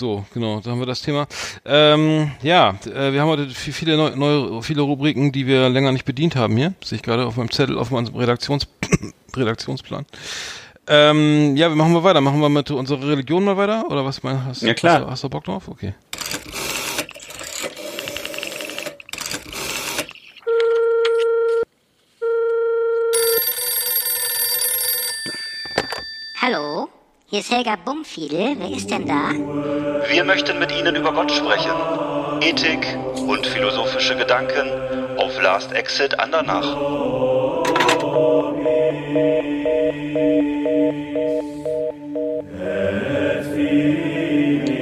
So, 0.00 0.24
genau, 0.32 0.60
da 0.60 0.70
haben 0.70 0.78
wir 0.78 0.86
das 0.86 1.02
Thema. 1.02 1.26
Ähm, 1.62 2.30
ja, 2.40 2.74
äh, 2.86 3.12
wir 3.12 3.20
haben 3.20 3.28
heute 3.28 3.50
viele 3.50 3.98
neue, 3.98 4.16
neue, 4.16 4.62
viele 4.62 4.80
Rubriken, 4.80 5.30
die 5.30 5.46
wir 5.46 5.68
länger 5.68 5.92
nicht 5.92 6.06
bedient 6.06 6.36
haben 6.36 6.56
hier. 6.56 6.72
Sehe 6.82 6.96
ich 6.96 7.02
gerade 7.02 7.26
auf 7.26 7.36
meinem 7.36 7.50
Zettel, 7.50 7.76
auf 7.76 7.90
meinem 7.90 8.16
Redaktions 8.16 8.66
Redaktionsplan. 9.36 10.06
Ähm, 10.86 11.54
ja, 11.54 11.68
wir 11.68 11.76
machen 11.76 11.92
wir 11.92 12.02
weiter. 12.02 12.22
Machen 12.22 12.40
wir 12.40 12.48
mit 12.48 12.70
unserer 12.70 13.06
Religion 13.06 13.44
mal 13.44 13.58
weiter? 13.58 13.90
Oder 13.90 14.02
was 14.02 14.22
meinst 14.22 14.62
du? 14.62 14.68
Ja, 14.68 14.72
klar. 14.72 15.02
Hast, 15.02 15.10
hast 15.10 15.24
du 15.24 15.28
Bock 15.28 15.44
drauf? 15.44 15.68
Okay. 15.68 15.92
Hallo? 26.40 26.88
Hier 27.30 27.38
ist 27.38 27.52
Helga 27.52 27.76
Bumfiedel. 27.76 28.56
Wer 28.58 28.76
ist 28.76 28.90
denn 28.90 29.06
da? 29.06 29.30
Wir 30.10 30.24
möchten 30.24 30.58
mit 30.58 30.76
Ihnen 30.76 30.96
über 30.96 31.12
Gott 31.12 31.30
sprechen. 31.30 31.70
Ethik 32.40 32.84
und 33.24 33.46
philosophische 33.46 34.16
Gedanken 34.16 34.68
auf 35.16 35.40
Last 35.40 35.70
Exit 35.72 36.18
Andernach. 36.18 36.66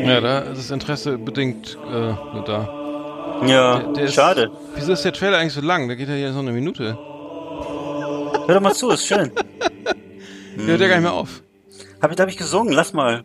Ja, 0.07 0.21
da 0.23 0.39
ist 0.39 0.59
das 0.59 0.71
Interesse 0.71 1.19
bedingt 1.19 1.77
äh, 1.93 2.15
da. 2.47 3.43
Ja, 3.47 3.79
der, 3.79 3.93
der 3.93 4.05
ist, 4.05 4.15
schade. 4.15 4.51
Wieso 4.75 4.95
ist 4.95 5.05
der 5.05 5.13
Trailer 5.13 5.37
eigentlich 5.37 5.53
so 5.53 5.61
lang? 5.61 5.87
Der 5.87 5.99
geht 5.99 6.09
ja 6.09 6.15
hier 6.15 6.33
so 6.33 6.39
eine 6.39 6.53
Minute. 6.53 6.97
Hör 8.47 8.55
doch 8.55 8.63
mal 8.63 8.73
zu, 8.73 8.89
ist 8.89 9.07
schön. 9.07 9.33
Der 10.57 10.67
hört 10.67 10.81
ja 10.81 10.89
gar 10.89 10.97
nicht 10.97 11.05
mehr 11.05 11.13
auf. 11.13 11.43
Hab 12.01 12.11
ich, 12.11 12.17
da 12.17 12.23
habe 12.23 12.31
ich 12.31 12.37
gesungen, 12.37 12.73
lass 12.73 12.93
mal. 12.93 13.25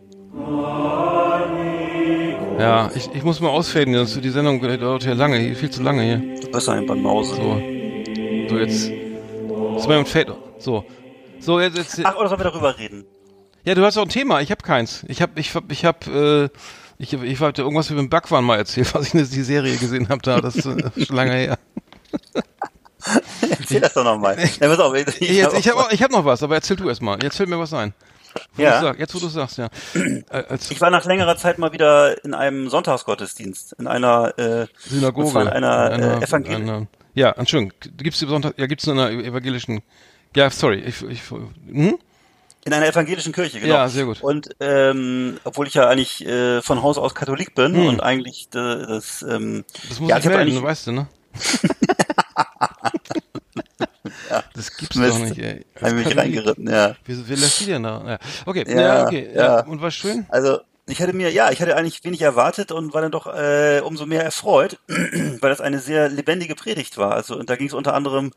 Ja, 2.58 2.90
ich, 2.94 3.08
ich 3.14 3.22
muss 3.22 3.40
mal 3.40 3.48
ausfaden, 3.48 3.94
sonst 3.94 4.22
die 4.22 4.30
Sendung 4.30 4.60
dauert 4.60 5.04
ja 5.04 5.12
lange, 5.12 5.54
viel 5.54 5.70
zu 5.70 5.82
lange 5.82 6.02
hier. 6.02 6.50
Besser 6.50 6.72
ein 6.72 6.86
paar 6.86 6.96
Mause. 6.96 7.34
So. 7.36 7.60
So, 8.48 8.58
jetzt. 8.58 8.90
Ist 9.76 9.88
mein 9.88 10.06
Fade. 10.06 10.36
So. 10.58 10.84
So, 11.40 11.60
jetzt, 11.60 11.76
jetzt. 11.76 12.00
Ach, 12.04 12.16
oder 12.16 12.28
sollen 12.28 12.40
wir 12.40 12.50
darüber 12.50 12.78
reden? 12.78 13.04
Ja, 13.64 13.74
du 13.74 13.84
hast 13.84 13.96
auch 13.96 14.02
ein 14.02 14.08
Thema, 14.08 14.40
ich 14.40 14.50
habe 14.50 14.62
keins. 14.62 15.04
Ich 15.08 15.22
habe, 15.22 15.40
ich 15.40 15.54
hab, 15.54 15.70
ich 15.70 15.84
hab, 15.84 16.06
äh, 16.06 16.48
ich, 16.98 17.12
ich 17.12 17.40
wollte 17.40 17.62
irgendwas 17.62 17.90
über 17.90 18.00
den 18.00 18.10
Backwaren 18.10 18.44
mal 18.44 18.58
erzählt, 18.58 18.94
was 18.94 19.08
ich 19.08 19.14
in 19.14 19.20
die 19.20 19.42
Serie 19.42 19.76
gesehen 19.76 20.08
habe, 20.08 20.20
da, 20.22 20.40
das 20.40 20.56
äh, 20.66 20.90
ist 20.96 21.06
schon 21.08 21.16
lange 21.16 21.32
her. 21.32 21.58
erzähl 23.50 23.80
das 23.80 23.94
doch 23.94 24.04
nochmal. 24.04 24.36
Ja, 24.60 24.68
pass 24.68 24.78
auf, 24.78 24.94
ich, 24.94 25.06
ich, 25.20 25.30
ich 25.30 25.44
habe 25.44 25.56
hab, 25.56 25.92
hab 25.92 26.10
noch 26.10 26.24
was, 26.24 26.42
aber 26.42 26.56
erzähl 26.56 26.76
du 26.76 26.88
erst 26.88 27.02
mal. 27.02 27.22
Jetzt 27.22 27.36
fällt 27.36 27.48
mir 27.48 27.58
was 27.58 27.72
ein. 27.72 27.94
Ja. 28.56 28.80
Sag, 28.80 28.98
jetzt, 28.98 29.14
wo 29.14 29.18
du 29.18 29.28
sagst, 29.28 29.58
ja. 29.58 29.68
Äh, 29.94 30.58
ich 30.70 30.80
war 30.80 30.90
nach 30.90 31.04
längerer 31.04 31.36
Zeit 31.36 31.58
mal 31.58 31.72
wieder 31.72 32.24
in 32.24 32.34
einem 32.34 32.68
Sonntagsgottesdienst, 32.68 33.74
in 33.78 33.86
einer 33.86 34.38
äh, 34.38 34.66
Synagoge, 34.78 35.40
in 35.40 35.48
einer, 35.48 35.90
einer 35.90 36.20
äh, 36.20 36.24
Evangelischen. 36.24 36.88
Ja, 37.14 37.30
Entschuldigung, 37.30 37.72
gibt's 37.96 38.18
Sonntag, 38.18 38.54
ja, 38.58 38.66
gibt's 38.66 38.86
in 38.86 38.98
einer 38.98 39.10
evangelischen, 39.10 39.82
ja, 40.34 40.50
sorry, 40.50 40.80
ich, 40.80 41.02
ich 41.02 41.22
hm? 41.30 41.98
In 42.66 42.72
einer 42.72 42.86
evangelischen 42.86 43.32
Kirche, 43.32 43.60
genau. 43.60 43.74
Ja, 43.74 43.88
sehr 43.88 44.06
gut. 44.06 44.22
Und 44.22 44.56
ähm, 44.58 45.38
obwohl 45.44 45.66
ich 45.66 45.74
ja 45.74 45.86
eigentlich 45.86 46.26
äh, 46.26 46.62
von 46.62 46.82
Haus 46.82 46.96
aus 46.96 47.14
Katholik 47.14 47.54
bin 47.54 47.74
hm. 47.74 47.86
und 47.86 48.02
eigentlich 48.02 48.48
äh, 48.54 48.86
das, 48.86 49.22
ähm, 49.22 49.64
das 49.88 50.00
muss 50.00 50.08
ja, 50.08 50.18
ich 50.18 50.24
melden, 50.24 50.62
weißt 50.62 50.86
du, 50.86 50.92
ne? 50.92 51.06
ja. 54.36 54.44
Das 54.54 54.76
gibt's 54.76 54.96
doch 54.96 55.18
nicht, 55.18 55.38
ey. 55.38 55.64
Hab 55.80 55.88
ich 55.88 56.06
mich 56.06 56.16
reingeritten, 56.16 56.68
ja. 56.68 56.96
Wie, 57.04 57.28
wie 57.28 57.34
lässt 57.34 57.60
die 57.60 57.66
denn 57.66 57.82
da? 57.82 58.02
Ja. 58.06 58.18
Okay, 58.46 58.64
Ja, 58.66 58.80
ja, 58.80 59.04
okay. 59.04 59.30
Ja. 59.34 59.64
Und 59.64 59.80
war 59.80 59.90
schön? 59.90 60.26
Also 60.28 60.60
ich 60.86 61.00
hatte 61.00 61.14
mir, 61.14 61.30
ja, 61.30 61.50
ich 61.50 61.62
hatte 61.62 61.76
eigentlich 61.76 62.04
wenig 62.04 62.20
erwartet 62.20 62.70
und 62.70 62.92
war 62.92 63.00
dann 63.00 63.10
doch 63.10 63.26
äh, 63.26 63.80
umso 63.80 64.04
mehr 64.04 64.22
erfreut, 64.22 64.78
weil 64.88 65.50
das 65.50 65.62
eine 65.62 65.78
sehr 65.78 66.10
lebendige 66.10 66.54
Predigt 66.54 66.98
war. 66.98 67.12
Also 67.12 67.36
und 67.36 67.48
da 67.48 67.56
ging 67.56 67.68
es 67.68 67.72
unter 67.72 67.94
anderem 67.94 68.32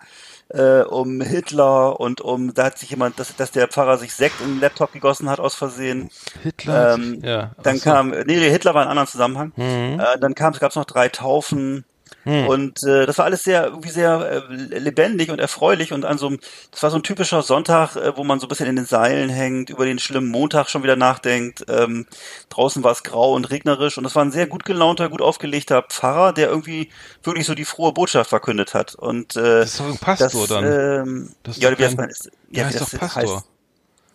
äh, 0.49 0.81
um 0.81 1.19
Hitler 1.19 1.99
und 1.99 2.21
um, 2.21 2.53
da 2.53 2.65
hat 2.65 2.77
sich 2.77 2.89
jemand, 2.89 3.19
dass, 3.19 3.35
dass 3.35 3.51
der 3.51 3.67
Pfarrer 3.67 3.97
sich 3.97 4.13
Sekt 4.13 4.39
in 4.39 4.55
den 4.55 4.59
Laptop 4.61 4.93
gegossen 4.93 5.29
hat 5.29 5.41
aus 5.41 5.55
Versehen. 5.55 6.09
Hitler? 6.41 6.93
Ähm, 6.93 7.21
ja. 7.21 7.51
Dann 7.61 7.77
so. 7.77 7.83
kam, 7.83 8.11
nee, 8.11 8.37
Hitler 8.49 8.73
war 8.73 8.83
in 8.83 8.87
einem 8.87 8.97
anderen 8.97 9.11
Zusammenhang. 9.11 9.51
Mhm. 9.57 9.99
Äh, 9.99 10.17
dann 10.19 10.33
kam, 10.33 10.53
es 10.53 10.59
gab 10.59 10.73
noch 10.75 10.85
drei 10.85 11.09
Taufen. 11.09 11.83
Hm. 12.27 12.47
Und 12.47 12.83
äh, 12.83 13.05
das 13.05 13.17
war 13.17 13.25
alles 13.25 13.43
sehr 13.43 13.65
irgendwie 13.65 13.89
sehr 13.89 14.43
äh, 14.49 14.53
lebendig 14.79 15.31
und 15.31 15.39
erfreulich 15.39 15.93
und 15.93 16.03
an 16.03 16.17
so 16.17 16.27
einem, 16.27 16.39
das 16.71 16.83
war 16.83 16.89
so 16.91 16.97
ein 16.97 17.03
typischer 17.03 17.41
Sonntag, 17.41 17.95
äh, 17.95 18.17
wo 18.17 18.23
man 18.23 18.39
so 18.39 18.45
ein 18.45 18.49
bisschen 18.49 18.67
in 18.67 18.75
den 18.75 18.85
Seilen 18.85 19.29
hängt, 19.29 19.69
über 19.69 19.85
den 19.85 19.97
schlimmen 19.97 20.27
Montag 20.27 20.69
schon 20.69 20.83
wieder 20.83 20.95
nachdenkt. 20.97 21.63
Ähm, 21.69 22.05
draußen 22.49 22.83
war 22.83 22.91
es 22.91 23.03
grau 23.03 23.33
und 23.33 23.45
regnerisch 23.49 23.97
und 23.97 24.05
es 24.05 24.15
war 24.15 24.25
ein 24.25 24.31
sehr 24.31 24.47
gut 24.47 24.65
gelaunter, 24.65 25.07
gut 25.09 25.21
aufgelegter 25.21 25.83
Pfarrer, 25.83 26.33
der 26.33 26.49
irgendwie 26.49 26.89
wirklich 27.23 27.45
so 27.45 27.55
die 27.55 27.65
frohe 27.65 27.93
Botschaft 27.93 28.29
verkündet 28.29 28.73
hat. 28.73 28.95
Und 28.95 29.35
äh, 29.37 29.59
Das 29.61 29.71
ist 29.71 29.79
doch 29.79 29.85
ein 29.87 29.97
Pastor 29.97 30.47
das, 30.47 30.49
dann. 30.49 30.63
Ähm, 30.65 31.29
Das 31.43 31.55
ist 31.57 31.63
ja, 31.63 31.71
wie 31.71 31.75
kein- 31.75 31.95
man? 31.95 32.09
Ist, 32.09 32.29
Ja, 32.51 32.65
wie 32.65 32.69
ist 32.73 32.81
das 32.81 32.91
doch 32.91 32.99
Pastor. 32.99 33.35
heißt. 33.37 33.45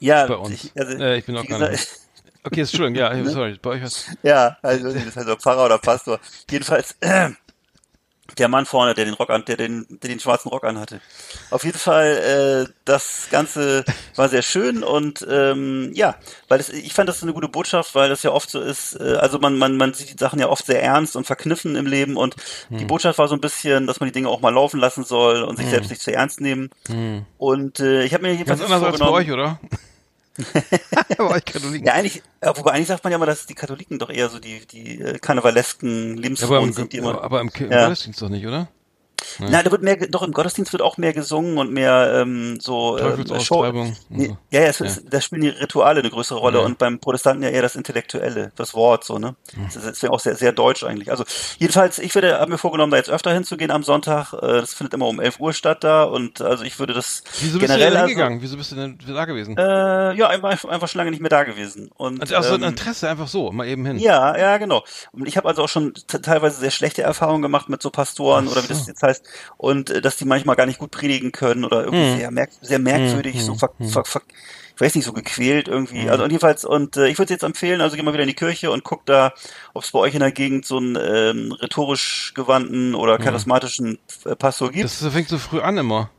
Ja, 0.00 0.26
bei 0.26 0.34
uns. 0.34 0.50
Ich, 0.64 0.72
also, 0.76 0.98
äh, 0.98 1.18
ich 1.18 1.24
bin 1.24 1.36
auch 1.36 1.44
wie 1.44 1.46
gar 1.46 1.70
nicht. 1.70 1.88
Okay, 2.44 2.60
Entschuldigung, 2.62 2.96
ja, 2.96 3.24
sorry, 3.30 3.56
bei 3.62 3.70
euch 3.70 3.82
was. 3.84 4.06
Ja, 4.24 4.56
also 4.62 4.92
das 4.92 5.16
also 5.16 5.36
Pfarrer 5.36 5.64
oder 5.66 5.78
Pastor. 5.78 6.18
Jedenfalls 6.50 6.96
äh, 7.00 7.30
der 8.38 8.48
Mann 8.48 8.66
vorne, 8.66 8.94
der 8.94 9.04
den 9.04 9.14
Rock 9.14 9.30
an, 9.30 9.44
der 9.44 9.56
den, 9.56 9.84
der 9.88 10.08
den 10.08 10.20
schwarzen 10.20 10.48
Rock 10.48 10.64
anhatte. 10.64 11.00
Auf 11.50 11.64
jeden 11.64 11.78
Fall, 11.78 12.66
äh, 12.68 12.72
das 12.84 13.28
Ganze 13.30 13.84
war 14.16 14.28
sehr 14.28 14.42
schön 14.42 14.82
und 14.82 15.26
ähm, 15.28 15.90
ja, 15.94 16.14
weil 16.48 16.60
es, 16.60 16.68
ich 16.70 16.94
fand 16.94 17.08
das 17.08 17.22
eine 17.22 17.32
gute 17.34 17.48
Botschaft, 17.48 17.94
weil 17.94 18.08
das 18.08 18.22
ja 18.22 18.30
oft 18.30 18.48
so 18.48 18.60
ist. 18.60 18.94
Äh, 18.94 19.16
also 19.16 19.38
man 19.38 19.58
man 19.58 19.76
man 19.76 19.92
sieht 19.92 20.10
die 20.14 20.18
Sachen 20.18 20.38
ja 20.38 20.48
oft 20.48 20.64
sehr 20.64 20.82
ernst 20.82 21.16
und 21.16 21.26
verkniffen 21.26 21.76
im 21.76 21.86
Leben 21.86 22.16
und 22.16 22.36
Hm. 22.68 22.78
die 22.78 22.84
Botschaft 22.84 23.18
war 23.18 23.28
so 23.28 23.34
ein 23.34 23.40
bisschen, 23.40 23.86
dass 23.86 24.00
man 24.00 24.08
die 24.08 24.12
Dinge 24.12 24.28
auch 24.28 24.40
mal 24.40 24.54
laufen 24.54 24.80
lassen 24.80 25.04
soll 25.04 25.42
und 25.42 25.56
sich 25.56 25.66
selbst 25.68 25.90
nicht 25.90 26.00
zu 26.02 26.12
ernst 26.12 26.40
nehmen. 26.40 26.70
Und 27.38 27.80
äh, 27.80 28.04
ich 28.04 28.14
habe 28.14 28.22
mir 28.22 28.32
jedenfalls 28.32 28.60
Hm. 28.60 28.68
Ganz 28.68 28.82
anders 28.82 29.00
als 29.00 29.00
bei 29.00 29.08
euch, 29.10 29.30
oder? 29.30 29.58
euch 31.18 31.44
Katholiken. 31.44 31.86
ja, 31.86 31.92
eigentlich, 31.94 32.22
ja, 32.42 32.56
wobei 32.56 32.72
eigentlich 32.72 32.88
sagt 32.88 33.04
man 33.04 33.10
ja 33.10 33.16
immer, 33.16 33.26
dass 33.26 33.46
die 33.46 33.54
Katholiken 33.54 33.98
doch 33.98 34.10
eher 34.10 34.28
so 34.30 34.38
die, 34.38 34.66
die 34.66 35.00
äh, 35.00 35.18
karnevalesken 35.18 36.16
Ja, 36.16 36.46
aber 36.46 36.60
im, 36.60 36.72
sind, 36.72 36.92
die 36.92 36.98
immer. 36.98 37.22
aber 37.22 37.40
im, 37.40 37.50
im 37.54 37.70
Ja. 37.70 37.82
Gottesdienst 37.84 38.20
doch 38.22 38.28
nicht, 38.28 38.46
oder? 38.46 38.68
Nein, 39.38 39.64
da 39.64 39.70
wird 39.70 39.82
mehr, 39.82 39.96
doch 39.96 40.22
im 40.22 40.32
Gottesdienst 40.32 40.72
wird 40.72 40.82
auch 40.82 40.96
mehr 40.96 41.12
gesungen 41.12 41.58
und 41.58 41.72
mehr 41.72 42.20
ähm, 42.22 42.58
so 42.60 42.98
ähm, 42.98 43.04
Teufelsaustreibung 43.04 43.88
und 43.88 43.96
Nee, 44.10 44.26
so. 44.28 44.38
Ja, 44.50 44.60
ja, 44.60 44.66
es, 44.66 44.78
Ja. 44.78 44.86
es, 44.86 45.04
da 45.04 45.20
spielen 45.20 45.42
die 45.42 45.48
Rituale 45.48 46.00
eine 46.00 46.10
größere 46.10 46.38
Rolle 46.38 46.58
Ja. 46.58 46.64
und 46.64 46.78
beim 46.78 46.98
Protestanten 46.98 47.42
ja 47.42 47.50
eher 47.50 47.62
das 47.62 47.76
Intellektuelle, 47.76 48.52
das 48.56 48.74
Wort 48.74 49.04
so, 49.04 49.18
ne? 49.18 49.34
Das 49.64 49.76
ist 49.76 49.86
deswegen 49.86 50.12
auch 50.12 50.20
sehr, 50.20 50.36
sehr 50.36 50.52
deutsch 50.52 50.84
eigentlich. 50.84 51.10
Also 51.10 51.24
jedenfalls, 51.58 51.98
ich 51.98 52.14
würde, 52.14 52.38
habe 52.40 52.50
mir 52.50 52.58
vorgenommen, 52.58 52.90
da 52.90 52.96
jetzt 52.96 53.10
öfter 53.10 53.32
hinzugehen 53.32 53.70
am 53.70 53.82
Sonntag. 53.82 54.32
Äh, 54.34 54.60
Das 54.62 54.74
findet 54.74 54.94
immer 54.94 55.06
um 55.08 55.20
11 55.20 55.40
Uhr 55.40 55.52
statt 55.52 55.84
da 55.84 56.04
und 56.04 56.40
also 56.40 56.64
ich 56.64 56.78
würde 56.78 56.94
das 56.94 57.22
Wieso 57.40 57.58
bist 57.58 57.70
generell 57.70 57.78
du 57.88 57.90
denn 57.90 57.96
also, 57.96 58.08
hingegangen? 58.08 58.42
Wieso 58.42 58.56
bist 58.56 58.72
du 58.72 58.76
denn 58.76 58.98
da 59.06 59.24
gewesen? 59.24 59.56
äh, 59.58 60.14
ja, 60.14 60.28
einfach, 60.28 60.64
einfach 60.64 60.88
schon 60.88 60.98
lange 60.98 61.10
nicht 61.10 61.20
mehr 61.20 61.30
da 61.30 61.44
gewesen. 61.44 61.90
Und, 61.96 62.20
also 62.20 62.36
aus 62.36 62.46
so 62.48 62.54
ein 62.54 62.62
ähm, 62.62 62.68
Interesse, 62.70 63.08
einfach 63.08 63.28
so, 63.28 63.52
mal 63.52 63.66
eben 63.66 63.84
hin. 63.86 63.98
Ja, 63.98 64.36
ja, 64.36 64.58
genau. 64.58 64.84
Und 65.12 65.26
ich 65.28 65.36
habe 65.36 65.48
also 65.48 65.62
auch 65.64 65.68
schon 65.68 65.92
teilweise 66.06 66.58
sehr 66.60 66.70
schlechte 66.70 67.02
Erfahrungen 67.02 67.42
gemacht 67.42 67.68
mit 67.68 67.82
so 67.82 67.90
Pastoren 67.90 68.46
Ach 68.48 68.52
oder 68.52 68.62
wie 68.64 68.68
das 68.68 68.84
so. 68.84 68.90
jetzt 68.90 69.02
heißt. 69.02 69.11
Und 69.56 69.90
äh, 69.90 70.00
dass 70.00 70.16
die 70.16 70.24
manchmal 70.24 70.56
gar 70.56 70.66
nicht 70.66 70.78
gut 70.78 70.90
predigen 70.90 71.32
können 71.32 71.64
oder 71.64 71.84
irgendwie 71.84 72.12
Hm. 72.12 72.18
sehr, 72.18 72.30
merk 72.30 72.50
sehr 72.60 72.78
merkwürdig, 72.78 73.34
Hm, 73.36 73.42
so 73.44 73.52
hm, 73.52 73.58
ver 73.58 73.70
hm. 73.78 73.88
ver 73.88 74.04
ver 74.04 74.22
ich 74.74 74.80
weiß 74.80 74.94
nicht, 74.94 75.04
so 75.04 75.12
gequält 75.12 75.68
irgendwie. 75.68 76.08
Also 76.08 76.24
und 76.24 76.30
jedenfalls, 76.30 76.64
und 76.64 76.96
äh, 76.96 77.06
ich 77.08 77.18
würde 77.18 77.34
jetzt 77.34 77.42
empfehlen, 77.44 77.82
also 77.82 77.94
geh 77.94 78.02
mal 78.02 78.14
wieder 78.14 78.22
in 78.22 78.28
die 78.28 78.34
Kirche 78.34 78.70
und 78.70 78.82
guck 78.84 79.04
da, 79.04 79.32
ob 79.74 79.84
es 79.84 79.90
bei 79.90 79.98
euch 79.98 80.14
in 80.14 80.20
der 80.20 80.32
Gegend 80.32 80.64
so 80.64 80.78
einen 80.78 80.96
ähm, 81.00 81.52
rhetorisch 81.52 82.32
gewandten 82.34 82.94
oder 82.94 83.18
charismatischen 83.18 83.98
äh, 84.24 84.34
Pastor 84.34 84.70
gibt. 84.70 84.84
Das 84.84 85.06
fängt 85.12 85.28
so 85.28 85.36
früh 85.38 85.60
an 85.60 85.76
immer. 85.76 86.10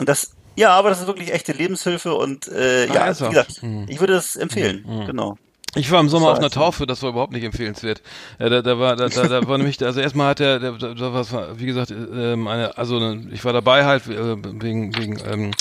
und 0.00 0.08
das, 0.08 0.32
ja, 0.56 0.70
aber 0.70 0.90
das 0.90 1.00
ist 1.00 1.06
wirklich 1.06 1.32
echte 1.32 1.52
Lebenshilfe 1.52 2.12
und 2.14 2.48
äh, 2.48 2.88
Ah, 2.90 2.94
ja, 2.94 3.06
ist 3.06 3.20
wie 3.22 3.28
gesagt, 3.28 3.62
Hm. 3.62 3.86
ich 3.88 4.00
würde 4.00 4.14
es 4.14 4.34
empfehlen, 4.34 4.84
genau. 5.06 5.38
Ich 5.76 5.90
war 5.92 6.00
im 6.00 6.08
Sommer 6.08 6.30
auf 6.32 6.38
einer 6.38 6.50
Taufe, 6.50 6.84
das 6.84 7.02
war 7.02 7.10
überhaupt 7.10 7.32
nicht 7.32 7.44
empfehlenswert. 7.44 8.02
Ja, 8.40 8.48
da, 8.48 8.62
da 8.62 8.78
war, 8.78 8.96
da, 8.96 9.08
da, 9.08 9.28
da 9.28 9.46
war 9.46 9.56
nämlich, 9.58 9.82
also 9.84 10.00
erstmal 10.00 10.30
hat 10.30 10.40
der 10.40 10.58
da, 10.58 10.72
da 10.72 11.12
war, 11.12 11.58
wie 11.60 11.66
gesagt, 11.66 11.92
ähm, 11.92 12.48
eine, 12.48 12.76
also 12.76 12.96
eine, 12.96 13.28
ich 13.32 13.44
war 13.44 13.52
dabei 13.52 13.84
halt 13.84 14.06
äh, 14.08 14.36
wegen, 14.60 14.96
wegen, 14.96 15.18
ähm, 15.30 15.52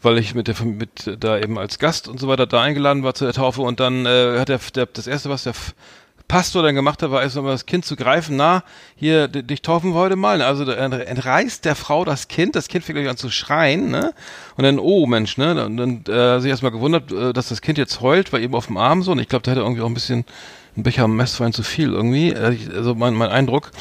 weil 0.00 0.16
ich 0.16 0.34
mit 0.34 0.48
der 0.48 0.54
mit 0.64 1.16
da 1.20 1.38
eben 1.38 1.58
als 1.58 1.78
Gast 1.78 2.08
und 2.08 2.18
so 2.18 2.26
weiter 2.26 2.46
da 2.46 2.62
eingeladen 2.62 3.02
war 3.02 3.12
zu 3.12 3.24
der 3.24 3.34
Taufe 3.34 3.60
und 3.60 3.80
dann 3.80 4.06
äh, 4.06 4.38
hat 4.38 4.48
der, 4.48 4.60
der 4.74 4.86
das 4.86 5.06
erste, 5.06 5.28
was 5.28 5.42
der 5.42 5.52
Pastor 6.30 6.62
dann 6.62 6.76
gemacht 6.76 7.02
hat, 7.02 7.10
war 7.10 7.22
erst 7.22 7.34
mal 7.34 7.50
das 7.50 7.66
Kind 7.66 7.84
zu 7.84 7.96
greifen, 7.96 8.36
na, 8.36 8.62
hier, 8.94 9.26
dich 9.26 9.62
taufen 9.62 9.90
wir 9.90 9.98
heute 9.98 10.14
mal. 10.14 10.40
Also 10.42 10.62
entreißt 10.62 11.64
der 11.64 11.74
Frau 11.74 12.04
das 12.04 12.28
Kind, 12.28 12.54
das 12.54 12.68
Kind 12.68 12.84
fängt 12.84 13.00
gleich 13.00 13.10
an 13.10 13.16
zu 13.16 13.30
schreien, 13.30 13.90
ne? 13.90 14.14
Und 14.56 14.62
dann, 14.62 14.78
oh 14.78 15.06
Mensch, 15.06 15.38
ne? 15.38 15.64
Und 15.64 15.76
dann 15.76 16.04
äh, 16.06 16.40
sich 16.40 16.50
erstmal 16.50 16.70
gewundert, 16.70 17.10
äh, 17.10 17.32
dass 17.32 17.48
das 17.48 17.60
Kind 17.62 17.78
jetzt 17.78 18.00
heult, 18.00 18.32
war 18.32 18.38
eben 18.38 18.54
auf 18.54 18.68
dem 18.68 18.76
Arm 18.76 19.02
so. 19.02 19.10
Und 19.10 19.18
ich 19.18 19.28
glaube, 19.28 19.42
da 19.42 19.50
hätte 19.50 19.62
irgendwie 19.62 19.82
auch 19.82 19.88
ein 19.88 19.94
bisschen 19.94 20.24
ein 20.76 20.84
Becher 20.84 21.08
Messwein 21.08 21.52
zu 21.52 21.64
viel 21.64 21.90
irgendwie. 21.90 22.30
Äh, 22.30 22.56
Also 22.76 22.94
mein, 22.94 23.14
mein 23.14 23.30
Eindruck. 23.30 23.72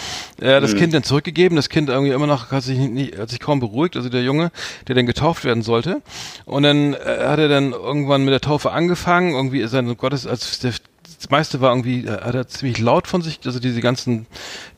Äh, 0.41 0.59
das 0.59 0.75
Kind 0.75 0.91
dann 0.95 1.03
zurückgegeben, 1.03 1.55
das 1.55 1.69
Kind 1.69 1.87
irgendwie 1.87 2.13
immer 2.13 2.25
noch 2.25 2.49
hat 2.49 2.63
sich 2.63 2.79
nicht, 2.79 3.15
hat 3.19 3.29
sich 3.29 3.39
kaum 3.39 3.59
beruhigt, 3.59 3.95
also 3.95 4.09
der 4.09 4.23
Junge, 4.23 4.51
der 4.87 4.95
dann 4.95 5.05
getauft 5.05 5.45
werden 5.45 5.61
sollte. 5.61 6.01
Und 6.45 6.63
dann 6.63 6.95
äh, 6.95 7.27
hat 7.27 7.37
er 7.37 7.47
dann 7.47 7.73
irgendwann 7.73 8.25
mit 8.25 8.31
der 8.31 8.41
Taufe 8.41 8.71
angefangen, 8.71 9.35
irgendwie 9.35 9.67
sein 9.67 9.95
Gottes, 9.97 10.25
als 10.25 10.57
der 10.57 10.73
das 11.19 11.29
meiste 11.29 11.59
war 11.59 11.71
irgendwie, 11.71 12.05
äh, 12.05 12.21
hat 12.21 12.33
er 12.33 12.47
ziemlich 12.47 12.79
laut 12.79 13.05
von 13.05 13.21
sich, 13.21 13.39
also 13.45 13.59
diese 13.59 13.81
ganzen, 13.81 14.25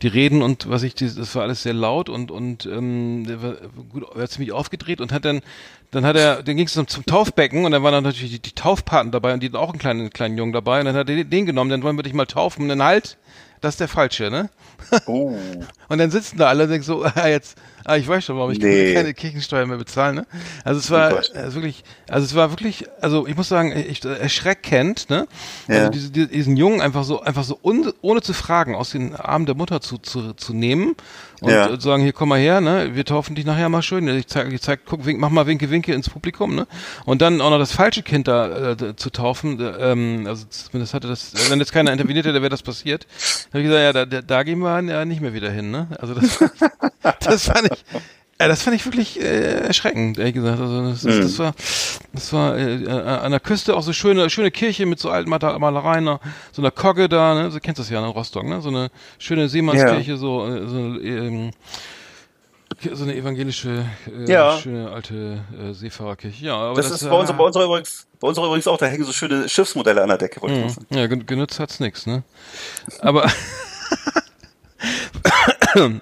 die 0.02 0.08
Reden 0.08 0.42
und 0.42 0.68
was 0.70 0.82
ich, 0.82 0.96
das 0.96 1.36
war 1.36 1.44
alles 1.44 1.62
sehr 1.62 1.74
laut 1.74 2.10
und 2.10 2.32
und 2.32 2.66
ähm, 2.66 3.26
der 3.28 3.44
war 3.44 3.54
gut, 3.90 4.04
er 4.12 4.22
war 4.22 4.28
ziemlich 4.28 4.52
aufgedreht 4.52 5.02
und 5.02 5.12
hat 5.12 5.24
dann, 5.24 5.42
dann 5.92 6.04
hat 6.04 6.16
er, 6.16 6.42
dann 6.42 6.58
ging 6.58 6.66
es 6.66 6.74
zum, 6.74 6.88
zum 6.88 7.06
Taufbecken 7.06 7.64
und 7.64 7.72
dann 7.72 7.84
waren 7.84 7.94
dann 7.94 8.04
natürlich 8.04 8.32
die, 8.32 8.40
die 8.40 8.56
Taufpaten 8.56 9.12
dabei 9.12 9.36
und 9.36 9.44
die 9.44 9.48
hatten 9.48 9.56
auch 9.58 9.70
einen 9.70 9.80
kleinen 9.80 10.10
kleinen 10.10 10.36
Jungen 10.36 10.52
dabei 10.52 10.80
und 10.80 10.86
dann 10.86 10.96
hat 10.96 11.10
er 11.10 11.16
den, 11.16 11.30
den 11.30 11.46
genommen, 11.46 11.70
dann 11.70 11.84
wollen 11.84 11.96
wir 11.96 12.04
dich 12.04 12.14
mal 12.14 12.26
taufen 12.26 12.64
und 12.64 12.70
dann 12.70 12.82
halt, 12.82 13.18
das 13.62 13.76
ist 13.76 13.80
der 13.80 13.88
falsche, 13.88 14.32
ne? 14.32 14.50
Oh. 15.06 15.36
Und 15.90 15.98
dann 16.00 16.10
sitzen 16.10 16.38
da 16.38 16.48
alle 16.48 16.64
und 16.64 16.72
denken 16.72 16.86
so, 16.86 17.06
ah, 17.16 17.28
jetzt, 17.28 17.56
ah, 17.86 17.96
ich 17.98 18.08
weiß 18.08 18.24
schon, 18.26 18.38
warum 18.38 18.52
ich 18.52 18.60
Nee. 18.60 18.94
keine 18.94 19.14
Kirchensteuer 19.14 19.66
mehr 19.66 19.78
bezahle, 19.78 20.14
ne? 20.16 20.28
Also 20.64 20.80
es 20.80 20.90
war 20.92 21.12
äh, 21.36 21.54
wirklich, 21.54 21.84
also 22.10 22.26
es 22.26 22.36
war 22.36 22.52
wirklich, 22.52 22.86
also 23.02 23.28
ich 23.28 23.36
muss 23.36 23.50
sagen, 23.50 23.74
ich, 23.76 24.04
erschreckend, 24.06 25.10
ne? 25.10 25.28
Ja. 25.68 25.76
Also 25.80 25.90
diese, 25.92 26.12
die- 26.12 26.28
diesen 26.28 26.58
Jungen 26.58 26.82
einfach 26.82 27.04
so, 27.04 27.22
einfach 27.22 27.44
so 27.44 27.60
un, 27.64 27.92
ohne 28.02 28.22
zu 28.22 28.34
fragen 28.34 28.76
aus 28.76 28.92
den 28.92 29.16
Armen 29.16 29.46
der 29.46 29.56
Mutter 29.56 29.82
zu, 29.82 29.98
zu, 29.98 30.34
zu 30.34 30.54
nehmen 30.54 30.96
und 31.42 31.50
Ja. 31.52 31.70
zu 31.70 31.80
sagen, 31.80 32.04
hier 32.04 32.14
komm 32.14 32.30
mal 32.30 32.40
her, 32.40 32.62
ne? 32.62 32.92
Wir 32.94 33.06
taufen 33.06 33.36
dich 33.36 33.46
nachher 33.46 33.70
mal 33.70 33.82
schön. 33.82 34.08
Ich 34.08 34.28
zeig, 34.28 34.52
ich 34.52 34.62
zeig, 34.62 34.82
guck, 34.86 35.06
wink, 35.06 35.20
mach 35.20 35.30
mal 35.30 35.48
Winke, 35.48 35.70
Winke 35.70 35.94
ins 35.94 36.10
Publikum, 36.10 36.56
ne? 36.56 36.68
Und 37.06 37.22
dann 37.22 37.42
auch 37.42 37.50
noch 37.50 37.60
das 37.60 37.72
falsche 37.72 38.04
Kind 38.04 38.28
da 38.28 38.72
äh, 38.72 38.96
zu 38.96 39.10
taufen, 39.10 39.60
äh, 39.60 39.92
ähm, 39.92 40.26
also 40.28 40.46
zumindest 40.50 40.94
hatte 40.94 41.08
das, 41.08 41.34
wenn 41.50 41.60
jetzt 41.60 41.72
keiner 41.74 41.92
interveniert 41.92 42.26
hätte, 42.26 42.42
wäre 42.42 42.50
das 42.50 42.62
passiert. 42.64 43.06
Da 43.52 43.58
habe 43.58 43.60
ich 43.62 43.66
gesagt, 43.70 43.84
ja, 43.84 43.94
da, 43.94 44.06
da, 44.06 44.22
da 44.22 44.44
gehen 44.44 44.60
wir 44.60 44.82
ja 44.82 45.06
nicht 45.06 45.22
mehr 45.22 45.34
wieder 45.34 45.50
hin, 45.50 45.72
ne? 45.72 45.88
Also 46.00 46.14
das, 46.14 46.40
das 47.22 47.46
fand 47.46 47.70
ich, 47.72 47.84
ja, 48.42 48.48
das 48.48 48.64
fand 48.64 48.76
ich 48.76 48.86
wirklich 48.86 49.20
äh, 49.22 49.68
erschreckend, 49.68 50.18
ehrlich 50.18 50.34
gesagt. 50.34 50.60
Also 50.60 50.90
das, 50.90 51.02
das, 51.04 51.20
das 51.20 51.40
war, 51.40 51.54
das 52.14 52.34
war 52.34 52.58
äh, 52.58 52.84
äh, 52.84 52.90
an 52.90 53.30
der 53.32 53.40
Küste 53.40 53.76
auch 53.76 53.84
so 53.84 53.94
schöne, 53.94 54.30
schöne 54.32 54.50
Kirche 54.50 54.86
mit 54.88 55.00
so 55.00 55.10
alten 55.12 55.30
Mal- 55.30 55.60
Malereien, 55.60 56.04
ne? 56.06 56.20
so 56.52 56.62
einer 56.62 56.72
Kogge 56.72 57.08
da, 57.08 57.36
ne? 57.36 57.50
Du 57.52 57.60
kennst 57.60 57.80
das 57.80 57.90
ja 57.92 58.00
in 58.00 58.06
Rostock, 58.06 58.46
ne? 58.46 58.60
So 58.62 58.70
eine 58.70 58.90
schöne 59.20 59.48
Seemannskirche, 59.48 60.18
so, 60.18 60.48
äh, 60.48 60.68
so 60.68 60.76
eine, 60.76 60.98
ähm, 61.00 61.52
so 62.94 63.04
eine 63.04 63.16
evangelische, 63.16 63.86
äh, 64.08 64.32
Ja. 64.32 64.58
schöne 64.58 64.90
alte 64.90 65.42
äh, 65.62 65.74
Seefahrerkirche. 65.74 66.44
Ja, 66.46 66.56
aber 66.56 66.76
Das, 66.78 66.90
das, 66.90 67.04
ist 67.04 67.10
bei 67.10 67.16
uns, 67.20 67.30
äh, 67.30 67.34
bei 67.34 67.44
unserer 67.44 67.66
übrigens, 67.66 68.08
bei 68.20 68.28
unserer 68.28 68.48
übrigens 68.48 68.66
auch, 68.66 68.78
da 68.78 68.88
hängen 68.88 69.04
so 69.04 69.12
schöne 69.12 69.48
Schiffsmodelle 69.48 70.02
an 70.02 70.08
der 70.08 70.18
Decke, 70.18 70.42
wollte 70.42 70.56
ich 70.56 70.74
sagen. 70.74 70.88
Ja, 70.90 71.06
gen- 71.06 71.28
genutzt 71.28 71.60
hat's 71.60 71.80
nix, 71.80 72.08
ne? 72.08 72.24
Aber 73.02 73.30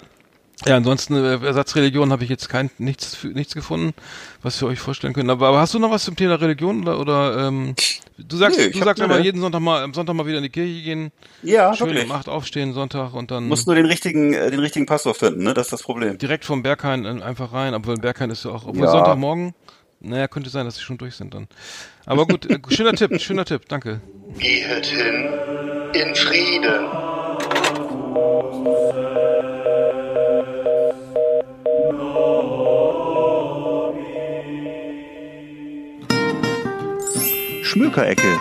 ja, 0.66 0.76
ansonsten 0.76 1.14
äh, 1.16 1.44
Ersatzreligion 1.44 2.12
habe 2.12 2.24
ich 2.24 2.30
jetzt 2.30 2.48
kein 2.48 2.70
nichts 2.78 3.14
für- 3.14 3.28
nichts 3.28 3.54
gefunden, 3.54 3.94
was 4.42 4.60
wir 4.60 4.68
euch 4.68 4.78
vorstellen 4.78 5.14
können. 5.14 5.30
Aber, 5.30 5.48
aber 5.48 5.60
hast 5.60 5.72
du 5.74 5.78
noch 5.78 5.90
was 5.90 6.04
zum 6.04 6.16
Thema 6.16 6.34
Religion 6.34 6.82
oder 6.82 6.98
oder 6.98 7.48
ähm, 7.48 7.74
du 8.18 8.36
sagst 8.36 8.58
ich 8.58 8.72
du 8.78 8.84
sagst 8.84 9.02
immer 9.02 9.18
jeden 9.20 9.40
Sonntag 9.40 9.60
mal 9.60 9.82
am 9.82 9.94
Sonntag 9.94 10.14
mal 10.14 10.26
wieder 10.26 10.36
in 10.38 10.42
die 10.44 10.50
Kirche 10.50 10.82
gehen, 10.82 11.12
Ja, 11.42 11.74
schön 11.74 11.86
wirklich. 11.88 12.04
um 12.04 12.12
acht 12.12 12.28
aufstehen 12.28 12.72
Sonntag 12.74 13.14
und 13.14 13.30
dann 13.30 13.48
Muss 13.48 13.64
nur 13.66 13.74
den 13.74 13.86
richtigen, 13.86 14.34
äh, 14.34 14.50
den 14.50 14.60
richtigen 14.60 14.86
Pastor 14.86 15.14
finden, 15.14 15.44
ne? 15.44 15.54
Das 15.54 15.66
ist 15.66 15.72
das 15.72 15.82
Problem. 15.82 16.18
direkt 16.18 16.44
vom 16.44 16.62
Berghain 16.62 17.04
äh, 17.06 17.22
einfach 17.22 17.52
rein, 17.52 17.74
obwohl 17.74 17.96
Berghain 17.96 18.30
ist 18.30 18.44
ja 18.44 18.50
auch 18.50 18.66
obwohl 18.66 18.84
Ja. 18.84 18.90
Sonntagmorgen 18.92 19.54
naja, 20.02 20.28
könnte 20.28 20.48
sein, 20.48 20.64
dass 20.64 20.76
sie 20.76 20.82
schon 20.82 20.96
durch 20.96 21.14
sind 21.14 21.34
dann. 21.34 21.46
Aber 22.06 22.26
gut, 22.26 22.48
schöner 22.70 22.94
Tipp, 22.94 23.20
schöner 23.20 23.44
Tipp, 23.44 23.62
danke. 23.68 24.00
Gehet 24.38 24.86
hin 24.86 25.28
in 25.94 26.14
Frieden. 26.14 26.86
Schmökerecke. 37.70 38.36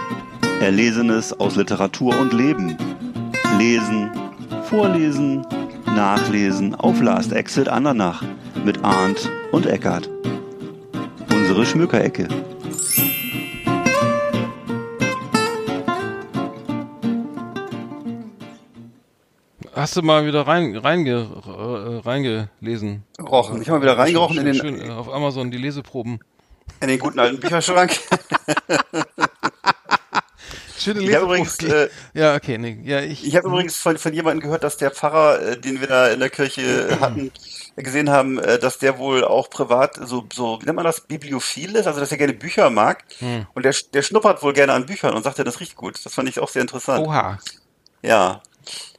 Erlesenes 0.59 1.39
aus 1.39 1.55
Literatur 1.55 2.19
und 2.19 2.33
Leben. 2.33 2.75
Lesen, 3.59 4.09
vorlesen, 4.63 5.45
nachlesen 5.85 6.73
auf 6.73 6.99
Last 6.99 7.31
Exit 7.31 7.69
Andernach 7.69 8.23
mit 8.65 8.83
Arndt 8.83 9.29
und 9.51 9.67
Eckart. 9.67 10.09
Unsere 11.31 11.63
Schmökerecke. 11.63 12.27
Hast 19.75 19.95
du 19.95 20.01
mal 20.01 20.25
wieder 20.25 20.47
rein, 20.47 20.75
reinge, 20.75 21.27
äh, 21.45 21.99
reingelesen? 21.99 23.03
Rochen. 23.21 23.61
Ich 23.61 23.69
habe 23.69 23.77
mal 23.77 23.83
wieder 23.83 23.97
reingerochen 23.99 24.37
in 24.39 24.55
Schön, 24.55 24.73
den, 24.73 24.79
schön, 24.79 24.89
äh, 24.89 24.91
auf 24.91 25.13
Amazon 25.13 25.51
die 25.51 25.59
Leseproben. 25.59 26.19
In 26.81 26.87
den 26.87 26.99
guten 26.99 27.19
alten 27.19 27.39
Bücherschrank. 27.39 27.97
Schöne 30.79 31.01
Ich 31.01 31.13
habe 31.13 31.25
übrigens, 31.25 31.61
äh, 31.63 31.89
ja, 32.13 32.35
okay, 32.35 32.57
nee, 32.57 32.79
ja, 32.85 33.01
ich. 33.01 33.27
Ich 33.27 33.35
habe 33.35 33.49
übrigens 33.49 33.75
von, 33.75 33.97
von 33.97 34.13
jemandem 34.13 34.39
gehört, 34.41 34.63
dass 34.63 34.77
der 34.77 34.91
Pfarrer, 34.91 35.41
äh, 35.41 35.57
den 35.59 35.81
wir 35.81 35.87
da 35.87 36.07
in 36.07 36.21
der 36.21 36.29
Kirche 36.29 36.61
äh, 36.61 36.99
hatten, 37.01 37.31
gesehen 37.75 38.09
haben, 38.09 38.39
äh, 38.39 38.57
dass 38.59 38.79
der 38.79 38.97
wohl 38.97 39.25
auch 39.25 39.49
privat 39.49 39.99
so, 40.01 40.25
so 40.31 40.61
wie 40.61 40.65
nennt 40.65 40.77
man 40.77 40.85
das, 40.85 41.01
bibliophil 41.01 41.75
ist, 41.75 41.85
also 41.85 41.99
dass 41.99 42.11
er 42.11 42.17
gerne 42.17 42.33
Bücher 42.33 42.69
mag. 42.69 43.03
Hm. 43.19 43.45
Und 43.53 43.63
der, 43.65 43.75
der 43.93 44.03
schnuppert 44.03 44.41
wohl 44.41 44.53
gerne 44.53 44.71
an 44.71 44.85
Büchern 44.85 45.13
und 45.15 45.23
sagt, 45.23 45.37
ja, 45.37 45.43
das 45.43 45.59
riecht 45.59 45.75
gut. 45.75 45.99
Das 46.05 46.13
fand 46.13 46.29
ich 46.29 46.39
auch 46.39 46.49
sehr 46.49 46.61
interessant. 46.61 47.05
Oha. 47.05 47.39
Ja. 48.01 48.41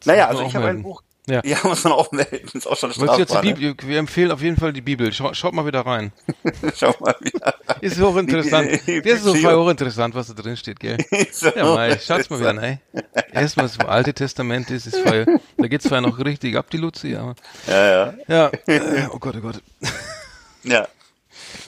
Naja, 0.05 0.27
muss 0.27 0.37
also 0.37 0.49
ich 0.49 0.55
habe 0.55 0.69
ein. 0.69 0.83
Buch. 0.83 1.03
Ja. 1.31 1.41
Ja, 1.45 1.59
muss 1.65 1.85
man 1.85 1.93
auch 1.93 2.11
melden. 2.13 2.49
Ist 2.53 2.67
auch 2.67 2.77
schon 2.77 2.91
du 2.93 3.01
jetzt 3.01 3.19
die 3.19 3.23
strafbar. 3.25 3.45
ne? 3.45 3.55
Bibel, 3.55 3.89
wir 3.89 3.99
empfehlen 3.99 4.31
auf 4.33 4.43
jeden 4.43 4.57
Fall 4.57 4.73
die 4.73 4.81
Bibel. 4.81 5.13
Schau, 5.13 5.33
schaut 5.35 5.55
mal 5.55 5.65
wieder 5.67 5.81
rein. 5.87 6.13
Schau 6.77 6.95
mal 7.01 7.15
wieder. 7.21 7.55
Ist 7.81 8.01
hochinteressant. 8.01 8.71
Das 9.05 9.15
ist 9.15 9.25
so 9.25 9.35
hochinteressant, 9.35 10.15
was 10.15 10.29
da 10.29 10.35
drin 10.35 10.57
steht, 10.57 10.81
gell? 10.81 10.99
So. 11.33 11.49
Ja, 11.55 11.65
mal, 11.65 11.99
schaut's 12.01 12.29
mal 12.31 12.41
wieder, 12.41 12.53
ne? 12.53 12.81
Erstmal 13.33 13.67
das 13.67 13.79
Alte 13.81 14.13
Testament 14.13 14.71
ist, 14.71 14.87
ist 14.87 14.99
voll, 14.99 15.27
da 15.57 15.69
geht's 15.69 15.85
zwar 15.85 16.01
noch 16.01 16.19
richtig 16.19 16.57
ab, 16.57 16.69
die 16.71 16.77
Luzi, 16.79 17.15
aber, 17.17 17.35
Ja, 17.67 18.15
ja. 18.29 18.51
ja, 18.67 19.11
oh 19.13 19.19
Gott, 19.19 19.37
oh 19.39 19.41
Gott. 19.41 19.63
Ja. 20.65 20.87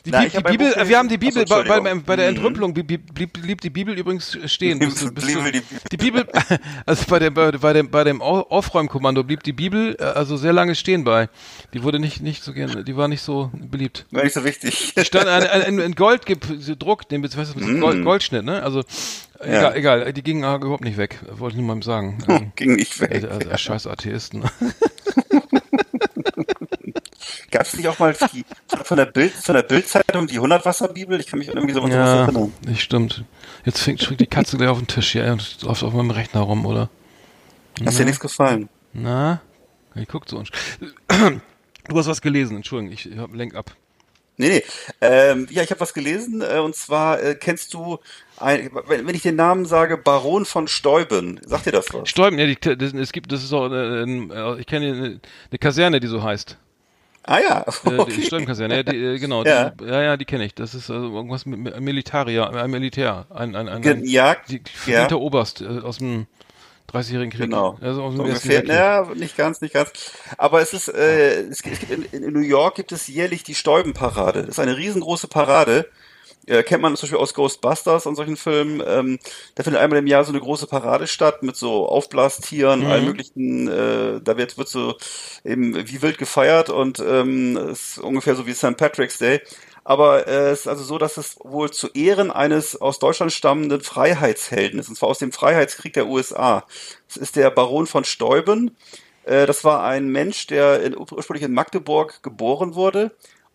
Die, 0.04 0.10
Na, 0.10 0.24
die 0.26 0.42
Bibel, 0.42 0.74
Buch 0.74 0.88
wir 0.88 0.98
haben 0.98 1.08
die. 1.08 1.18
Bibel, 1.18 1.42
Achso, 1.42 1.62
bei, 1.64 1.80
bei, 1.80 1.94
bei 1.94 2.16
der 2.16 2.30
Mhm. 2.30 2.36
Entrümpelung 2.36 2.74
blieb, 2.74 3.14
blieb, 3.14 3.32
blieb 3.40 3.60
die 3.60 3.70
Bibel 3.70 3.96
übrigens 3.98 4.36
stehen. 4.46 4.78
Bist 4.78 5.14
blieb 5.14 5.38
du- 5.52 5.62
die- 5.92 5.96
Bibel, 5.96 6.26
also 6.86 7.04
bei 7.08 7.18
dem, 7.18 7.34
bei, 7.34 7.72
dem, 7.72 7.90
bei 7.90 8.04
dem 8.04 8.20
Au- 8.22 8.42
Aufräumkommando 8.48 9.22
blieb 9.24 9.42
die 9.42 9.52
Bibel 9.52 9.96
äh, 9.98 10.02
also 10.04 10.36
sehr 10.36 10.52
lange 10.52 10.74
stehen 10.74 11.04
bei. 11.04 11.28
Die 11.74 11.82
wurde 11.82 11.98
nicht, 11.98 12.20
nicht 12.22 12.42
so 12.42 12.52
gerne, 12.52 12.84
die 12.84 12.96
war 12.96 13.08
nicht 13.08 13.22
so 13.22 13.50
beliebt. 13.54 14.06
War 14.10 14.24
nicht 14.24 14.34
so 14.34 14.44
wichtig. 14.44 14.94
stand 15.02 15.26
ein, 15.28 15.42
ein, 15.46 15.80
ein, 15.80 15.94
Gold 15.94 16.26
gedruckt, 16.26 17.12
das, 17.12 17.54
Mm. 17.54 17.80
Gold, 17.80 18.04
Goldschnitt, 18.04 18.44
ne? 18.44 18.62
Also 18.62 18.82
egal, 19.40 19.76
egal, 19.76 20.12
die 20.12 20.22
gingen 20.22 20.42
überhaupt 20.42 20.84
nicht 20.84 20.96
weg, 20.96 21.18
wollte 21.32 21.56
ich 21.56 21.62
mal 21.62 21.82
sagen. 21.82 22.52
Ging 22.56 22.74
nicht 22.76 23.00
weg. 23.00 23.10
also, 23.12 23.28
also, 23.28 23.56
scheiß 23.58 23.86
Atheisten. 23.86 24.44
Gab 27.52 27.62
es 27.62 27.76
nicht 27.76 27.86
auch 27.86 27.98
mal 27.98 28.16
die, 28.32 28.44
von 28.82 28.96
der 28.96 29.04
Bild, 29.04 29.30
von 29.32 29.54
der 29.54 29.62
Bildzeitung 29.62 30.26
die 30.26 30.36
100 30.36 30.64
Wasserbibel? 30.64 31.20
Ich 31.20 31.26
kann 31.26 31.38
mich 31.38 31.48
irgendwie 31.48 31.74
so 31.74 31.82
an 31.82 31.92
sowas 31.92 32.06
ja, 32.06 32.22
erinnern. 32.22 32.52
nicht 32.66 32.80
stimmt. 32.80 33.24
Jetzt 33.66 33.80
fängt, 33.80 34.18
die 34.18 34.26
Katze 34.26 34.56
gleich 34.56 34.70
auf 34.70 34.78
den 34.78 34.86
Tisch 34.86 35.12
hier 35.12 35.30
und 35.30 35.62
läuft 35.62 35.82
auf 35.82 35.92
meinem 35.92 36.10
Rechner 36.10 36.40
rum, 36.40 36.64
oder? 36.64 36.88
Hast 37.84 37.98
dir 37.98 38.06
nichts 38.06 38.20
gefallen? 38.20 38.70
Na? 38.94 39.42
Ich 39.94 40.08
guck 40.08 40.28
so. 40.28 40.42
Du 41.88 41.98
hast 41.98 42.06
was 42.06 42.22
gelesen, 42.22 42.56
Entschuldigung, 42.56 42.94
ich, 42.94 43.10
ich 43.10 43.18
hab 43.18 43.34
lenk 43.34 43.54
ab. 43.54 43.74
Nee, 44.38 44.48
nee. 44.48 44.64
Ähm, 45.00 45.46
ja, 45.50 45.62
ich 45.62 45.70
habe 45.70 45.80
was 45.80 45.92
gelesen 45.92 46.40
äh, 46.40 46.58
und 46.58 46.74
zwar 46.74 47.22
äh, 47.22 47.34
kennst 47.34 47.74
du, 47.74 47.98
ein, 48.38 48.70
wenn, 48.86 49.08
ich 49.14 49.22
den 49.22 49.36
Namen 49.36 49.66
sage, 49.66 49.98
Baron 49.98 50.46
von 50.46 50.68
Steuben, 50.68 51.40
sagt 51.44 51.66
dir 51.66 51.72
das 51.72 51.92
was? 51.92 52.08
Stäuben, 52.08 52.38
ja, 52.38 52.46
die, 52.46 52.56
das, 52.56 52.94
es 52.94 53.12
gibt, 53.12 53.30
das 53.30 53.44
ist 53.44 53.52
auch, 53.52 53.70
äh, 53.70 54.04
äh, 54.04 54.60
ich 54.60 54.66
kenne 54.66 54.86
eine, 54.86 55.20
eine 55.50 55.58
Kaserne, 55.58 56.00
die 56.00 56.06
so 56.06 56.22
heißt. 56.22 56.56
Ah 57.24 57.38
ja, 57.40 57.60
Äh, 57.84 57.90
Die 57.90 57.98
okay. 57.98 58.22
Stäubenkaserne, 58.22 58.76
ja, 58.76 58.82
die, 58.82 58.96
äh, 58.96 59.18
genau. 59.18 59.44
Ja. 59.44 59.70
Die, 59.70 59.84
ja, 59.84 60.02
ja, 60.02 60.16
die 60.16 60.24
kenne 60.24 60.44
ich. 60.44 60.54
Das 60.54 60.74
ist 60.74 60.90
also 60.90 61.14
irgendwas 61.14 61.46
mit 61.46 61.80
Militaria, 61.80 62.48
ein 62.50 62.70
Militär, 62.70 63.26
ein, 63.30 63.54
ein, 63.54 63.68
ein, 63.68 63.84
ein 63.84 64.04
ja, 64.04 64.36
die, 64.48 64.62
ja. 64.86 65.10
Oberst 65.12 65.60
äh, 65.60 65.80
aus 65.80 65.98
dem 65.98 66.26
30-jährigen 66.92 67.30
Krieg. 67.30 67.42
Genau. 67.42 67.78
Also 67.80 68.02
aus 68.02 68.14
So 68.14 68.22
dem 68.22 68.32
Ersten 68.32 68.48
ungefähr. 68.48 68.64
Naja, 68.66 69.08
nicht 69.14 69.36
ganz, 69.36 69.60
nicht 69.60 69.72
ganz. 69.74 69.92
Aber 70.36 70.60
es 70.60 70.72
ist, 70.72 70.88
äh, 70.88 71.42
es 71.42 71.62
gibt 71.62 71.90
in, 71.90 72.04
in 72.12 72.32
New 72.32 72.40
York 72.40 72.74
gibt 72.74 72.92
es 72.92 73.06
jährlich 73.06 73.44
die 73.44 73.54
Stäubenparade. 73.54 74.40
Das 74.40 74.50
ist 74.50 74.58
eine 74.58 74.76
riesengroße 74.76 75.28
Parade. 75.28 75.88
Äh, 76.46 76.62
kennt 76.64 76.82
man 76.82 76.96
zum 76.96 77.06
Beispiel 77.06 77.18
aus 77.20 77.34
Ghostbusters 77.34 78.06
und 78.06 78.16
solchen 78.16 78.36
Filmen. 78.36 78.82
Ähm, 78.86 79.18
da 79.54 79.62
findet 79.62 79.80
einmal 79.80 79.98
im 80.00 80.06
Jahr 80.08 80.24
so 80.24 80.32
eine 80.32 80.40
große 80.40 80.66
Parade 80.66 81.06
statt 81.06 81.42
mit 81.42 81.56
so 81.56 81.86
Aufblastieren, 81.88 82.80
Mhm. 82.80 82.86
allen 82.86 83.04
möglichen. 83.04 83.68
Äh, 83.68 84.20
da 84.22 84.36
wird 84.36 84.58
wird 84.58 84.68
so 84.68 84.96
eben 85.44 85.74
wie 85.88 86.02
wild 86.02 86.18
gefeiert 86.18 86.70
und 86.70 86.98
ähm, 87.00 87.56
ist 87.56 87.98
ungefähr 87.98 88.34
so 88.34 88.46
wie 88.46 88.54
St. 88.54 88.76
Patrick's 88.76 89.18
Day. 89.18 89.40
Aber 89.84 90.28
äh, 90.28 90.50
es 90.50 90.60
ist 90.60 90.68
also 90.68 90.84
so, 90.84 90.98
dass 90.98 91.16
es 91.16 91.36
wohl 91.42 91.70
zu 91.72 91.88
Ehren 91.94 92.30
eines 92.30 92.80
aus 92.80 92.98
Deutschland 93.00 93.32
stammenden 93.32 93.80
Freiheitshelden 93.80 94.78
ist, 94.78 94.88
und 94.88 94.94
zwar 94.96 95.08
aus 95.08 95.18
dem 95.18 95.32
Freiheitskrieg 95.32 95.92
der 95.94 96.06
USA. 96.06 96.64
Das 97.08 97.16
ist 97.16 97.36
der 97.36 97.50
Baron 97.50 97.86
von 97.86 98.04
Steuben. 98.04 98.76
Äh, 99.24 99.46
das 99.46 99.64
war 99.64 99.84
ein 99.84 100.08
Mensch, 100.08 100.46
der 100.48 100.82
in, 100.82 100.96
ursprünglich 100.96 101.44
in 101.44 101.52
Magdeburg 101.54 102.22
geboren 102.22 102.74
wurde 102.76 103.10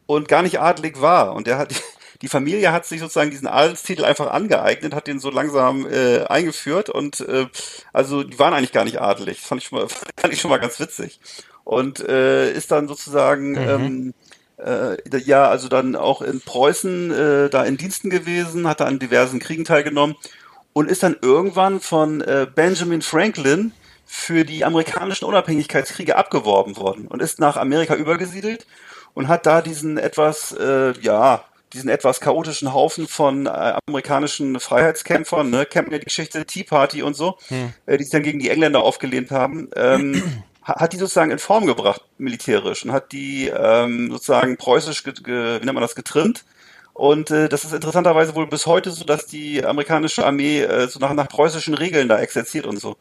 und 0.05 0.27
gar 0.27 0.41
nicht 0.41 0.59
adelig 0.59 1.01
war. 1.01 1.33
Und 1.33 1.47
der 1.47 1.57
hat 1.57 1.73
die 2.21 2.27
Familie 2.27 2.71
hat 2.71 2.85
sich 2.85 2.99
sozusagen 2.99 3.31
diesen 3.31 3.47
Adelstitel 3.47 4.05
einfach 4.05 4.31
angeeignet, 4.31 4.93
hat 4.93 5.07
den 5.07 5.19
so 5.19 5.29
langsam 5.29 5.85
äh, 5.87 6.23
eingeführt 6.25 6.89
und 6.89 7.21
äh, 7.21 7.47
also 7.93 8.23
die 8.23 8.39
waren 8.39 8.53
eigentlich 8.53 8.71
gar 8.71 8.85
nicht 8.85 9.01
adelig. 9.01 9.37
Das 9.39 9.47
fand 9.47 9.61
ich 9.61 9.67
schon 9.67 9.79
mal, 9.79 9.87
fand 10.17 10.33
ich 10.33 10.41
schon 10.41 10.51
mal 10.51 10.59
ganz 10.59 10.79
witzig. 10.79 11.19
Und 11.63 11.99
äh, 11.99 12.51
ist 12.53 12.71
dann 12.71 12.87
sozusagen 12.87 13.55
ähm, 13.57 14.13
äh, 14.57 14.97
ja, 15.19 15.47
also 15.47 15.67
dann 15.67 15.95
auch 15.95 16.21
in 16.21 16.41
Preußen 16.41 17.11
äh, 17.11 17.49
da 17.49 17.63
in 17.63 17.77
Diensten 17.77 18.09
gewesen, 18.09 18.67
hat 18.67 18.79
da 18.79 18.85
an 18.85 18.99
diversen 18.99 19.39
Kriegen 19.39 19.65
teilgenommen 19.65 20.15
und 20.73 20.89
ist 20.89 21.03
dann 21.03 21.15
irgendwann 21.21 21.79
von 21.79 22.21
äh, 22.21 22.47
Benjamin 22.53 23.01
Franklin 23.01 23.73
für 24.05 24.45
die 24.45 24.63
amerikanischen 24.63 25.25
Unabhängigkeitskriege 25.25 26.15
abgeworben 26.15 26.77
worden 26.77 27.07
und 27.07 27.21
ist 27.21 27.39
nach 27.39 27.57
Amerika 27.57 27.95
übergesiedelt 27.95 28.65
und 29.13 29.27
hat 29.27 29.45
da 29.45 29.61
diesen 29.61 29.97
etwas, 29.97 30.53
äh, 30.53 30.93
ja, 31.01 31.43
diesen 31.73 31.89
etwas 31.89 32.19
chaotischen 32.21 32.73
Haufen 32.73 33.07
von 33.07 33.45
äh, 33.45 33.73
amerikanischen 33.87 34.59
Freiheitskämpfern, 34.59 35.49
ne, 35.49 35.65
kennt 35.65 35.91
ja 35.91 35.97
die 35.97 36.05
Geschichte 36.05 36.45
Tea 36.45 36.63
Party 36.63 37.03
und 37.03 37.15
so, 37.15 37.37
äh, 37.85 37.97
die 37.97 38.03
sich 38.03 38.11
dann 38.11 38.23
gegen 38.23 38.39
die 38.39 38.49
Engländer 38.49 38.81
aufgelehnt 38.83 39.31
haben, 39.31 39.69
ähm, 39.75 40.43
ha- 40.65 40.79
hat 40.79 40.93
die 40.93 40.97
sozusagen 40.97 41.31
in 41.31 41.39
Form 41.39 41.65
gebracht, 41.65 42.01
militärisch, 42.17 42.85
und 42.85 42.91
hat 42.91 43.11
die 43.11 43.47
ähm, 43.47 44.11
sozusagen 44.11 44.57
preußisch, 44.57 45.03
ge 45.03 45.13
ge 45.21 45.61
wie 45.61 45.65
nennt 45.65 45.73
man 45.73 45.81
das, 45.81 45.95
getrimmt. 45.95 46.45
Und 46.93 47.29
äh, 47.29 47.47
das 47.47 47.63
ist 47.63 47.73
interessanterweise 47.73 48.33
wohl 48.33 48.47
bis 48.47 48.65
heute 48.65 48.89
so, 48.89 49.03
dass 49.05 49.27
die 49.27 49.63
amerikanische 49.63 50.25
Armee 50.25 50.61
äh, 50.61 50.87
so 50.87 50.99
nach, 50.99 51.13
nach 51.13 51.27
preußischen 51.27 51.75
Regeln 51.75 52.07
da 52.09 52.17
exerziert 52.19 52.65
und 52.65 52.79
so. 52.79 52.97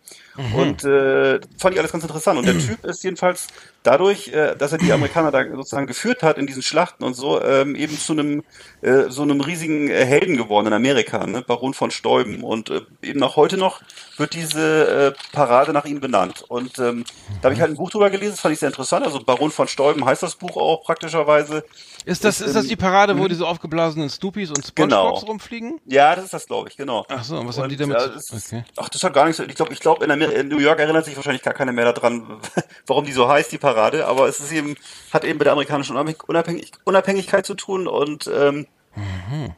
Und 0.55 0.85
äh, 0.85 1.41
fand 1.59 1.75
ich 1.75 1.79
alles 1.79 1.93
ganz 1.93 2.05
interessant. 2.05 2.39
Und 2.39 2.47
der 2.47 2.59
Typ 2.67 2.85
ist 2.85 3.03
jedenfalls 3.05 3.47
dadurch, 3.83 4.29
äh, 4.29 4.55
dass 4.57 4.73
er 4.73 4.79
die 4.79 4.93
Amerikaner 4.93 5.31
da 5.31 5.45
sozusagen 5.55 5.87
geführt 5.87 6.23
hat 6.23 6.39
in 6.39 6.47
diesen 6.47 6.63
Schlachten 6.63 7.05
und 7.05 7.15
so, 7.15 7.41
ähm, 7.43 7.75
eben 7.77 7.97
zu 7.99 8.13
einem 8.13 8.43
äh, 8.83 9.05
so 9.09 9.23
einem 9.23 9.41
riesigen 9.41 9.89
äh, 9.89 10.05
Helden 10.05 10.37
geworden 10.37 10.67
in 10.67 10.73
Amerika, 10.73 11.27
ne? 11.27 11.43
Baron 11.43 11.73
von 11.75 11.91
Steuben. 11.91 12.43
Und 12.43 12.71
äh, 12.71 12.81
eben 13.03 13.23
auch 13.23 13.37
heute 13.37 13.57
noch 13.57 13.81
wird 14.17 14.35
diese 14.35 15.15
äh, 15.15 15.33
Parade 15.33 15.73
nach 15.73 15.85
ihm 15.85 16.01
benannt. 16.01 16.45
Und 16.49 16.79
ähm, 16.79 17.05
da 17.41 17.45
habe 17.47 17.55
ich 17.55 17.61
halt 17.61 17.71
ein 17.71 17.77
Buch 17.77 17.91
drüber 17.91 18.11
gelesen, 18.11 18.33
das 18.33 18.41
fand 18.41 18.55
ich 18.55 18.59
sehr 18.61 18.69
interessant. 18.69 19.05
Also 19.07 19.21
Baron 19.21 19.51
von 19.51 19.69
Steuben 19.69 20.05
heißt 20.05 20.23
das 20.23 20.35
Buch 20.37 20.57
auch 20.57 20.83
praktischerweise. 20.85 21.65
Ist 22.05 22.25
das, 22.25 22.41
Ist, 22.41 22.49
ist 22.49 22.57
das 22.57 22.67
die 22.67 22.77
Parade, 22.77 23.19
wo 23.19 23.27
diese 23.27 23.47
aufgeblasenen 23.47 24.09
Stoopies 24.11 24.51
und 24.51 24.65
Spongebobs 24.65 25.21
Genau. 25.21 25.31
rumfliegen? 25.33 25.81
Ja, 25.87 26.15
das 26.15 26.27
ist 26.27 26.35
das, 26.35 26.47
glaube 26.47 26.69
ich, 26.69 26.77
genau. 26.77 27.05
Ach 27.09 27.25
so, 27.25 27.37
und 27.39 27.49
was 27.49 27.59
haben 27.59 27.69
die 27.69 27.83
Und, 27.83 27.91
damit 27.91 28.17
äh, 28.17 28.21
zu- 28.21 28.35
das, 28.35 28.47
okay. 28.47 28.65
Ach, 28.77 28.89
das 28.89 29.03
hat 29.03 29.13
gar 29.13 29.27
nichts. 29.27 29.41
Ich 29.41 29.55
glaube, 29.57 29.73
ich 29.73 29.81
glaube 29.81 30.05
in, 30.05 30.11
Amer- 30.13 30.26
in 30.26 30.26
New 30.45 30.59
York 30.59 30.79
erinnert 30.79 31.05
sich 31.05 31.17
wahrscheinlich 31.17 31.43
gar 31.43 31.55
keiner 31.55 31.73
mehr 31.73 31.93
daran, 31.93 32.39
warum 32.87 33.05
die 33.05 33.13
so 33.13 33.29
heißt, 33.29 33.53
die 33.53 33.59
Parade. 33.59 34.07
Aber 34.07 34.29
es 34.29 34.41
ist 34.41 34.53
eben 34.53 34.77
hat 35.13 35.25
eben 35.25 35.39
mit 35.39 35.47
der 35.47 35.53
amerikanischen 35.53 35.93
Unabhängig 35.93 36.29
Unabhängig 36.29 36.73
Unabhängigkeit 36.85 37.47
zu 37.47 37.55
tun 37.55 37.87
und 37.87 38.31
ähm, 38.35 38.67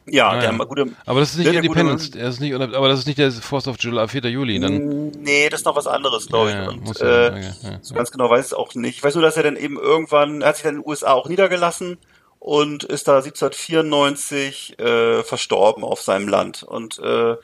ja, 0.05 0.29
Ah, 0.29 0.39
der 0.39 0.51
ja. 0.51 0.63
gute. 0.65 0.87
Aber 1.05 1.21
das 1.21 1.31
ist 1.31 1.37
nicht 1.37 1.45
der, 1.45 1.53
der 1.53 1.63
Independence, 1.63 2.07
Gute, 2.07 2.19
er 2.19 2.29
ist 2.29 2.39
nicht, 2.41 2.53
aber 2.53 2.89
das 2.89 2.99
ist 2.99 3.05
nicht 3.07 3.19
der 3.19 3.31
Force 3.31 3.67
of 3.67 3.77
July, 3.79 4.07
4. 4.07 4.21
Juli, 4.25 4.59
dann. 4.59 5.11
nee, 5.11 5.47
das 5.49 5.61
ist 5.61 5.65
noch 5.65 5.77
was 5.77 5.87
anderes, 5.87 6.27
glaube 6.27 6.49
ich. 6.49 6.55
Ja, 6.55 6.63
ja, 6.63 6.69
und, 6.69 7.01
äh, 7.01 7.23
ja, 7.23 7.27
okay, 7.29 7.51
ja, 7.63 7.79
so 7.81 7.93
ganz 7.93 8.11
genau 8.11 8.29
weiß 8.29 8.39
ich 8.41 8.51
es 8.51 8.53
auch 8.53 8.73
nicht. 8.75 8.97
Ich 8.97 9.03
weiß 9.03 9.15
nur, 9.15 9.23
dass 9.23 9.37
er 9.37 9.43
dann 9.43 9.55
eben 9.55 9.77
irgendwann, 9.77 10.41
er 10.41 10.49
hat 10.49 10.57
sich 10.57 10.63
dann 10.63 10.75
in 10.75 10.81
den 10.81 10.89
USA 10.89 11.13
auch 11.13 11.29
niedergelassen 11.29 11.97
und 12.39 12.83
ist 12.83 13.07
da 13.07 13.17
1794 13.17 14.79
äh, 14.79 15.23
verstorben 15.23 15.83
auf 15.83 16.01
seinem 16.01 16.27
Land. 16.27 16.63
Und 16.63 16.99
äh, 16.99 17.35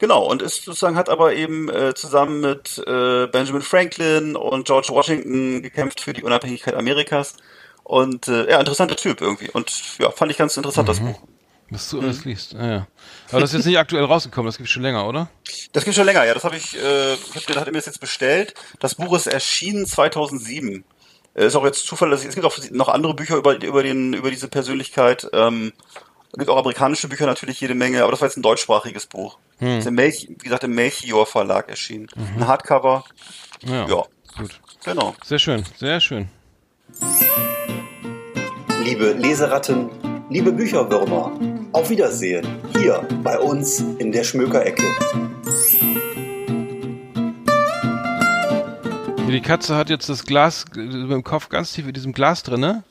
Genau, 0.00 0.24
und 0.24 0.40
ist 0.40 0.64
sozusagen 0.64 0.96
hat 0.96 1.10
aber 1.10 1.34
eben 1.34 1.68
äh, 1.68 1.94
zusammen 1.94 2.40
mit 2.40 2.78
äh, 2.86 3.26
Benjamin 3.26 3.60
Franklin 3.60 4.34
und 4.34 4.64
George 4.66 4.88
Washington 4.90 5.62
gekämpft 5.62 6.00
für 6.00 6.14
die 6.14 6.22
Unabhängigkeit 6.22 6.74
Amerikas. 6.74 7.34
Und 7.84 8.26
äh, 8.26 8.50
ja, 8.50 8.58
interessanter 8.58 8.96
Typ 8.96 9.20
irgendwie. 9.20 9.50
Und 9.50 9.98
ja, 9.98 10.10
fand 10.10 10.32
ich 10.32 10.38
ganz 10.38 10.56
interessant, 10.56 10.88
das 10.88 11.00
Buch. 11.00 11.20
Was 11.68 11.90
du 11.90 12.00
alles 12.00 12.24
liest. 12.24 12.54
Ah, 12.54 12.66
ja. 12.66 12.86
Aber 13.30 13.40
das 13.42 13.50
ist 13.50 13.58
jetzt 13.58 13.66
nicht 13.66 13.78
aktuell 13.78 14.04
rausgekommen, 14.04 14.46
das 14.46 14.56
gibt 14.56 14.70
schon 14.70 14.82
länger, 14.82 15.06
oder? 15.06 15.28
Das 15.72 15.84
gibt 15.84 15.94
schon 15.94 16.06
länger, 16.06 16.24
ja. 16.24 16.32
Das 16.32 16.44
habe 16.44 16.56
ich, 16.56 16.76
äh, 16.76 17.14
ich 17.14 17.48
hab, 17.48 17.56
hat 17.56 17.66
er 17.66 17.72
mir 17.72 17.78
das 17.78 17.86
jetzt 17.86 18.00
bestellt. 18.00 18.54
Das 18.80 18.94
Buch 18.94 19.14
ist 19.14 19.26
erschienen 19.26 19.86
2007. 19.86 20.82
Äh, 21.34 21.46
Ist 21.46 21.56
auch 21.56 21.64
jetzt 21.64 21.86
Zufall, 21.86 22.08
dass 22.08 22.22
ich, 22.22 22.28
es 22.28 22.34
gibt 22.34 22.46
auch 22.46 22.56
noch 22.70 22.88
andere 22.88 23.14
Bücher 23.14 23.36
über, 23.36 23.62
über, 23.62 23.82
den, 23.82 24.14
über 24.14 24.30
diese 24.30 24.48
Persönlichkeit. 24.48 25.28
Ähm, 25.34 25.72
es 26.32 26.38
gibt 26.38 26.48
auch 26.48 26.56
amerikanische 26.56 27.06
Bücher 27.08 27.26
natürlich 27.26 27.60
jede 27.60 27.74
Menge, 27.74 28.02
aber 28.02 28.12
das 28.12 28.22
war 28.22 28.28
jetzt 28.28 28.38
ein 28.38 28.42
deutschsprachiges 28.42 29.06
Buch. 29.06 29.38
Hm. 29.60 29.78
Ist 29.78 29.86
im 29.86 29.94
Melch, 29.94 30.26
wie 30.28 30.34
gesagt, 30.36 30.64
im 30.64 30.74
Melchior 30.74 31.26
Verlag 31.26 31.68
erschienen. 31.68 32.06
Ein 32.16 32.46
Hardcover. 32.46 33.04
Ja. 33.62 33.86
Ja, 33.86 34.04
Gut. 34.38 34.58
genau. 34.84 35.14
Sehr 35.22 35.38
schön, 35.38 35.64
sehr 35.76 36.00
schön. 36.00 36.28
Liebe 38.82 39.12
Leseratten, 39.12 39.90
liebe 40.30 40.50
Bücherwürmer, 40.50 41.32
auf 41.72 41.90
Wiedersehen 41.90 42.46
hier 42.78 43.06
bei 43.22 43.38
uns 43.38 43.80
in 43.98 44.10
der 44.12 44.24
Schmökerecke. 44.24 44.82
Die 49.28 49.40
Katze 49.42 49.76
hat 49.76 49.90
jetzt 49.90 50.08
das 50.08 50.24
Glas 50.24 50.64
mit 50.74 51.10
dem 51.10 51.22
Kopf 51.22 51.50
ganz 51.50 51.72
tief 51.72 51.86
in 51.86 51.92
diesem 51.92 52.12
Glas 52.12 52.42
drinne 52.42 52.82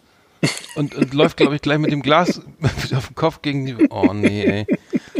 und, 0.76 0.96
und 0.96 1.14
läuft, 1.14 1.38
glaube 1.38 1.56
ich, 1.56 1.62
gleich 1.62 1.80
mit 1.80 1.92
dem 1.92 2.02
Glas 2.02 2.42
auf 2.96 3.08
dem 3.08 3.16
Kopf 3.16 3.42
gegen 3.42 3.66
die. 3.66 3.88
Oh 3.90 4.14
nee, 4.14 4.44
ey. 4.44 4.68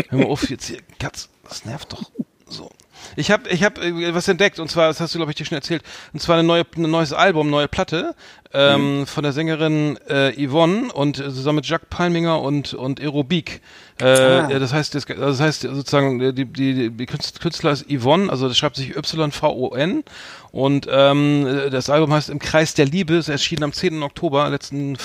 Hör 0.10 0.20
mal 0.20 0.28
auf 0.28 0.50
jetzt 0.50 0.68
hier. 0.68 0.80
Katz, 0.98 1.30
das 1.50 1.66
nervt 1.66 1.92
doch 1.94 2.10
so. 2.48 2.70
Ich 3.16 3.32
habe 3.32 3.50
ich 3.50 3.64
hab 3.64 3.78
äh, 3.78 4.14
was 4.14 4.28
entdeckt 4.28 4.60
und 4.60 4.70
zwar, 4.70 4.88
das 4.88 5.00
hast 5.00 5.14
du, 5.14 5.20
glaube 5.20 5.32
ich, 5.32 5.38
dir 5.38 5.46
schon 5.46 5.56
erzählt, 5.56 5.84
und 6.14 6.22
zwar 6.22 6.38
eine 6.38 6.48
neue, 6.48 6.66
ein 6.76 6.90
neues 6.90 7.14
Album, 7.14 7.50
neue 7.50 7.68
Platte 7.68 8.16
ähm, 8.54 9.06
von 9.08 9.24
der 9.24 9.32
Sängerin 9.32 9.98
äh, 10.08 10.34
Yvonne 10.48 10.92
und 10.94 11.20
äh, 11.20 11.24
zusammen 11.24 11.58
mit 11.58 11.68
Jacques 11.68 11.88
Palminger 11.90 12.42
und, 12.42 12.74
und 12.74 13.00
Aerobik. 13.00 13.62
Äh, 14.00 14.06
Ah. 14.06 14.48
Das 14.60 14.74
heißt, 14.74 14.96
das, 14.96 15.06
das 15.06 15.40
heißt 15.40 15.62
sozusagen, 15.62 16.34
die, 16.36 16.46
die, 16.46 16.90
die 16.90 17.06
Künstler 17.06 17.72
ist 17.72 17.86
Yvonne, 17.90 18.30
also 18.30 18.48
das 18.48 18.58
schreibt 18.58 18.76
sich 18.76 18.96
Y-V-O-N 18.96 20.04
und 20.52 20.88
ähm, 20.90 21.70
das 21.72 21.90
Album 21.90 22.14
heißt 22.14 22.30
Im 22.30 22.40
Kreis 22.40 22.74
der 22.74 22.86
Liebe, 22.86 23.16
ist 23.16 23.30
erschienen 23.30 23.64
am 23.64 23.74
10. 23.74 24.02
Oktober, 24.04 24.50
letzten, 24.50 24.98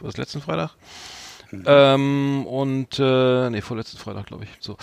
was, 0.00 0.16
letzten 0.16 0.40
Freitag? 0.40 0.70
Ähm, 1.66 2.46
und, 2.46 2.98
äh, 2.98 3.50
nee, 3.50 3.60
vorletzten 3.60 3.98
Freitag, 3.98 4.26
glaube 4.26 4.44
ich, 4.44 4.50
so. 4.60 4.76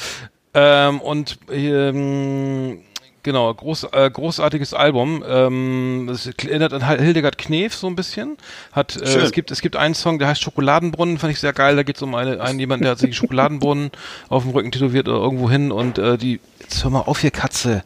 Ähm, 0.53 1.01
und, 1.01 1.37
ähm, 1.51 2.79
genau, 3.23 3.53
groß, 3.53 3.87
äh, 3.91 4.09
großartiges 4.09 4.73
Album. 4.73 5.23
Ähm, 5.27 6.09
es 6.09 6.25
erinnert 6.25 6.73
an 6.73 6.81
Hildegard 6.87 7.37
Knef 7.37 7.75
so 7.75 7.87
ein 7.87 7.95
bisschen. 7.95 8.37
Hat, 8.71 8.95
äh, 8.95 9.03
es 9.03 9.31
gibt, 9.31 9.51
es 9.51 9.61
gibt 9.61 9.75
einen 9.75 9.93
Song, 9.93 10.19
der 10.19 10.29
heißt 10.29 10.41
Schokoladenbrunnen, 10.41 11.17
fand 11.17 11.33
ich 11.33 11.39
sehr 11.39 11.53
geil. 11.53 11.75
Da 11.75 11.83
geht 11.83 11.97
es 11.97 12.01
um 12.01 12.15
eine, 12.15 12.41
einen 12.41 12.59
jemand, 12.59 12.83
der 12.83 12.91
hat 12.91 12.99
sich 12.99 13.15
Schokoladenbrunnen 13.15 13.91
auf 14.29 14.43
dem 14.43 14.51
Rücken 14.51 14.71
tätowiert 14.71 15.07
oder 15.07 15.19
irgendwo 15.19 15.49
hin 15.49 15.71
und 15.71 15.97
äh, 15.97 16.17
die, 16.17 16.39
jetzt 16.59 16.83
hör 16.83 16.91
mal 16.91 17.01
auf 17.01 17.19
hier, 17.19 17.31
Katze. 17.31 17.83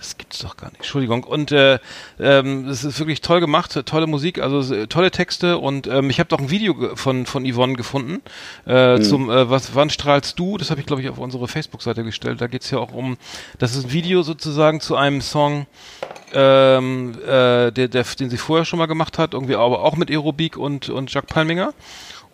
Das 0.00 0.16
gibt's 0.16 0.38
doch 0.38 0.56
gar 0.56 0.68
nicht. 0.68 0.78
Entschuldigung. 0.78 1.24
Und 1.24 1.52
äh, 1.52 1.78
ähm, 2.18 2.66
es 2.68 2.84
ist 2.84 2.98
wirklich 2.98 3.20
toll 3.20 3.40
gemacht, 3.40 3.78
tolle 3.84 4.06
Musik, 4.06 4.40
also 4.40 4.74
äh, 4.74 4.86
tolle 4.86 5.10
Texte 5.10 5.58
und 5.58 5.86
ähm, 5.88 6.08
ich 6.08 6.18
habe 6.18 6.28
doch 6.28 6.38
ein 6.38 6.48
Video 6.48 6.96
von 6.96 7.26
von 7.26 7.44
Yvonne 7.44 7.74
gefunden 7.74 8.22
äh, 8.64 8.98
zum 9.00 9.28
äh, 9.28 9.50
was 9.50 9.74
wann 9.74 9.90
strahlst 9.90 10.38
du? 10.38 10.56
Das 10.56 10.70
habe 10.70 10.80
ich 10.80 10.86
glaube 10.86 11.02
ich 11.02 11.10
auf 11.10 11.18
unsere 11.18 11.46
Facebook-Seite 11.48 12.02
gestellt. 12.02 12.40
Da 12.40 12.46
geht's 12.46 12.70
ja 12.70 12.78
auch 12.78 12.94
um, 12.94 13.18
das 13.58 13.76
ist 13.76 13.84
ein 13.84 13.92
Video 13.92 14.22
sozusagen 14.22 14.80
zu 14.80 14.96
einem 14.96 15.20
Song, 15.20 15.66
ähm, 16.32 17.12
äh, 17.22 17.70
der, 17.70 17.88
der 17.88 18.04
den 18.18 18.30
sie 18.30 18.38
vorher 18.38 18.64
schon 18.64 18.78
mal 18.78 18.86
gemacht 18.86 19.18
hat, 19.18 19.34
irgendwie 19.34 19.56
aber 19.56 19.82
auch 19.84 19.96
mit 19.96 20.10
Aerobik 20.10 20.56
und 20.56 20.88
und 20.88 21.12
Jacques 21.12 21.28
Palminger. 21.28 21.74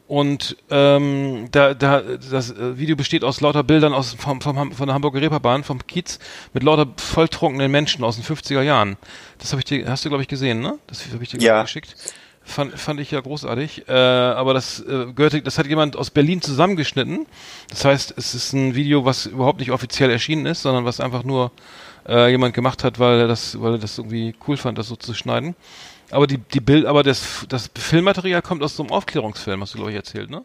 Und 0.08 0.56
ähm, 0.70 1.48
da, 1.50 1.74
da, 1.74 2.00
das 2.00 2.52
äh, 2.52 2.78
Video 2.78 2.94
besteht 2.94 3.24
aus 3.24 3.40
lauter 3.40 3.64
Bildern 3.64 3.92
aus 3.92 4.14
vom, 4.14 4.40
vom, 4.40 4.72
von 4.72 4.86
der 4.86 4.94
Hamburger 4.94 5.20
Reeperbahn, 5.20 5.64
vom 5.64 5.84
Kiez, 5.86 6.20
mit 6.52 6.62
lauter 6.62 6.86
volltrunkenen 6.96 7.70
Menschen 7.70 8.04
aus 8.04 8.14
den 8.16 8.24
50er 8.24 8.62
Jahren. 8.62 8.96
Das 9.38 9.50
habe 9.52 9.60
ich 9.60 9.64
dir, 9.64 9.88
hast 9.88 10.04
du 10.04 10.08
glaube 10.08 10.22
ich 10.22 10.28
gesehen, 10.28 10.60
ne? 10.60 10.78
Das 10.86 11.04
habe 11.12 11.22
ich 11.24 11.30
dir 11.30 11.40
Ja. 11.40 11.62
geschickt. 11.62 11.96
Fand, 12.44 12.78
fand 12.78 13.00
ich 13.00 13.10
ja 13.10 13.20
großartig. 13.20 13.88
Äh, 13.88 13.92
aber 13.92 14.54
das 14.54 14.78
äh, 14.78 15.06
gehörte, 15.12 15.42
das 15.42 15.58
hat 15.58 15.66
jemand 15.66 15.96
aus 15.96 16.10
Berlin 16.10 16.40
zusammengeschnitten. 16.40 17.26
Das 17.70 17.84
heißt, 17.84 18.14
es 18.16 18.34
ist 18.36 18.52
ein 18.52 18.76
Video, 18.76 19.04
was 19.04 19.26
überhaupt 19.26 19.58
nicht 19.58 19.72
offiziell 19.72 20.10
erschienen 20.10 20.46
ist, 20.46 20.62
sondern 20.62 20.84
was 20.84 21.00
einfach 21.00 21.24
nur 21.24 21.50
äh, 22.08 22.30
jemand 22.30 22.54
gemacht 22.54 22.84
hat, 22.84 23.00
weil 23.00 23.18
er 23.18 23.26
das, 23.26 23.60
weil 23.60 23.72
er 23.72 23.78
das 23.78 23.98
irgendwie 23.98 24.36
cool 24.46 24.56
fand, 24.56 24.78
das 24.78 24.86
so 24.86 24.94
zu 24.94 25.12
schneiden. 25.12 25.56
Aber 26.10 26.26
die, 26.26 26.38
die 26.38 26.60
Bild, 26.60 26.86
aber 26.86 27.02
das, 27.02 27.46
das 27.48 27.70
Filmmaterial 27.76 28.42
kommt 28.42 28.62
aus 28.62 28.76
so 28.76 28.82
einem 28.82 28.92
Aufklärungsfilm, 28.92 29.60
hast 29.60 29.74
du 29.74 29.78
glaube 29.78 29.90
ich 29.90 29.96
erzählt, 29.96 30.30
ne? 30.30 30.44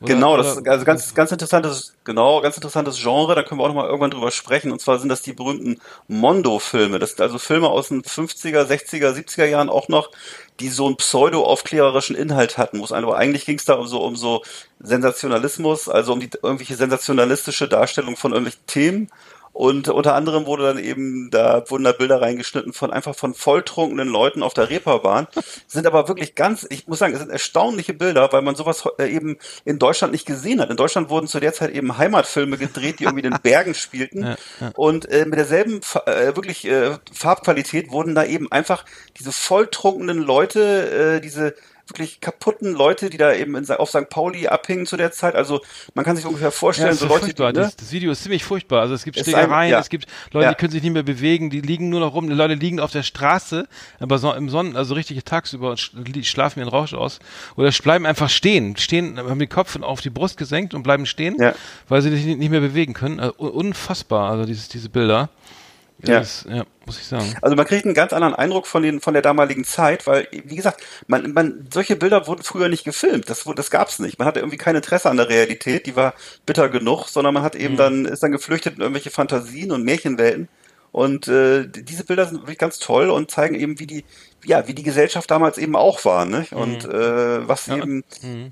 Oder- 0.00 0.14
Genau, 0.14 0.36
das 0.36 0.56
ist 0.56 0.68
also 0.68 0.84
ganz, 0.84 1.14
ganz 1.14 1.30
interessantes, 1.30 1.94
genau, 2.02 2.40
ganz 2.40 2.56
interessantes 2.56 3.00
Genre, 3.00 3.36
da 3.36 3.44
können 3.44 3.60
wir 3.60 3.64
auch 3.64 3.68
noch 3.68 3.76
mal 3.76 3.86
irgendwann 3.86 4.10
drüber 4.10 4.32
sprechen. 4.32 4.72
Und 4.72 4.80
zwar 4.80 4.98
sind 4.98 5.08
das 5.08 5.22
die 5.22 5.32
berühmten 5.32 5.80
Mondo-Filme. 6.08 6.98
Das 6.98 7.10
sind 7.10 7.20
also 7.20 7.38
Filme 7.38 7.68
aus 7.68 7.88
den 7.88 8.02
50er, 8.02 8.64
60er, 8.64 9.12
70er 9.12 9.44
Jahren 9.44 9.70
auch 9.70 9.86
noch, 9.88 10.10
die 10.58 10.70
so 10.70 10.86
einen 10.86 10.96
pseudo-aufklärerischen 10.96 12.16
Inhalt 12.16 12.58
hatten, 12.58 12.82
es 12.82 12.90
aber 12.90 13.16
eigentlich 13.16 13.44
ging 13.44 13.58
es 13.58 13.64
da 13.64 13.74
um 13.74 13.86
so, 13.86 14.02
um 14.02 14.16
so 14.16 14.42
Sensationalismus, 14.80 15.88
also 15.88 16.12
um 16.14 16.20
die 16.20 16.30
irgendwelche 16.42 16.74
sensationalistische 16.74 17.68
Darstellung 17.68 18.16
von 18.16 18.32
irgendwelchen 18.32 18.66
Themen. 18.66 19.08
Und 19.52 19.88
unter 19.88 20.14
anderem 20.14 20.46
wurde 20.46 20.64
dann 20.64 20.78
eben, 20.78 21.30
da 21.30 21.62
wurden 21.68 21.84
da 21.84 21.92
Bilder 21.92 22.22
reingeschnitten 22.22 22.72
von 22.72 22.90
einfach 22.90 23.14
von 23.14 23.34
volltrunkenen 23.34 24.08
Leuten 24.08 24.42
auf 24.42 24.54
der 24.54 24.70
Reeperbahn. 24.70 25.28
Sind 25.66 25.86
aber 25.86 26.08
wirklich 26.08 26.34
ganz, 26.34 26.66
ich 26.70 26.88
muss 26.88 26.98
sagen, 26.98 27.12
es 27.12 27.20
sind 27.20 27.30
erstaunliche 27.30 27.92
Bilder, 27.92 28.32
weil 28.32 28.42
man 28.42 28.54
sowas 28.54 28.84
äh, 28.98 29.14
eben 29.14 29.36
in 29.64 29.78
Deutschland 29.78 30.12
nicht 30.12 30.26
gesehen 30.26 30.60
hat. 30.60 30.70
In 30.70 30.76
Deutschland 30.76 31.10
wurden 31.10 31.26
zu 31.26 31.38
der 31.38 31.52
Zeit 31.52 31.70
eben 31.70 31.98
Heimatfilme 31.98 32.56
gedreht, 32.56 32.98
die 32.98 33.04
irgendwie 33.04 33.24
in 33.24 33.30
den 33.30 33.40
Bergen 33.42 33.74
spielten. 33.74 34.24
Ja, 34.24 34.36
ja. 34.60 34.72
Und 34.74 35.10
äh, 35.10 35.26
mit 35.26 35.38
derselben 35.38 35.80
äh, 36.06 36.34
wirklich 36.34 36.66
äh, 36.66 36.96
Farbqualität 37.12 37.90
wurden 37.90 38.14
da 38.14 38.24
eben 38.24 38.50
einfach 38.50 38.86
diese 39.18 39.32
volltrunkenen 39.32 40.18
Leute, 40.18 41.16
äh, 41.16 41.20
diese 41.20 41.54
wirklich 41.92 42.20
kaputten 42.20 42.72
Leute, 42.72 43.10
die 43.10 43.16
da 43.18 43.32
eben 43.32 43.54
in, 43.56 43.68
auf 43.70 43.90
St. 43.90 44.08
Pauli 44.08 44.48
abhingen 44.48 44.86
zu 44.86 44.96
der 44.96 45.12
Zeit. 45.12 45.34
Also 45.34 45.60
man 45.94 46.04
kann 46.04 46.16
sich 46.16 46.24
ungefähr 46.26 46.48
Ja, 46.48 46.50
vorstellen, 46.50 46.88
das 46.88 46.96
ist 46.96 47.00
so 47.00 47.06
ja 47.06 47.12
Leute, 47.12 47.24
furchtbar. 47.26 47.52
die, 47.52 47.58
ne? 47.60 47.64
das, 47.66 47.76
das 47.76 47.92
Video 47.92 48.10
ist 48.12 48.22
ziemlich 48.22 48.44
furchtbar. 48.44 48.80
Also 48.80 48.94
es 48.94 49.04
gibt 49.04 49.16
Ist 49.16 49.24
Schlägereien, 49.28 49.70
ja. 49.70 49.78
es 49.78 49.88
gibt 49.88 50.06
Leute, 50.32 50.44
Ja. 50.46 50.50
die 50.52 50.56
können 50.56 50.72
sich 50.72 50.82
nicht 50.82 50.92
mehr 50.92 51.02
bewegen, 51.02 51.50
die 51.50 51.60
liegen 51.60 51.88
nur 51.88 52.00
noch 52.00 52.14
rum. 52.14 52.28
Die 52.28 52.34
Leute 52.34 52.54
liegen 52.54 52.80
auf 52.80 52.90
der 52.90 53.02
Straße, 53.02 53.68
aber 54.00 54.18
so 54.18 54.32
im 54.32 54.48
Sonnen, 54.48 54.76
also 54.76 54.94
richtig 54.94 55.22
tagsüber 55.24 55.70
und 55.70 55.78
schlafen 56.26 56.60
ihren 56.60 56.68
Rausch 56.68 56.94
aus. 56.94 57.18
Oder 57.56 57.70
bleiben 57.82 58.06
einfach 58.06 58.30
stehen, 58.30 58.76
stehen, 58.76 59.18
haben 59.18 59.38
den 59.38 59.48
Kopf 59.48 59.78
auf 59.80 60.00
die 60.00 60.10
Brust 60.10 60.36
gesenkt 60.36 60.74
und 60.74 60.82
bleiben 60.82 61.06
stehen, 61.06 61.36
Ja. 61.40 61.54
weil 61.88 62.00
sie 62.02 62.10
sich 62.16 62.24
nicht 62.24 62.50
mehr 62.50 62.60
bewegen 62.60 62.94
können. 62.94 63.20
Also, 63.20 63.34
un- 63.38 63.50
unfassbar, 63.50 64.30
also 64.30 64.44
dieses, 64.44 64.68
diese 64.68 64.88
Bilder. 64.88 65.28
Ja. 66.04 66.18
Das, 66.20 66.44
ja, 66.48 66.64
muss 66.84 66.98
ich 66.98 67.06
sagen. 67.06 67.34
Also 67.42 67.54
man 67.54 67.64
kriegt 67.64 67.84
einen 67.84 67.94
ganz 67.94 68.12
anderen 68.12 68.34
Eindruck 68.34 68.66
von 68.66 68.82
den 68.82 69.00
von 69.00 69.14
der 69.14 69.22
damaligen 69.22 69.64
Zeit, 69.64 70.06
weil 70.06 70.26
wie 70.32 70.56
gesagt, 70.56 70.82
man, 71.06 71.32
man 71.32 71.68
solche 71.72 71.94
Bilder 71.96 72.26
wurden 72.26 72.42
früher 72.42 72.68
nicht 72.68 72.84
gefilmt. 72.84 73.30
Das 73.30 73.44
das 73.56 73.70
gab's 73.70 73.98
nicht. 74.00 74.18
Man 74.18 74.26
hatte 74.26 74.40
irgendwie 74.40 74.56
kein 74.58 74.74
Interesse 74.76 75.08
an 75.10 75.16
der 75.16 75.28
Realität, 75.28 75.86
die 75.86 75.94
war 75.96 76.14
bitter 76.44 76.68
genug, 76.68 77.06
sondern 77.08 77.34
man 77.34 77.42
hat 77.44 77.54
eben 77.54 77.76
dann 77.76 78.04
ist 78.04 78.22
dann 78.22 78.32
geflüchtet 78.32 78.74
in 78.76 78.80
irgendwelche 78.80 79.10
Fantasien 79.10 79.70
und 79.70 79.84
Märchenwelten. 79.84 80.48
Und 80.90 81.28
äh, 81.28 81.66
die- 81.68 81.84
diese 81.84 82.04
Bilder 82.04 82.26
sind 82.26 82.42
wirklich 82.42 82.58
ganz 82.58 82.78
toll 82.78 83.08
und 83.10 83.30
zeigen 83.30 83.54
eben, 83.54 83.78
wie 83.78 83.86
die 83.86 84.04
ja, 84.44 84.66
wie 84.66 84.74
die 84.74 84.82
Gesellschaft 84.82 85.30
damals 85.30 85.56
eben 85.58 85.76
auch 85.76 86.04
war, 86.04 86.24
ne? 86.24 86.46
Und 86.50 86.84
äh, 86.84 87.46
was 87.48 87.68
eben, 87.68 88.02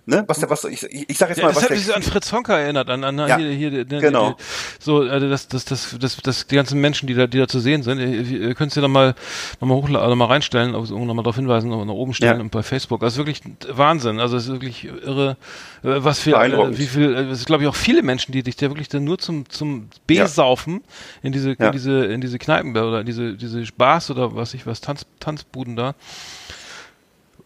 ne, 0.06 0.24
was 0.26 0.38
der 0.40 0.48
was 0.50 0.64
ich 0.64 0.82
ich, 0.84 1.18
sag 1.18 1.28
jetzt 1.30 1.38
Ja, 1.38 1.44
mal, 1.44 1.48
das 1.48 1.56
was 1.56 1.62
hat 1.64 1.70
mich 1.70 1.94
an 1.94 2.02
Fritz 2.02 2.32
Honka 2.32 2.56
erinnert, 2.58 2.88
an, 2.90 3.02
an 3.04 3.18
Ja, 3.18 3.36
hier, 3.36 3.50
hier, 3.50 3.70
hier, 3.70 3.84
genau. 3.84 4.36
so, 4.78 5.02
äh, 5.02 5.20
das, 5.28 5.48
das, 5.48 5.64
das, 5.64 5.96
das, 5.98 6.16
das, 6.18 6.46
die 6.46 6.54
ganzen 6.54 6.80
Menschen, 6.80 7.06
die 7.06 7.14
da, 7.14 7.26
die 7.26 7.38
da 7.38 7.48
zu 7.48 7.60
sehen 7.60 7.82
sind, 7.82 7.98
ihr, 7.98 8.22
ihr 8.48 8.54
könnt 8.54 8.72
sie 8.72 8.80
noch 8.80 8.88
mal, 8.88 9.14
noch 9.60 9.68
mal 9.68 9.74
hochladen, 9.74 10.02
also 10.04 10.16
mal 10.16 10.26
reinstellen, 10.26 10.74
also 10.74 10.98
noch 10.98 11.14
mal 11.14 11.22
darauf 11.22 11.36
hinweisen, 11.36 11.70
noch 11.70 11.84
nach 11.84 11.92
oben 11.94 12.14
stellen 12.14 12.36
Ja. 12.36 12.40
und 12.40 12.50
bei 12.50 12.62
Facebook. 12.62 13.00
Das 13.00 13.14
ist 13.14 13.18
wirklich 13.18 13.40
Wahnsinn, 13.68 14.20
also 14.20 14.36
es 14.36 14.44
ist 14.44 14.52
wirklich 14.52 14.84
irre, 14.84 15.36
äh, 15.82 15.88
was 16.04 16.20
für, 16.20 16.36
äh, 16.40 16.78
wie 16.78 16.86
viel, 16.86 17.14
äh, 17.14 17.22
es 17.30 17.40
ist 17.40 17.46
glaube 17.46 17.62
ich 17.64 17.68
auch 17.68 17.74
viele 17.76 18.02
Menschen, 18.02 18.32
die 18.32 18.42
dich 18.42 18.56
da 18.56 18.68
wirklich 18.68 18.88
dann 18.88 19.04
nur 19.04 19.18
zum, 19.18 19.48
zum 19.48 19.88
Besaufen 20.06 20.82
in 21.22 21.32
diese, 21.32 21.56
Ja. 21.58 21.66
in 21.66 21.72
diese, 21.72 22.04
in 22.06 22.20
diese 22.20 22.38
Kneipen 22.38 22.70
oder 22.76 23.00
in 23.00 23.06
diese, 23.06 23.34
diese 23.34 23.60
Bars 23.76 24.10
oder 24.10 24.34
was 24.36 24.54
ich 24.54 24.66
was, 24.66 24.80
Tanz, 24.80 25.04
Tanzbuden 25.18 25.76
da. 25.80 25.94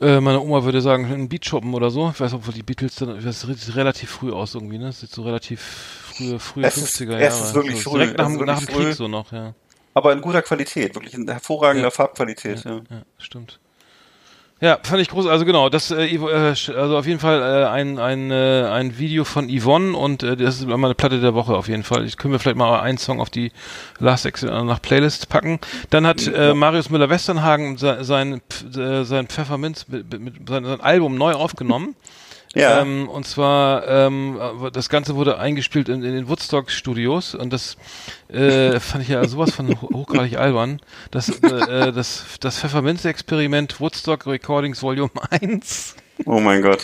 Äh, 0.00 0.20
meine 0.20 0.40
Oma 0.40 0.64
würde 0.64 0.80
sagen, 0.80 1.04
ein 1.12 1.28
Beatshoppen 1.28 1.72
oder 1.72 1.90
so. 1.90 2.10
Ich 2.12 2.20
weiß 2.20 2.32
nicht, 2.32 2.48
ob 2.48 2.54
die 2.54 2.62
Beatles 2.62 2.96
dann, 2.96 3.22
das 3.24 3.42
sieht 3.42 3.76
relativ 3.76 4.10
früh 4.10 4.32
aus 4.32 4.54
irgendwie, 4.54 4.78
ne? 4.78 4.86
Das 4.86 5.00
sieht 5.00 5.10
so 5.10 5.22
relativ 5.22 5.60
frühe, 5.60 6.38
frühe 6.40 6.64
Es 6.66 6.76
ist- 6.76 7.00
50er 7.00 7.16
es 7.16 7.34
Jahre. 7.34 7.44
ist 7.48 7.54
wirklich 7.54 7.82
so, 7.82 7.90
früh, 7.90 7.98
Direkt 8.00 8.18
nach, 8.18 8.26
es 8.26 8.32
dem- 8.32 8.40
ist 8.40 8.46
nach 8.46 8.58
dem 8.64 8.66
Krieg 8.74 8.94
so 8.94 9.08
noch, 9.08 9.30
ja. 9.32 9.54
aber 9.94 10.12
in 10.12 10.20
guter 10.20 10.42
Qualität, 10.42 10.94
wirklich 10.96 11.14
in 11.14 11.28
hervorragender 11.28 11.86
Ja. 11.88 11.90
Farbqualität, 11.92 12.64
ja. 12.64 12.80
Ja, 12.90 13.02
stimmt. 13.18 13.60
Ja, 14.64 14.78
fand 14.82 15.02
ich 15.02 15.10
groß. 15.10 15.26
Also 15.26 15.44
genau, 15.44 15.68
das 15.68 15.90
äh, 15.90 16.06
äh, 16.06 16.48
also 16.48 16.96
auf 16.96 17.06
jeden 17.06 17.20
Fall 17.20 17.42
äh, 17.42 17.66
ein 17.66 17.98
ein 17.98 18.30
äh, 18.30 18.66
ein 18.72 18.98
Video 18.98 19.24
von 19.24 19.50
Yvonne 19.50 19.94
und 19.94 20.22
äh, 20.22 20.38
das 20.38 20.54
ist 20.54 20.66
meine 20.66 20.94
Platte 20.94 21.20
der 21.20 21.34
Woche 21.34 21.54
auf 21.54 21.68
jeden 21.68 21.82
Fall. 21.82 22.06
Ich 22.06 22.16
können 22.16 22.32
wir 22.32 22.38
vielleicht 22.38 22.56
mal 22.56 22.80
einen 22.80 22.96
Song 22.96 23.20
auf 23.20 23.28
die 23.28 23.52
Last 23.98 24.24
Exit 24.24 24.48
nach 24.48 24.80
Playlist 24.80 25.28
packen. 25.28 25.60
Dann 25.90 26.06
hat 26.06 26.26
äh, 26.26 26.54
Marius 26.54 26.88
Müller 26.88 27.10
Westernhagen 27.10 27.76
sein 27.76 28.04
sein, 28.04 28.40
äh, 28.74 29.04
sein 29.04 29.26
Pfefferminz 29.26 29.86
mit, 29.88 30.10
mit, 30.10 30.40
mit 30.40 30.48
sein, 30.48 30.64
sein 30.64 30.80
Album 30.80 31.16
neu 31.16 31.34
aufgenommen. 31.34 31.94
Ja. 32.54 32.80
Ähm, 32.80 33.08
und 33.08 33.26
zwar, 33.26 33.86
ähm, 33.88 34.38
das 34.72 34.88
Ganze 34.88 35.16
wurde 35.16 35.38
eingespielt 35.38 35.88
in, 35.88 36.02
in 36.04 36.14
den 36.14 36.28
Woodstock 36.28 36.70
Studios 36.70 37.34
und 37.34 37.52
das 37.52 37.76
äh, 38.28 38.78
fand 38.80 39.02
ich 39.02 39.10
ja 39.10 39.26
sowas 39.26 39.50
von 39.52 39.80
ho- 39.80 39.90
hochgradig 39.92 40.38
albern. 40.38 40.80
Das, 41.10 41.28
äh, 41.40 41.92
das, 41.92 42.24
das 42.40 42.58
Pfefferminz-Experiment 42.60 43.80
Woodstock 43.80 44.26
Recordings 44.26 44.82
Volume 44.82 45.10
1. 45.30 45.96
Oh 46.26 46.38
mein 46.38 46.62
Gott. 46.62 46.80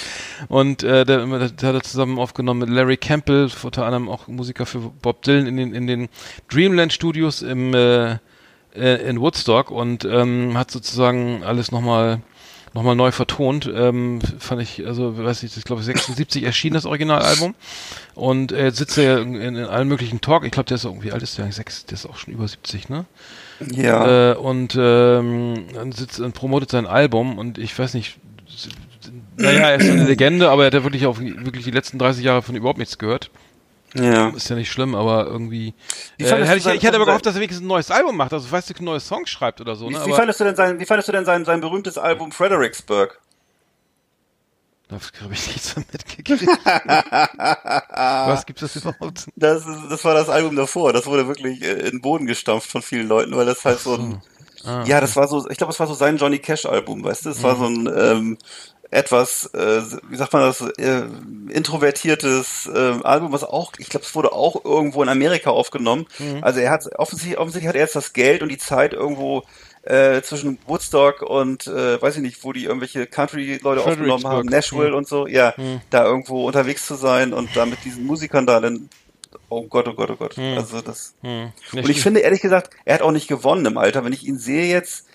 Und 0.49 0.83
äh, 0.83 1.05
der, 1.05 1.25
der 1.25 1.69
hat 1.69 1.75
er 1.77 1.83
zusammen 1.83 2.19
aufgenommen 2.19 2.61
mit 2.61 2.69
Larry 2.71 2.97
Campbell, 2.97 3.49
unter 3.63 3.85
anderem 3.87 4.09
auch 4.09 4.27
Musiker 4.27 4.67
für 4.67 4.81
Bob 4.81 5.23
Dylan 5.23 5.47
in 5.47 5.57
den, 5.57 5.73
in 5.73 5.87
den 5.87 6.09
Dreamland 6.51 6.93
Studios 6.93 7.43
im, 7.43 7.73
äh, 7.75 8.15
äh, 8.75 9.09
in 9.09 9.21
Woodstock 9.21 9.71
und 9.71 10.05
ähm, 10.05 10.59
hat 10.59 10.73
sozusagen 10.73 11.45
alles 11.45 11.71
nochmal 11.71 12.23
noch 12.73 12.83
mal 12.83 12.95
neu 12.95 13.11
vertont. 13.13 13.71
Ähm, 13.73 14.21
fand 14.39 14.63
ich, 14.63 14.87
also 14.87 15.19
weiß 15.19 15.43
ich, 15.43 15.57
ich 15.57 15.65
glaube 15.65 15.83
76 15.83 16.43
erschien 16.43 16.75
das 16.75 16.87
Originalalbum 16.87 17.55
und 18.15 18.53
er 18.53 18.71
sitzt 18.71 18.97
ja 18.97 19.19
in, 19.19 19.35
in, 19.35 19.57
in 19.57 19.65
allen 19.65 19.89
möglichen 19.89 20.21
Talk. 20.21 20.45
Ich 20.45 20.53
glaube, 20.53 20.69
der 20.69 20.77
ist 20.77 20.85
irgendwie 20.85 21.09
wie 21.09 21.13
alt 21.13 21.23
ist 21.23 21.37
der? 21.37 21.45
eigentlich? 21.45 21.57
Sechs, 21.57 21.85
der 21.87 21.95
ist 21.95 22.07
auch 22.07 22.17
schon 22.17 22.35
über 22.35 22.47
70, 22.47 22.89
ne? 22.89 23.07
Ja. 23.73 24.33
Äh, 24.33 24.35
und 24.37 24.77
ähm, 24.79 25.65
dann 25.75 25.93
sitzt 25.93 26.21
und 26.21 26.33
promotet 26.33 26.71
sein 26.71 26.87
Album 26.87 27.39
und 27.39 27.59
ich 27.59 27.77
weiß 27.79 27.95
nicht, 27.95 28.19
naja, 29.37 29.71
er 29.71 29.77
ist 29.77 29.91
eine 29.91 30.05
Legende, 30.05 30.51
aber 30.51 30.63
er 30.63 30.67
hat 30.67 30.75
ja 30.75 30.85
wirklich 30.85 31.07
auch 31.07 31.19
wirklich 31.19 31.65
die 31.65 31.71
letzten 31.71 31.99
30 31.99 32.25
Jahre 32.25 32.43
von 32.43 32.55
überhaupt 32.55 32.79
nichts 32.79 32.99
gehört. 32.99 33.31
Ja. 33.95 34.29
Ist 34.31 34.49
ja 34.49 34.57
nicht 34.57 34.71
schlimm, 34.71 34.95
aber 34.95 35.27
irgendwie. 35.27 35.75
Wie 36.17 36.25
Äh, 36.25 36.45
hätte 36.47 36.57
ich, 36.59 36.67
ich 36.67 36.87
hatte 36.87 36.97
aber 36.97 37.07
gehofft, 37.07 37.27
dass 37.27 37.35
er 37.35 37.41
wenigstens 37.41 37.65
ein 37.65 37.69
neues 37.69 37.91
Album 37.91 38.17
macht, 38.17 38.33
also 38.33 38.51
weißt 38.51 38.71
du, 38.79 38.85
neue 38.85 39.01
Songs 39.01 39.31
schreibt 39.31 39.61
oder 39.61 39.75
so, 39.77 39.89
Wie, 39.89 39.93
ne? 39.93 39.99
wie 39.99 40.03
Aber 40.03 40.17
fandest 40.17 40.41
du 40.41 40.45
denn 40.45 40.57
sein, 40.57 40.79
wie 40.81 40.87
fandest 40.87 41.09
du 41.09 41.13
denn 41.13 41.25
sein, 41.25 41.45
sein 41.45 41.61
berühmtes 41.61 41.99
Album 41.99 42.33
Fredericksburg? 42.33 43.21
da 44.89 44.97
habe 45.23 45.35
ich 45.35 45.47
nichts 45.47 45.71
so 45.71 45.81
mitgekriegt. 45.81 46.49
Was 47.95 48.45
gibt's 48.45 48.63
das 48.63 48.75
überhaupt? 48.77 49.29
Das, 49.37 49.65
ist- 49.65 49.89
das 49.91 50.05
war 50.05 50.15
das 50.15 50.29
Album 50.29 50.57
davor. 50.57 50.93
Das 50.93 51.07
wurde 51.07 51.29
wirklich 51.29 51.63
äh, 51.63 51.75
in 51.75 51.91
den 51.93 52.01
Boden 52.01 52.27
gestampft 52.27 52.71
von 52.71 52.83
vielen 52.83 53.07
Leuten, 53.07 53.37
weil 53.37 53.47
das 53.47 53.65
halt 53.65 53.79
so 53.79 53.95
ein, 53.95 54.21
Ah, 54.65 54.83
ja, 54.85 55.01
das 55.01 55.17
war 55.17 55.27
so, 55.27 55.49
ich 55.49 55.57
glaube, 55.57 55.73
es 55.73 55.81
war 55.81 55.87
so 55.87 55.95
sein 55.95 56.19
Johnny 56.19 56.39
Cash 56.39 56.67
Album, 56.67 57.03
weißt 57.03 57.25
du? 57.25 57.31
Es 57.31 57.43
war 57.43 57.57
so 57.57 57.65
ein 57.65 57.87
ähm, 57.97 58.39
etwas, 58.91 59.47
äh, 59.55 59.83
wie 60.09 60.17
sagt 60.17 60.33
man 60.33 60.43
das, 60.43 60.61
äh, 60.61 61.03
introvertiertes 61.51 62.69
äh, 62.73 62.95
Album, 63.03 63.33
was 63.33 63.45
auch, 63.45 63.73
ich 63.79 63.89
glaube, 63.89 64.05
es 64.05 64.15
wurde 64.15 64.33
auch 64.33 64.65
irgendwo 64.65 65.03
in 65.03 65.09
Amerika 65.09 65.51
aufgenommen. 65.51 66.07
Also 66.43 66.61
er 66.61 66.71
hat 66.71 66.87
offensichtlich, 66.99 67.39
offensichtlich 67.39 67.69
hat 67.69 67.77
er 67.77 67.83
jetzt 67.83 67.97
das 67.97 68.13
Geld 68.13 68.43
und 68.43 68.49
die 68.49 68.59
Zeit 68.59 68.93
irgendwo 68.93 69.45
äh, 69.83 70.23
zwischen 70.23 70.59
Woodstock 70.67 71.23
und 71.23 71.67
äh, 71.69 72.03
weiß 72.03 72.17
ich 72.17 72.23
nicht, 72.23 72.43
wo 72.45 72.53
die 72.53 72.65
irgendwelche 72.65 73.07
Country-Leute 73.07 73.81
aufgenommen 73.83 74.27
haben. 74.27 74.49
Nashville 74.49 74.95
und 74.95 75.07
so, 75.07 75.27
ja, 75.27 75.55
da 75.91 76.05
irgendwo 76.05 76.47
unterwegs 76.47 76.87
zu 76.87 76.95
sein 76.97 77.33
und 77.33 77.57
da 77.57 77.67
mit 77.67 77.85
diesen 77.85 78.05
Musikern 78.07 78.47
da 78.47 78.61
dann 78.61 78.89
Oh 79.49 79.63
Gott, 79.63 79.87
oh 79.89 79.95
Gott, 79.95 80.11
oh 80.11 80.17
Gott. 80.17 80.39
Also 80.39 80.81
das. 80.81 81.15
Hm. 81.23 81.53
Und 81.73 81.89
ich 81.89 82.01
finde 82.03 82.21
ehrlich 82.21 82.41
gesagt, 82.41 82.71
er 82.85 82.95
hat 82.95 83.03
auch 83.03 83.11
nicht 83.13 83.29
gewonnen 83.29 83.67
im 83.67 83.79
Alter. 83.79 84.05
Wenn 84.05 84.13
ich 84.13 84.27
ihn 84.27 84.39
sehe 84.39 84.67
jetzt, 84.67 85.07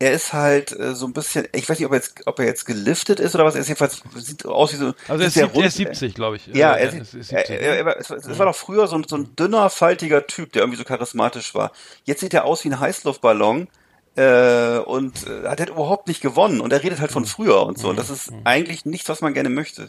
er 0.00 0.12
ist 0.12 0.32
halt 0.32 0.72
äh, 0.76 0.94
so 0.96 1.06
ein 1.06 1.12
bisschen, 1.12 1.46
ich 1.52 1.68
weiß 1.68 1.78
nicht, 1.78 1.86
ob 1.86 1.92
er 1.92 1.98
jetzt, 1.98 2.14
ob 2.26 2.38
er 2.40 2.46
jetzt 2.46 2.64
geliftet 2.64 3.20
ist 3.20 3.34
oder 3.36 3.44
was. 3.44 3.54
Er 3.54 3.60
ist 3.60 3.68
jedenfalls 3.68 4.02
sieht 4.16 4.44
aus 4.46 4.72
wie 4.72 4.76
so. 4.76 4.94
also 5.06 5.22
er 5.22 5.28
ist, 5.28 5.34
sieb- 5.34 5.42
er 5.42 5.48
ist 5.48 5.54
rund. 5.56 5.72
70, 5.72 6.14
glaube 6.14 6.36
ich. 6.36 6.46
Ja, 6.48 6.74
Äh, 6.74 6.80
er, 6.86 6.88
ist, 7.02 7.14
ist 7.14 7.32
er, 7.32 7.38
70. 7.46 7.50
er, 7.60 7.60
er, 7.86 7.96
es, 8.00 8.10
war- 8.10 8.16
es 8.16 8.38
war 8.38 8.46
doch 8.46 8.56
früher 8.56 8.86
so 8.88 8.96
ein, 8.96 9.04
so 9.06 9.16
ein 9.16 9.36
dünner, 9.36 9.70
faltiger 9.70 10.26
Typ, 10.26 10.52
der 10.52 10.62
irgendwie 10.62 10.78
so 10.78 10.84
charismatisch 10.84 11.54
war. 11.54 11.70
Jetzt 12.04 12.20
sieht 12.20 12.34
er 12.34 12.44
aus 12.46 12.64
wie 12.64 12.68
ein 12.70 12.80
Heißluftballon 12.80 13.68
äh, 14.16 14.78
und 14.78 15.26
äh, 15.26 15.48
hat 15.48 15.60
halt 15.60 15.70
überhaupt 15.70 16.08
nicht 16.08 16.20
gewonnen. 16.20 16.60
Und 16.60 16.72
er 16.72 16.82
redet 16.82 17.00
halt 17.00 17.12
von 17.12 17.24
früher 17.24 17.64
und 17.64 17.78
so. 17.78 17.88
Und 17.90 17.98
das 17.98 18.10
ist 18.10 18.32
eigentlich 18.44 18.84
nichts, 18.84 19.08
was 19.08 19.20
man 19.20 19.34
gerne 19.34 19.48
möchte. 19.50 19.88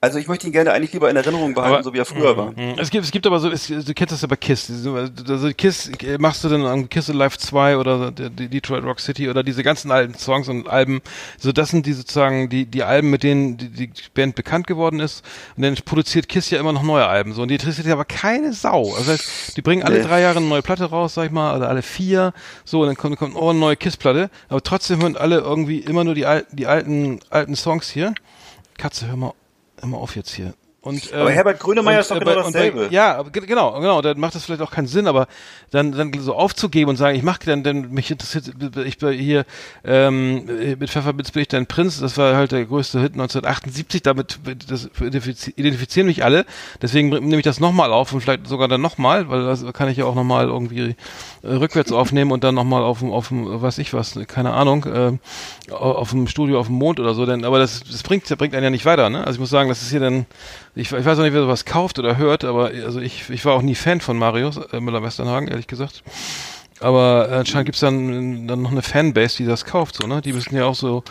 Also 0.00 0.18
ich 0.18 0.28
möchte 0.28 0.46
ihn 0.46 0.52
gerne 0.52 0.72
eigentlich 0.72 0.92
lieber 0.92 1.08
in 1.08 1.16
Erinnerung 1.16 1.54
behalten, 1.54 1.74
Aber- 1.76 1.82
so 1.82 1.94
wie 1.94 1.98
er 1.98 2.04
früher 2.04 2.36
war. 2.36 2.50
Mhm. 2.52 2.74
Es 2.78 2.90
gibt, 2.90 3.04
es 3.04 3.10
gibt 3.10 3.26
aber 3.26 3.38
so, 3.40 3.50
es, 3.50 3.66
du 3.68 3.94
kennst 3.94 4.12
das 4.12 4.20
ja 4.22 4.28
bei 4.28 4.36
KISS. 4.36 4.70
Also 5.28 5.48
KISS, 5.56 5.90
machst 6.18 6.44
du 6.44 6.48
dann 6.48 6.64
an 6.66 6.88
KISS 6.88 7.10
Alive 7.10 7.38
2 7.38 7.76
oder 7.78 8.10
Detroit 8.10 8.84
Rock 8.84 9.00
City 9.00 9.28
oder 9.30 9.42
diese 9.42 9.62
ganzen 9.62 9.90
alten 9.90 10.14
Songs 10.14 10.48
und 10.48 10.68
Alben. 10.68 11.00
So, 11.38 11.52
das 11.52 11.70
sind 11.70 11.86
die 11.86 11.92
sozusagen 11.92 12.48
die, 12.48 12.66
die 12.66 12.82
Alben, 12.82 13.10
mit 13.10 13.22
denen 13.22 13.56
die, 13.56 13.70
die 13.70 13.90
Band 14.12 14.34
bekannt 14.34 14.66
geworden 14.66 15.00
ist. 15.00 15.24
Und 15.56 15.62
dann 15.62 15.74
produziert 15.84 16.28
KISS 16.28 16.50
ja 16.50 16.58
immer 16.60 16.72
noch 16.72 16.82
neue 16.82 17.06
Alben. 17.06 17.32
So, 17.32 17.42
und 17.42 17.48
die 17.48 17.54
interessiert 17.54 17.86
ja 17.86 17.94
aber 17.94 18.04
keine 18.04 18.52
Sau. 18.52 18.94
Also, 18.94 19.12
heißt, 19.12 19.56
die 19.56 19.62
bringen 19.62 19.82
alle 19.82 19.98
Nee. 19.98 20.04
drei 20.06 20.20
Jahre 20.20 20.38
eine 20.38 20.46
neue 20.46 20.62
Platte 20.62 20.84
raus, 20.84 21.14
sag 21.14 21.26
ich 21.26 21.32
mal, 21.32 21.56
oder 21.56 21.68
alle 21.68 21.82
vier. 21.82 22.32
So, 22.64 22.80
und 22.82 22.88
dann 22.88 22.96
kommt, 22.96 23.16
kommt 23.18 23.34
oh, 23.36 23.50
eine 23.50 23.58
neue 23.58 23.76
KISS-Platte. 23.76 24.30
Aber 24.48 24.62
trotzdem 24.62 25.00
hören 25.00 25.16
alle 25.16 25.38
irgendwie 25.38 25.78
immer 25.78 26.04
nur 26.04 26.14
die 26.14 26.26
alten, 26.26 26.56
die 26.56 26.66
alten, 26.66 27.20
alten 27.30 27.56
Songs 27.56 27.90
hier. 27.90 28.14
Katze, 28.76 29.08
hör 29.08 29.16
mal, 29.16 29.32
hör 29.80 29.88
mal 29.88 29.98
auf 29.98 30.16
jetzt 30.16 30.34
hier. 30.34 30.54
Und, 30.86 31.12
Aber 31.12 31.22
ähm, 31.30 31.34
Herbert 31.34 31.58
Grönemeyer 31.58 31.96
und, 31.96 32.00
ist 32.00 32.10
doch 32.12 32.16
äh, 32.16 32.20
genau 32.20 32.34
bei- 32.34 32.44
und 32.46 32.52
bei- 32.52 32.58
dasselbe. 32.70 32.88
Ja, 32.94 33.22
genau, 33.22 33.72
genau. 33.80 34.02
Dann 34.02 34.20
macht 34.20 34.36
das 34.36 34.44
vielleicht 34.44 34.62
auch 34.62 34.70
keinen 34.70 34.86
Sinn, 34.86 35.08
aber 35.08 35.26
dann, 35.72 35.90
dann 35.90 36.12
so 36.20 36.34
aufzugeben 36.34 36.90
und 36.90 36.96
sagen, 36.96 37.16
ich 37.16 37.24
mache 37.24 37.40
dann, 37.44 37.64
dann 37.64 37.90
mich 37.90 38.08
interessiert, 38.10 38.52
ich 38.84 38.98
bin 38.98 39.12
hier 39.18 39.44
ähm, 39.84 40.44
mit 40.78 40.88
Pfefferminz 40.88 41.32
bin 41.32 41.42
ich 41.42 41.48
dein 41.48 41.66
Prinz. 41.66 41.98
Das 41.98 42.16
war 42.18 42.36
halt 42.36 42.52
der 42.52 42.64
größte 42.64 43.00
Hit 43.00 43.14
1978. 43.14 44.02
Damit 44.02 44.38
das 44.68 44.88
identifiz- 45.00 45.52
identifizieren 45.56 46.06
mich 46.06 46.22
alle. 46.24 46.46
Deswegen 46.80 47.08
nehme 47.08 47.38
ich 47.38 47.42
das 47.44 47.58
nochmal 47.58 47.92
auf 47.92 48.12
und 48.12 48.20
vielleicht 48.20 48.46
sogar 48.46 48.68
dann 48.68 48.80
nochmal, 48.80 49.28
weil 49.28 49.44
das 49.44 49.64
kann 49.72 49.88
ich 49.88 49.96
ja 49.96 50.04
auch 50.04 50.14
nochmal 50.14 50.46
irgendwie 50.46 50.94
äh, 51.42 51.48
rückwärts 51.48 51.90
aufnehmen 51.90 52.30
und 52.30 52.44
dann 52.44 52.54
nochmal 52.54 52.82
auf 52.84 53.00
dem, 53.00 53.10
auf 53.10 53.28
dem, 53.28 53.60
was 53.60 53.78
ich 53.78 53.92
was, 53.92 54.16
keine 54.28 54.52
Ahnung, 54.52 54.84
äh, 54.84 55.72
auf 55.72 56.10
dem 56.10 56.28
Studio 56.28 56.60
auf 56.60 56.66
dem 56.66 56.76
Mond 56.76 57.00
oder 57.00 57.14
so. 57.14 57.26
Denn, 57.26 57.44
aber 57.44 57.58
das, 57.58 57.82
das 57.82 58.04
bringt, 58.04 58.30
das 58.30 58.38
bringt 58.38 58.54
einen 58.54 58.62
ja 58.64 58.70
nicht 58.70 58.84
weiter. 58.84 59.10
Ne? 59.10 59.18
Also 59.20 59.32
ich 59.32 59.40
muss 59.40 59.50
sagen, 59.50 59.68
das 59.68 59.82
ist 59.82 59.90
hier 59.90 60.00
dann 60.00 60.26
ich, 60.76 60.92
ich 60.92 61.04
weiß 61.04 61.18
auch 61.18 61.22
nicht, 61.22 61.32
wer 61.34 61.42
sowas 61.42 61.64
kauft 61.64 61.98
oder 61.98 62.16
hört, 62.16 62.44
aber 62.44 62.66
also 62.66 63.00
ich, 63.00 63.28
ich 63.30 63.44
war 63.44 63.54
auch 63.54 63.62
nie 63.62 63.74
Fan 63.74 64.00
von 64.00 64.16
Marius 64.18 64.58
äh, 64.72 64.78
Müller-Westernhagen, 64.80 65.48
ehrlich 65.48 65.66
gesagt. 65.66 66.02
Aber 66.80 67.30
anscheinend 67.30 67.64
gibt's 67.66 67.80
dann, 67.80 68.46
dann 68.46 68.60
noch 68.60 68.70
eine 68.70 68.82
Fanbase, 68.82 69.38
die 69.38 69.46
das 69.46 69.64
kauft, 69.64 69.94
so, 69.94 70.06
ne? 70.06 70.20
Die 70.20 70.34
müssen 70.34 70.54
ja 70.54 70.66
auch 70.66 70.74
so 70.74 71.02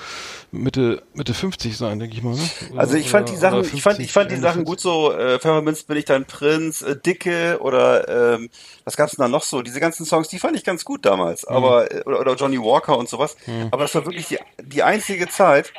Mitte, 0.51 1.01
Mitte 1.15 1.33
50 1.33 1.75
sein, 1.75 1.97
denke 1.97 2.15
ich 2.15 2.21
mal, 2.21 2.35
ne? 2.35 2.49
Oder- 2.71 2.79
Also 2.81 2.97
ich 2.97 3.09
fand 3.09 3.29
die 3.29 3.35
Sachen, 3.35 3.57
oder 3.59 3.67
ich 3.73 3.81
fand, 3.81 3.99
ich 3.99 4.13
fand 4.13 4.29
die 4.29 4.35
50, 4.35 4.41
Sachen 4.51 4.63
gut 4.63 4.79
so, 4.79 5.11
äh, 5.11 5.39
Pfefferminz 5.39 5.81
bin 5.81 5.97
ich 5.97 6.05
dein 6.05 6.25
Prinz, 6.25 6.83
äh, 6.83 6.95
Dicke 7.03 7.57
oder 7.61 8.35
ähm, 8.35 8.49
was 8.83 8.95
gab's 8.95 9.13
denn 9.15 9.23
da 9.23 9.27
noch 9.27 9.41
so? 9.41 9.63
Diese 9.63 9.79
ganzen 9.79 10.05
Songs, 10.05 10.27
die 10.27 10.37
fand 10.37 10.55
ich 10.55 10.63
ganz 10.63 10.85
gut 10.85 11.03
damals, 11.03 11.47
Mhm. 11.49 11.55
aber 11.55 11.91
äh, 11.91 12.03
oder, 12.05 12.19
oder 12.19 12.35
Johnny 12.35 12.59
Walker 12.59 12.95
und 12.99 13.09
sowas. 13.09 13.35
Aber 13.71 13.81
das 13.85 13.95
war 13.95 14.05
wirklich 14.05 14.27
die, 14.27 14.37
die 14.61 14.83
einzige 14.83 15.27
Zeit, 15.29 15.73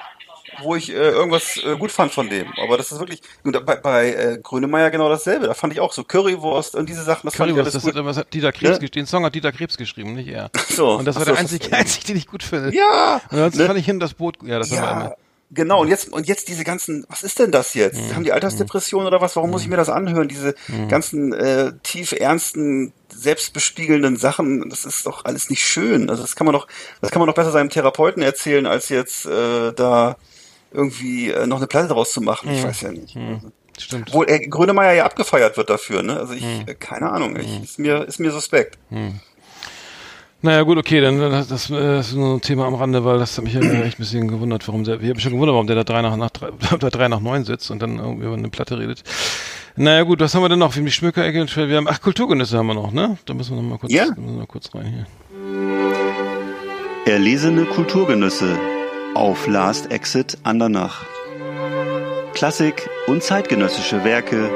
wo 0.62 0.74
ich 0.76 0.90
äh, 0.90 0.94
irgendwas 0.94 1.56
äh, 1.64 1.76
gut 1.76 1.90
fand 1.92 2.12
von 2.12 2.28
dem. 2.28 2.48
Aber 2.62 2.76
das 2.76 2.92
ist 2.92 2.98
wirklich 2.98 3.20
und 3.44 3.64
bei, 3.66 3.76
bei 3.76 4.08
äh, 4.12 4.38
Grönemeyer 4.42 4.90
genau 4.90 5.08
dasselbe. 5.08 5.46
Da 5.46 5.54
fand 5.54 5.72
ich 5.72 5.80
auch 5.80 5.92
so 5.92 6.04
Currywurst 6.04 6.74
und 6.74 6.88
diese 6.88 7.02
Sachen, 7.02 7.26
das 7.26 7.34
fand 7.36 7.50
ich 7.50 7.56
Currywurst, 7.56 7.74
alles 7.76 7.94
das 7.94 8.04
gut. 8.04 8.16
hat, 8.16 8.32
Dieter 8.34 8.52
Krebs, 8.52 8.78
Ja? 8.82 8.88
den 8.88 9.06
Song 9.06 9.24
hat 9.24 9.34
Dieter 9.34 9.52
Krebs 9.52 9.76
geschrieben, 9.76 10.14
nicht 10.14 10.28
er. 10.28 10.50
So, 10.68 10.92
Und 10.96 11.04
das 11.04 11.16
war 11.16 11.24
so, 11.24 11.30
der 11.32 11.40
einzige, 11.40 11.72
einzige, 11.76 12.06
den 12.06 12.16
ich 12.16 12.26
gut 12.26 12.42
finde. 12.42 12.74
Ja, 12.74 13.20
Und 13.30 13.38
sonst 13.38 13.56
ne? 13.56 13.66
fand 13.66 13.78
ich 13.78 13.86
hin 13.86 14.00
das 14.00 14.14
Boot, 14.14 14.36
ja, 14.42 14.58
das 14.58 14.70
war 14.70 14.76
Ja, 14.78 14.90
immer. 14.92 15.16
genau. 15.50 15.80
Und 15.82 15.88
jetzt, 15.88 16.12
und 16.12 16.26
jetzt 16.26 16.48
diese 16.48 16.64
ganzen, 16.64 17.04
was 17.08 17.22
ist 17.22 17.38
denn 17.38 17.50
das 17.50 17.74
jetzt? 17.74 18.00
Mhm. 18.00 18.14
Haben 18.16 18.24
die 18.24 18.32
Altersdepression 18.32 19.06
oder 19.06 19.20
was? 19.20 19.36
Warum 19.36 19.50
muss 19.50 19.62
ich 19.62 19.68
mir 19.68 19.76
das 19.76 19.88
anhören? 19.88 20.28
Diese 20.28 20.54
ganzen 20.88 21.32
äh, 21.32 21.72
tief 21.82 22.12
ernsten, 22.12 22.92
selbstbespiegelnden 23.14 24.16
Sachen, 24.16 24.68
das 24.70 24.84
ist 24.84 25.06
doch 25.06 25.24
alles 25.24 25.50
nicht 25.50 25.64
schön. 25.64 26.08
Also 26.10 26.22
das 26.22 26.36
kann 26.36 26.46
man 26.46 26.54
doch, 26.54 26.66
das 27.00 27.10
kann 27.10 27.20
man 27.20 27.26
doch 27.28 27.34
besser 27.34 27.52
seinem 27.52 27.70
Therapeuten 27.70 28.22
erzählen, 28.22 28.66
als 28.66 28.88
jetzt 28.88 29.26
äh, 29.26 29.72
da 29.72 30.16
irgendwie 30.76 31.30
äh, 31.30 31.46
noch 31.46 31.56
eine 31.56 31.66
Platte 31.66 31.88
draus 31.88 32.12
zu 32.12 32.20
machen. 32.20 32.50
Ich 32.52 32.62
weiß 32.62 32.82
ja 32.82 32.92
nicht. 32.92 33.16
Stimmt. 33.78 34.08
Obwohl 34.08 34.30
äh, 34.30 34.46
Grönemeyer 34.46 34.92
ja 34.94 35.04
abgefeiert 35.04 35.56
wird 35.56 35.68
dafür, 35.70 36.02
ne? 36.02 36.18
Also 36.18 36.32
ich, 36.34 36.42
Mhm. 36.42 36.62
äh, 36.66 36.74
keine 36.74 37.10
Ahnung, 37.10 37.36
ich, 37.36 37.62
ist 37.62 37.78
mir, 37.78 38.04
ist 38.04 38.20
mir 38.20 38.30
suspekt. 38.30 38.78
Naja, 40.42 40.62
gut, 40.62 40.78
okay, 40.78 41.00
dann 41.00 41.18
das, 41.18 41.48
das 41.48 41.70
äh, 41.70 42.00
ist 42.00 42.14
nur 42.14 42.36
ein 42.36 42.40
Thema 42.40 42.66
am 42.66 42.74
Rande, 42.74 43.04
weil 43.04 43.18
das 43.18 43.36
hat 43.36 43.44
mich 43.44 43.54
ja 43.54 43.60
echt 43.84 43.96
ein 43.98 43.98
bisschen 43.98 44.28
gewundert, 44.28 44.66
warum 44.68 44.84
der, 44.84 44.94
ich 44.96 45.02
habe 45.02 45.14
mich 45.14 45.22
schon 45.22 45.32
gewundert, 45.32 45.54
warum 45.54 45.66
der 45.66 45.76
da 45.76 45.84
drei 45.84 46.02
nach, 46.02 46.16
nach 46.16 46.30
drei, 46.30 46.50
da 46.78 46.88
drei 46.90 47.08
nach 47.08 47.20
neun 47.20 47.44
sitzt 47.44 47.70
und 47.70 47.80
dann 47.82 47.98
irgendwie 47.98 48.26
über 48.26 48.34
eine 48.34 48.48
Platte 48.48 48.78
redet. 48.78 49.02
Naja, 49.76 50.04
gut, 50.04 50.20
was 50.20 50.34
haben 50.34 50.42
wir 50.42 50.48
denn 50.48 50.58
noch? 50.58 50.74
Wir 50.74 50.80
haben 50.80 50.86
die 50.86 50.92
Schmückerecke, 50.92 51.46
wir 51.68 51.76
haben, 51.76 51.88
ach, 51.88 52.00
Kulturgenüsse 52.00 52.56
haben 52.56 52.68
wir 52.68 52.74
noch, 52.74 52.92
ne? 52.92 53.18
Da 53.26 53.34
müssen 53.34 53.56
wir 53.56 53.62
noch 53.62 53.68
mal 53.68 53.78
kurz, 53.78 53.92
Ja. 53.92 54.06
da 54.06 54.10
müssen 54.20 54.34
wir 54.36 54.40
noch 54.40 54.48
kurz 54.48 54.74
rein 54.74 54.86
hier. 54.86 55.06
Erlesene 57.12 57.64
Kulturgenüsse 57.66 58.58
auf 59.16 59.46
Last 59.46 59.90
Exit 59.90 60.36
Andernach. 60.42 61.04
Klassik 62.34 62.88
und 63.06 63.22
zeitgenössische 63.22 64.04
Werke 64.04 64.50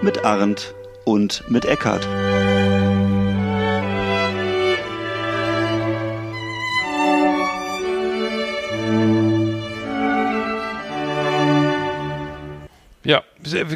mit 0.00 0.24
Arndt 0.24 0.74
und 1.04 1.42
mit 1.48 1.64
Eckart. 1.64 2.06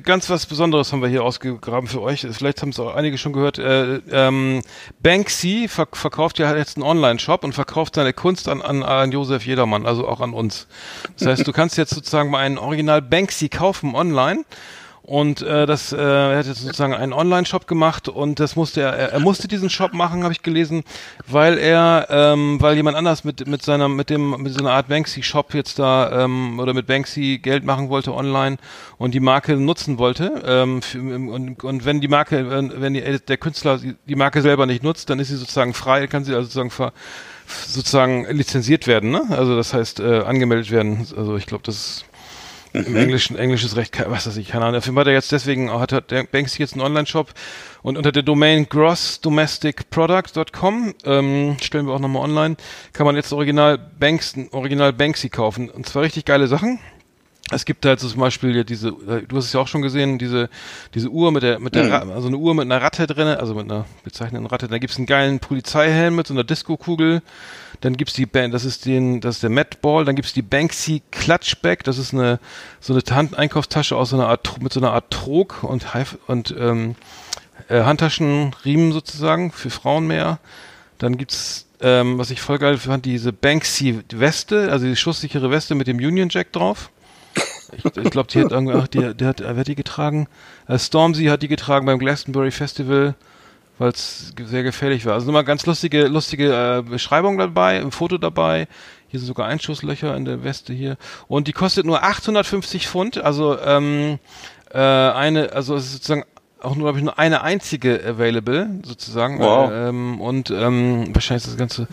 Ganz 0.02 0.30
was 0.30 0.46
Besonderes 0.46 0.92
haben 0.92 1.02
wir 1.02 1.08
hier 1.08 1.24
ausgegraben 1.24 1.88
für 1.88 2.00
euch. 2.00 2.26
Vielleicht 2.30 2.62
haben 2.62 2.70
es 2.70 2.80
auch 2.80 2.94
einige 2.94 3.18
schon 3.18 3.32
gehört. 3.32 3.58
Äh, 3.58 4.00
ähm, 4.10 4.62
Banksy 5.02 5.68
verk 5.68 5.96
verkauft 5.96 6.38
ja 6.38 6.54
jetzt 6.56 6.76
einen 6.76 6.84
Online-Shop 6.84 7.44
und 7.44 7.52
verkauft 7.52 7.94
seine 7.94 8.12
Kunst 8.12 8.48
an, 8.48 8.62
an, 8.62 8.82
an 8.82 9.12
Josef 9.12 9.46
Jedermann, 9.46 9.86
also 9.86 10.06
auch 10.06 10.20
an 10.20 10.32
uns. 10.32 10.66
Das 11.18 11.28
heißt, 11.28 11.46
du 11.46 11.52
kannst 11.52 11.76
jetzt 11.76 11.94
sozusagen 11.94 12.30
mal 12.30 12.38
einen 12.38 12.58
Original 12.58 13.02
Banksy 13.02 13.48
kaufen 13.48 13.94
online 13.94 14.44
und 15.08 15.40
äh, 15.40 15.64
das, 15.64 15.94
äh, 15.94 15.96
er 15.96 16.36
hat 16.36 16.44
jetzt 16.44 16.60
sozusagen 16.60 16.92
einen 16.92 17.14
Online-Shop 17.14 17.66
gemacht 17.66 18.10
und 18.10 18.40
das 18.40 18.56
musste 18.56 18.82
er, 18.82 18.92
er, 18.92 19.12
er 19.14 19.20
musste 19.20 19.48
diesen 19.48 19.70
Shop 19.70 19.94
machen, 19.94 20.22
habe 20.22 20.34
ich 20.34 20.42
gelesen, 20.42 20.84
weil 21.26 21.56
er, 21.56 22.08
ähm, 22.10 22.60
weil 22.60 22.76
jemand 22.76 22.94
anders 22.94 23.24
mit 23.24 23.46
mit 23.46 23.62
seiner, 23.62 23.88
mit 23.88 24.10
dem, 24.10 24.42
mit 24.42 24.52
so 24.52 24.60
einer 24.60 24.72
Art 24.72 24.88
Banksy-Shop 24.88 25.54
jetzt 25.54 25.78
da 25.78 26.24
ähm, 26.24 26.60
oder 26.60 26.74
mit 26.74 26.86
Banksy 26.86 27.38
Geld 27.42 27.64
machen 27.64 27.88
wollte 27.88 28.12
online 28.12 28.58
und 28.98 29.14
die 29.14 29.20
Marke 29.20 29.56
nutzen 29.56 29.96
wollte. 29.96 30.42
Ähm, 30.44 30.82
für, 30.82 30.98
und, 30.98 31.64
und 31.64 31.84
wenn 31.86 32.02
die 32.02 32.08
Marke, 32.08 32.70
wenn 32.78 32.92
die, 32.92 33.00
der 33.00 33.36
Künstler 33.38 33.78
die 33.78 34.14
Marke 34.14 34.42
selber 34.42 34.66
nicht 34.66 34.82
nutzt, 34.82 35.08
dann 35.08 35.20
ist 35.20 35.28
sie 35.28 35.36
sozusagen 35.36 35.72
frei, 35.72 36.06
kann 36.06 36.24
sie 36.24 36.34
also 36.34 36.44
sozusagen 36.44 36.70
ver, 36.70 36.92
sozusagen 37.66 38.26
lizenziert 38.26 38.86
werden, 38.86 39.10
ne? 39.10 39.22
Also 39.30 39.56
das 39.56 39.72
heißt 39.72 40.00
äh, 40.00 40.20
angemeldet 40.20 40.70
werden. 40.70 41.06
Also 41.16 41.36
ich 41.36 41.46
glaube, 41.46 41.62
das 41.64 42.04
im 42.72 42.96
Englischen, 42.96 43.36
englisches 43.36 43.76
Recht, 43.76 43.96
was 44.08 44.26
weiß 44.26 44.36
ich, 44.36 44.48
keine 44.48 44.64
Ahnung. 44.64 44.80
Dafür 44.80 44.94
hat 44.94 45.06
er 45.06 45.12
jetzt 45.12 45.30
deswegen, 45.32 45.70
hat, 45.70 45.92
hat 45.92 46.08
Banksy 46.30 46.60
jetzt 46.60 46.72
einen 46.74 46.82
Online-Shop 46.82 47.32
und 47.82 47.96
unter 47.96 48.12
der 48.12 48.22
Domain 48.22 48.68
grossdomesticproduct.com, 48.68 50.94
ähm, 51.04 51.56
stellen 51.62 51.86
wir 51.86 51.94
auch 51.94 52.00
nochmal 52.00 52.24
online, 52.24 52.56
kann 52.92 53.06
man 53.06 53.16
jetzt 53.16 53.32
original 53.32 53.78
Banks, 53.78 54.34
original 54.52 54.92
Banksy 54.92 55.28
kaufen. 55.28 55.70
Und 55.70 55.86
zwar 55.86 56.02
richtig 56.02 56.24
geile 56.24 56.48
Sachen. 56.48 56.80
Es 57.50 57.64
gibt 57.64 57.86
halt 57.86 57.98
so 58.00 58.08
zum 58.08 58.20
Beispiel 58.20 58.54
ja 58.54 58.62
diese, 58.62 58.92
du 58.92 59.36
hast 59.36 59.46
es 59.46 59.52
ja 59.52 59.60
auch 59.60 59.68
schon 59.68 59.82
gesehen, 59.82 60.18
diese, 60.18 60.50
diese 60.94 61.08
Uhr 61.08 61.32
mit 61.32 61.42
der, 61.42 61.58
mit 61.58 61.74
der, 61.74 62.04
mhm. 62.04 62.10
also 62.10 62.28
eine 62.28 62.36
Uhr 62.36 62.54
mit 62.54 62.64
einer 62.64 62.82
Ratte 62.82 63.06
drin, 63.06 63.26
also 63.26 63.54
mit 63.54 63.64
einer 63.64 63.86
bezeichneten 64.04 64.46
Ratte. 64.46 64.68
Da 64.68 64.78
gibt's 64.78 64.96
einen 64.96 65.06
geilen 65.06 65.38
Polizeihelm 65.38 66.16
mit 66.16 66.26
so 66.26 66.34
einer 66.34 66.44
Disco-Kugel. 66.44 67.22
Dann 67.80 67.96
gibt's 67.96 68.14
die 68.14 68.26
Band, 68.26 68.52
das 68.52 68.64
ist 68.64 68.86
den, 68.86 69.20
das 69.20 69.36
ist 69.36 69.42
der 69.42 69.50
Matt 69.50 69.80
Ball. 69.80 70.04
Dann 70.04 70.16
gibt's 70.16 70.32
die 70.32 70.42
Banksy 70.42 71.02
Clutchback. 71.10 71.84
Das 71.84 71.96
ist 71.96 72.12
eine, 72.12 72.38
so 72.80 72.92
eine 72.92 73.02
Handeinkaufstasche 73.08 73.96
aus 73.96 74.10
so 74.10 74.16
einer 74.16 74.28
Art, 74.28 74.60
mit 74.60 74.72
so 74.72 74.80
einer 74.80 74.92
Art 74.92 75.10
Trog 75.10 75.62
und, 75.62 75.86
und, 76.26 76.54
ähm, 76.58 76.96
äh, 77.68 77.82
Handtaschenriemen 77.82 78.92
sozusagen 78.92 79.52
für 79.52 79.70
Frauen 79.70 80.06
mehr. 80.06 80.38
Dann 80.98 81.16
gibt's 81.16 81.66
ähm, 81.80 82.18
was 82.18 82.30
ich 82.30 82.40
voll 82.40 82.58
geil 82.58 82.76
fand, 82.76 83.04
diese 83.04 83.32
Banksy 83.32 84.00
Weste, 84.10 84.70
also 84.72 84.86
die 84.86 84.96
schusssichere 84.96 85.50
Weste 85.50 85.74
mit 85.74 85.86
dem 85.86 85.98
Union 85.98 86.28
Jack 86.28 86.52
drauf. 86.52 86.90
Ich, 87.72 87.84
ich 87.84 88.10
glaube, 88.10 88.28
die 88.28 88.40
hat 88.42 88.52
irgendwie, 88.52 88.74
ach, 88.74 88.88
die, 88.88 89.14
der 89.14 89.28
hat, 89.28 89.40
wer 89.40 89.56
hat 89.56 89.68
die 89.68 89.74
getragen? 89.74 90.26
Äh, 90.66 90.78
Stormzy 90.78 91.26
hat 91.26 91.42
die 91.42 91.48
getragen 91.48 91.86
beim 91.86 91.98
Glastonbury 91.98 92.50
Festival, 92.50 93.14
weil 93.78 93.90
es 93.90 94.32
sehr 94.42 94.62
gefährlich 94.62 95.04
war. 95.06 95.14
Also 95.14 95.26
nochmal 95.26 95.44
ganz 95.44 95.66
lustige, 95.66 96.06
lustige 96.06 96.78
äh, 96.78 96.82
Beschreibung 96.82 97.38
dabei, 97.38 97.80
ein 97.80 97.90
Foto 97.90 98.18
dabei. 98.18 98.68
Hier 99.08 99.20
sind 99.20 99.26
sogar 99.26 99.46
Einschusslöcher 99.46 100.16
in 100.16 100.24
der 100.24 100.44
Weste 100.44 100.72
hier. 100.72 100.96
Und 101.28 101.48
die 101.48 101.52
kostet 101.52 101.86
nur 101.86 102.02
850 102.02 102.88
Pfund. 102.88 103.18
Also 103.18 103.58
ähm, 103.58 104.18
äh, 104.70 104.78
eine, 104.78 105.52
also 105.52 105.76
es 105.76 105.86
ist 105.86 105.92
sozusagen 105.92 106.24
auch 106.60 106.74
nur, 106.74 106.86
glaube 106.86 106.98
ich, 106.98 107.04
nur 107.04 107.18
eine 107.18 107.42
einzige 107.42 108.04
available, 108.04 108.68
sozusagen. 108.84 109.38
Wow. 109.38 109.70
Ähm, 109.72 110.20
und 110.20 110.50
ähm, 110.50 111.14
wahrscheinlich 111.14 111.44
ist 111.44 111.52
das 111.52 111.56
Ganze 111.56 111.88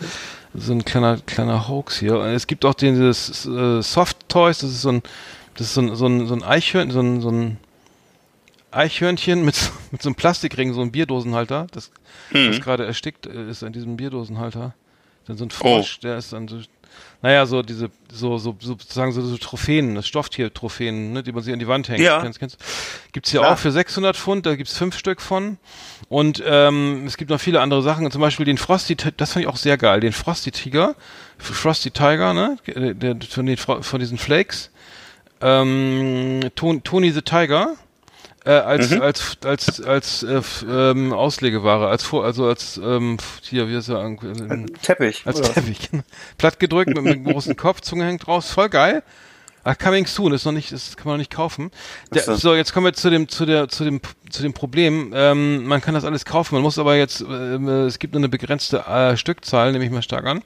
so 0.54 0.72
ein 0.72 0.84
kleiner, 0.84 1.18
kleiner 1.18 1.68
Hoax 1.68 1.98
hier. 1.98 2.16
Es 2.16 2.46
gibt 2.46 2.64
auch 2.64 2.74
dieses 2.74 3.46
äh, 3.46 3.80
Soft 3.82 4.28
Toys, 4.28 4.58
das 4.58 4.70
ist 4.70 4.82
so 4.82 4.90
ein 4.90 5.02
das 5.56 5.68
ist 5.68 5.74
so 5.74 5.80
ein, 5.80 5.96
so 5.96 6.06
ein, 6.06 6.26
so 6.26 6.34
ein 6.34 6.42
Eichhörnchen, 6.42 6.92
so 6.92 7.00
ein, 7.00 7.20
so 7.20 7.30
ein 7.30 7.58
Eichhörnchen 8.70 9.44
mit, 9.44 9.56
mit 9.90 10.02
so 10.02 10.08
einem 10.08 10.16
Plastikring, 10.16 10.72
so 10.72 10.82
ein 10.82 10.92
Bierdosenhalter, 10.92 11.66
das, 11.72 11.90
mhm. 12.30 12.48
das 12.48 12.60
gerade 12.60 12.86
erstickt 12.86 13.26
ist 13.26 13.62
an 13.62 13.72
diesem 13.72 13.96
Bierdosenhalter. 13.96 14.74
Dann 15.26 15.36
so 15.36 15.44
ein 15.44 15.50
Frosch, 15.50 15.96
oh. 15.98 16.02
der 16.02 16.18
ist 16.18 16.32
dann 16.32 16.46
so, 16.46 16.60
naja, 17.20 17.46
so 17.46 17.62
diese, 17.62 17.90
so, 18.12 18.38
so, 18.38 18.56
sozusagen 18.60 19.10
so, 19.10 19.20
so 19.22 19.36
Trophäen, 19.38 19.96
das 19.96 20.06
Stofftier-Trophäen, 20.06 21.12
ne, 21.12 21.22
die 21.24 21.32
man 21.32 21.42
sich 21.42 21.52
an 21.52 21.58
die 21.58 21.66
Wand 21.66 21.88
hängt. 21.88 22.00
Ja. 22.00 22.20
Kennst, 22.20 22.38
kennst. 22.38 22.58
Gibt's 23.12 23.30
hier 23.30 23.40
ja. 23.40 23.52
auch 23.52 23.58
für 23.58 23.72
600 23.72 24.16
Pfund, 24.16 24.46
da 24.46 24.54
gibt's 24.54 24.78
fünf 24.78 24.96
Stück 24.96 25.20
von. 25.20 25.58
Und 26.08 26.40
ähm, 26.46 27.04
es 27.06 27.16
gibt 27.16 27.30
noch 27.30 27.40
viele 27.40 27.60
andere 27.60 27.82
Sachen, 27.82 28.08
zum 28.12 28.20
Beispiel 28.20 28.46
den 28.46 28.58
Frosty, 28.58 28.96
das 29.16 29.32
fand 29.32 29.44
ich 29.44 29.48
auch 29.48 29.56
sehr 29.56 29.76
geil, 29.76 29.98
den 29.98 30.12
Frosty 30.12 30.52
Tiger, 30.52 30.94
Frosty 31.38 31.90
Tiger, 31.90 32.32
ne, 32.32 32.58
der, 32.66 33.14
der 33.14 33.28
von, 33.28 33.46
den, 33.46 33.56
von 33.56 33.98
diesen 33.98 34.18
Flakes 34.18 34.70
ähm, 35.40 36.50
Tony 36.54 37.10
the 37.10 37.22
Tiger 37.22 37.76
äh, 38.44 38.50
als, 38.50 38.90
mhm. 38.90 39.02
als 39.02 39.38
als 39.44 39.82
als 39.82 40.22
äh, 40.22 40.40
ähm, 40.68 41.12
Auslegeware, 41.12 41.88
als 41.88 42.04
vor, 42.04 42.24
also 42.24 42.46
als 42.46 42.80
ähm, 42.82 43.16
hier 43.42 43.68
wie 43.68 43.74
ist 43.74 43.88
er 43.88 44.04
äh, 44.04 44.66
Teppich 44.82 45.26
als 45.26 45.40
oder? 45.40 45.52
Teppich 45.52 45.90
platt 46.38 46.60
gedrückt 46.60 46.94
mit, 46.94 47.02
mit 47.02 47.14
einem 47.14 47.24
großen 47.24 47.56
Kopf, 47.56 47.80
Zunge 47.80 48.04
hängt 48.04 48.28
raus, 48.28 48.50
voll 48.50 48.68
geil. 48.68 49.02
Ah, 49.66 49.74
coming 49.74 50.06
soon 50.06 50.32
ist 50.32 50.44
noch 50.44 50.52
nicht, 50.52 50.70
das 50.70 50.96
kann 50.96 51.06
man 51.06 51.14
noch 51.14 51.18
nicht 51.18 51.32
kaufen. 51.32 51.72
Der, 52.14 52.22
so. 52.22 52.36
so. 52.36 52.54
jetzt 52.54 52.72
kommen 52.72 52.86
wir 52.86 52.92
zu 52.92 53.10
dem, 53.10 53.26
zu 53.26 53.44
der, 53.44 53.66
zu 53.66 53.82
dem, 53.82 54.00
zu 54.30 54.42
dem 54.42 54.52
Problem. 54.52 55.12
Ähm, 55.12 55.66
man 55.66 55.80
kann 55.80 55.92
das 55.92 56.04
alles 56.04 56.24
kaufen, 56.24 56.54
man 56.54 56.62
muss 56.62 56.78
aber 56.78 56.94
jetzt, 56.94 57.20
äh, 57.20 57.56
es 57.84 57.98
gibt 57.98 58.14
nur 58.14 58.20
eine 58.20 58.28
begrenzte 58.28 58.86
äh, 58.86 59.16
Stückzahl, 59.16 59.72
nehme 59.72 59.84
ich 59.84 59.90
mal 59.90 60.02
stark 60.02 60.24
an. 60.24 60.44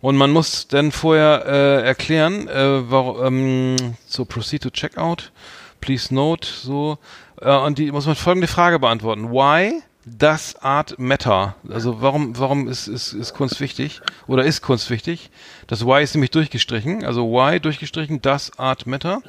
Und 0.00 0.16
man 0.16 0.30
muss 0.30 0.68
dann 0.68 0.92
vorher 0.92 1.46
äh, 1.46 1.84
erklären, 1.84 2.46
äh, 2.46 2.88
warum, 2.88 3.26
ähm, 3.26 3.76
so 4.06 4.24
proceed 4.24 4.62
to 4.62 4.70
checkout, 4.70 5.32
please 5.80 6.14
note, 6.14 6.46
so. 6.46 6.98
Äh, 7.40 7.52
und 7.52 7.76
die 7.76 7.90
muss 7.90 8.06
man 8.06 8.14
folgende 8.14 8.46
Frage 8.46 8.78
beantworten. 8.78 9.32
Why 9.32 9.82
does 10.18 10.56
Art 10.56 10.98
matter? 10.98 11.54
Also 11.68 12.00
warum, 12.00 12.38
warum 12.38 12.68
ist, 12.68 12.88
ist, 12.88 13.12
ist 13.12 13.34
Kunst 13.34 13.60
wichtig? 13.60 14.00
Oder 14.26 14.44
ist 14.44 14.62
Kunst 14.62 14.90
wichtig? 14.90 15.30
Das 15.66 15.84
Why 15.84 16.02
ist 16.02 16.14
nämlich 16.14 16.30
durchgestrichen. 16.30 17.04
Also 17.04 17.30
Why 17.30 17.60
durchgestrichen, 17.60 18.20
does 18.22 18.58
Art 18.58 18.86
matter? 18.86 19.22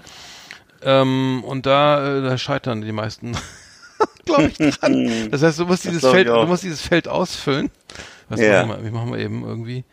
Ähm, 0.84 1.44
und 1.46 1.66
da, 1.66 2.20
äh, 2.20 2.22
da 2.22 2.38
scheitern 2.38 2.82
die 2.82 2.92
meisten, 2.92 3.38
glaube 4.26 4.48
ich, 4.48 4.58
dran. 4.58 5.12
Das 5.32 5.44
heißt, 5.44 5.60
du 5.60 5.66
musst 5.66 5.86
dieses 5.86 6.02
Feld, 6.02 6.28
du 6.28 6.46
musst 6.48 6.64
dieses 6.64 6.82
Feld 6.82 7.08
ausfüllen. 7.08 7.70
Was 8.30 8.40
yeah. 8.40 8.66
machen 8.66 8.82
wir? 8.82 8.88
Wie 8.88 8.94
machen 8.94 9.12
wir 9.12 9.20
eben 9.20 9.44
irgendwie? 9.44 9.84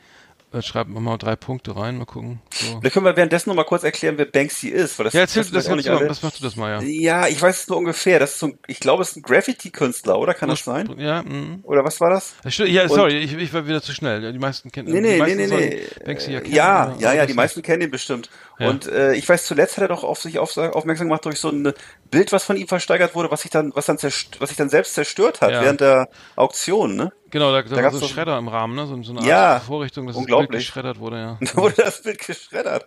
Schreiben 0.61 0.95
wir 0.95 1.01
mal 1.01 1.19
drei 1.19 1.37
Punkte 1.37 1.77
rein, 1.77 1.99
mal 1.99 2.07
gucken. 2.07 2.41
So. 2.51 2.81
Dann 2.81 2.91
können 2.91 3.05
wir 3.05 3.15
währenddessen 3.17 3.51
noch 3.51 3.57
mal 3.57 3.65
kurz 3.65 3.83
erklären, 3.83 4.17
wer 4.17 4.25
Banksy 4.25 4.69
ist. 4.69 4.99
Weil 4.99 5.05
das, 5.05 5.13
ja, 5.13 5.21
erzähl 5.21 5.43
das, 5.43 5.53
das, 5.53 5.67
das, 5.67 5.77
nicht 5.77 5.89
mal, 5.89 6.09
das 6.09 6.23
machst 6.23 6.41
du 6.41 6.45
das 6.45 6.57
mal, 6.57 6.83
ja. 6.83 6.89
Ja, 6.89 7.29
ich 7.29 7.41
weiß 7.41 7.61
es 7.61 7.69
nur 7.69 7.77
ungefähr. 7.77 8.19
Das 8.19 8.33
ist 8.33 8.39
so 8.39 8.47
ein, 8.47 8.59
ich 8.67 8.81
glaube, 8.81 9.03
es 9.03 9.11
ist 9.11 9.17
ein 9.17 9.23
Graffiti-Künstler, 9.23 10.19
oder? 10.19 10.33
Kann 10.33 10.49
das 10.49 10.65
sein? 10.65 10.95
Ja. 10.99 11.23
Mh. 11.23 11.59
Oder 11.65 11.85
was 11.85 12.01
war 12.01 12.09
das? 12.09 12.35
Ja, 12.45 12.89
sorry, 12.89 13.19
ich, 13.19 13.35
ich 13.35 13.53
war 13.53 13.67
wieder 13.67 13.83
zu 13.83 13.93
schnell. 13.93 14.33
Die 14.33 14.39
meisten 14.39 14.73
kennen 14.73 14.91
nee, 14.91 15.01
nee, 15.03 15.21
nee, 15.21 15.35
nee, 15.35 15.47
nee. 15.47 15.83
Banksy 16.05 16.33
ja 16.33 16.41
kennen. 16.41 16.55
Ja, 16.55 16.97
ja, 16.99 17.13
ja, 17.13 17.27
die 17.27 17.35
meisten 17.35 17.61
kennen 17.61 17.83
ihn 17.83 17.91
bestimmt. 17.91 18.31
Ja. 18.59 18.71
Und 18.71 18.87
äh, 18.87 19.15
ich 19.15 19.29
weiß, 19.29 19.45
zuletzt 19.45 19.77
hat 19.77 19.83
er 19.83 19.89
doch 19.89 20.03
auf 20.03 20.19
sich 20.19 20.39
auf, 20.39 20.57
aufmerksam 20.57 21.09
gemacht 21.09 21.27
durch 21.27 21.39
so 21.39 21.51
ein 21.51 21.75
Bild, 22.11 22.33
was 22.33 22.45
von 22.45 22.57
ihm 22.57 22.69
versteigert 22.69 23.15
wurde, 23.15 23.31
was 23.31 23.43
sich 23.43 23.51
dann, 23.51 23.73
was 23.75 23.87
dann, 23.87 23.99
was 24.01 24.49
sich 24.49 24.57
dann 24.57 24.71
selbst 24.71 24.95
zerstört 24.95 25.43
hat 25.43 25.51
ja. 25.51 25.63
während 25.63 25.81
der 25.83 26.09
Auktion, 26.37 26.97
ne? 26.97 27.13
Genau, 27.31 27.53
da, 27.53 27.63
da, 27.63 27.77
da 27.77 27.83
war 27.83 27.91
so 27.93 28.05
ein 28.05 28.09
Schredder 28.09 28.39
im 28.39 28.49
Rahmen, 28.49 28.75
ne? 28.75 28.87
So, 28.87 29.03
so 29.03 29.13
eine 29.13 29.21
Art 29.21 29.29
ja, 29.29 29.61
Vorrichtung, 29.61 30.07
dass 30.07 30.17
unglaublich. 30.17 30.47
das 30.47 30.51
Bild 30.51 30.61
geschreddert 30.61 30.99
wurde, 31.01 31.17
ja. 31.17 31.39
Da 31.41 31.57
wurde 31.57 31.75
das 31.83 32.03
Bild 32.03 32.19
geschreddert. 32.19 32.87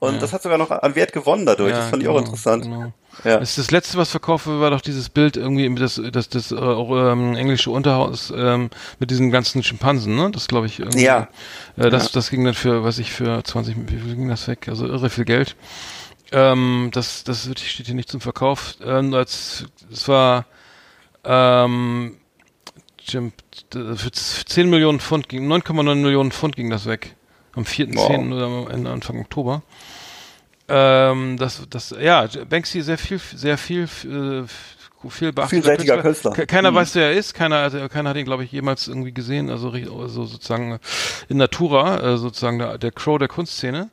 Und 0.00 0.14
ja. 0.14 0.20
das 0.20 0.32
hat 0.32 0.42
sogar 0.42 0.56
noch 0.56 0.70
an 0.70 0.94
Wert 0.94 1.12
gewonnen 1.12 1.44
dadurch. 1.44 1.72
Ja, 1.72 1.80
das 1.80 1.90
fand 1.90 2.02
genau, 2.02 2.12
ich 2.12 2.16
auch 2.16 2.20
genau, 2.20 2.30
interessant. 2.30 2.64
Genau. 2.64 2.92
Ja. 3.22 3.38
Das, 3.38 3.56
das 3.56 3.70
letzte, 3.70 3.98
was 3.98 4.10
verkauft 4.10 4.46
wurde, 4.46 4.60
war 4.60 4.70
doch 4.70 4.80
dieses 4.80 5.10
Bild 5.10 5.36
irgendwie, 5.36 5.72
das, 5.74 6.00
das, 6.10 6.30
das 6.30 6.52
äh, 6.52 6.56
ähm, 6.56 7.36
englische 7.36 7.70
Unterhaus 7.70 8.32
ähm, 8.34 8.70
mit 8.98 9.10
diesen 9.10 9.30
ganzen 9.30 9.62
Schimpansen, 9.62 10.16
ne? 10.16 10.30
Das 10.30 10.48
glaube 10.48 10.66
ich 10.66 10.78
irgendwie. 10.78 11.02
Ja. 11.02 11.28
Äh, 11.76 11.90
das, 11.90 12.12
das 12.12 12.30
ging 12.30 12.44
dann 12.44 12.54
für, 12.54 12.82
was 12.82 12.98
ich 12.98 13.12
für 13.12 13.44
20, 13.44 13.76
wie 13.90 13.98
viel 13.98 14.16
ging 14.16 14.28
das 14.28 14.48
weg? 14.48 14.68
Also 14.68 14.86
irre 14.86 15.10
viel 15.10 15.26
Geld. 15.26 15.54
Ähm, 16.32 16.90
das, 16.94 17.24
das 17.24 17.50
steht 17.54 17.86
hier 17.86 17.94
nicht 17.94 18.08
zum 18.08 18.22
Verkauf. 18.22 18.76
Ähm, 18.82 19.12
als, 19.12 19.66
es 19.92 20.08
war 20.08 20.46
ähm, 21.24 22.16
für 23.06 24.10
10 24.12 24.70
Millionen 24.70 25.00
Pfund 25.00 25.28
ging, 25.28 25.50
9,9 25.50 25.94
Millionen 25.96 26.32
Pfund 26.32 26.56
ging 26.56 26.70
das 26.70 26.86
weg. 26.86 27.16
Am 27.54 27.64
4.10. 27.64 27.96
Wow. 27.96 28.64
oder 28.64 28.74
Ende 28.74 28.90
Anfang 28.90 29.20
Oktober. 29.20 29.62
Ähm, 30.68 31.36
das, 31.36 31.62
das, 31.68 31.94
ja, 32.00 32.28
Banksy 32.48 32.82
sehr 32.82 32.96
viel, 32.98 33.18
sehr 33.18 33.58
viel, 33.58 33.84
äh, 34.04 35.08
viel 35.08 35.32
beachteter 35.32 35.76
Künstler. 35.76 36.02
Künstler. 36.30 36.46
Keiner 36.46 36.70
mhm. 36.70 36.76
weiß, 36.76 36.94
wer 36.94 37.06
er 37.06 37.12
ist. 37.12 37.34
Keiner, 37.34 37.56
also, 37.56 37.88
keiner 37.88 38.10
hat 38.10 38.16
ihn, 38.16 38.24
glaube 38.24 38.44
ich, 38.44 38.52
jemals 38.52 38.86
irgendwie 38.86 39.12
gesehen. 39.12 39.50
Also, 39.50 39.70
also 39.70 40.26
sozusagen 40.26 40.78
in 41.28 41.38
Natura, 41.38 42.12
äh, 42.12 42.16
sozusagen 42.18 42.60
der, 42.60 42.78
der 42.78 42.92
Crow 42.92 43.18
der 43.18 43.26
Kunstszene. 43.26 43.90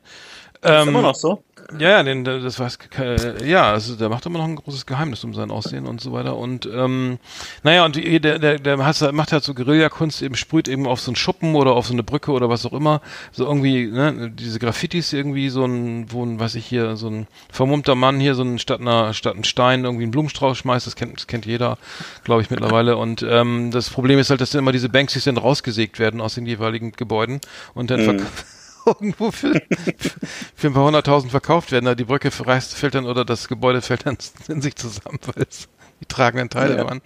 Ähm, 0.62 0.82
ist 0.82 0.86
immer 0.88 1.02
noch 1.02 1.14
so? 1.16 1.42
Ja, 1.76 1.90
ja, 1.90 2.02
den, 2.02 2.24
das 2.24 2.58
weiß, 2.58 2.78
äh, 2.98 3.46
ja, 3.46 3.72
also 3.72 3.94
der 3.94 4.08
macht 4.08 4.24
immer 4.24 4.38
noch 4.38 4.46
ein 4.46 4.56
großes 4.56 4.86
Geheimnis 4.86 5.22
um 5.24 5.34
sein 5.34 5.50
Aussehen 5.50 5.86
und 5.86 6.00
so 6.00 6.12
weiter. 6.12 6.34
Und 6.38 6.64
ähm, 6.64 7.18
naja, 7.62 7.84
und 7.84 7.94
der, 7.96 8.38
der, 8.38 8.58
der 8.58 8.86
hat, 8.86 9.12
macht 9.12 9.32
halt 9.32 9.44
so 9.44 9.52
Guerillakunst, 9.52 10.22
eben 10.22 10.34
sprüht 10.34 10.66
eben 10.66 10.86
auf 10.86 11.00
so 11.02 11.10
einen 11.10 11.16
Schuppen 11.16 11.54
oder 11.54 11.72
auf 11.72 11.86
so 11.86 11.92
eine 11.92 12.02
Brücke 12.02 12.32
oder 12.32 12.48
was 12.48 12.64
auch 12.64 12.72
immer. 12.72 13.02
So 13.32 13.44
irgendwie, 13.44 13.86
ne, 13.86 14.30
diese 14.30 14.58
Graffitis 14.58 15.12
irgendwie, 15.12 15.50
so 15.50 15.66
ein, 15.66 16.10
wo 16.10 16.24
ein, 16.24 16.40
weiß 16.40 16.54
ich 16.54 16.64
hier, 16.64 16.96
so 16.96 17.08
ein 17.10 17.26
vermummter 17.50 17.94
Mann 17.94 18.18
hier, 18.18 18.34
so 18.34 18.44
ein 18.44 18.58
statt 18.58 18.80
einer, 18.80 19.12
statt 19.12 19.36
ein 19.36 19.44
Stein 19.44 19.84
irgendwie 19.84 20.04
einen 20.04 20.12
Blumenstrauß 20.12 20.56
schmeißt, 20.56 20.86
das 20.86 20.96
kennt, 20.96 21.18
das 21.18 21.26
kennt 21.26 21.44
jeder, 21.44 21.76
glaube 22.24 22.40
ich, 22.40 22.48
mittlerweile. 22.48 22.96
Und 22.96 23.22
ähm, 23.28 23.72
das 23.72 23.90
Problem 23.90 24.18
ist 24.18 24.30
halt, 24.30 24.40
dass 24.40 24.50
dann 24.50 24.60
immer 24.60 24.72
diese 24.72 24.88
Banksys 24.88 25.24
dann 25.24 25.36
rausgesägt 25.36 25.98
werden 25.98 26.22
aus 26.22 26.34
den 26.34 26.46
jeweiligen 26.46 26.92
Gebäuden 26.92 27.42
und 27.74 27.90
dann 27.90 27.98
Mhm. 27.98 28.26
Irgendwo 28.88 29.30
für, 29.30 29.60
für 30.54 30.66
ein 30.66 30.74
paar 30.74 30.84
hunderttausend 30.84 31.30
verkauft 31.30 31.72
werden. 31.72 31.96
Die 31.96 32.04
Brücke 32.04 32.30
reißt, 32.34 32.74
fällt 32.74 32.94
dann 32.94 33.06
oder 33.06 33.24
das 33.24 33.48
Gebäude 33.48 33.82
fällt 33.82 34.06
dann 34.06 34.18
in 34.48 34.62
sich 34.62 34.76
zusammen, 34.76 35.18
weil 35.26 35.46
es 35.48 35.68
die 36.00 36.06
tragenden 36.06 36.48
Teile 36.50 36.76
Ja. 36.78 36.84
waren. 36.84 37.00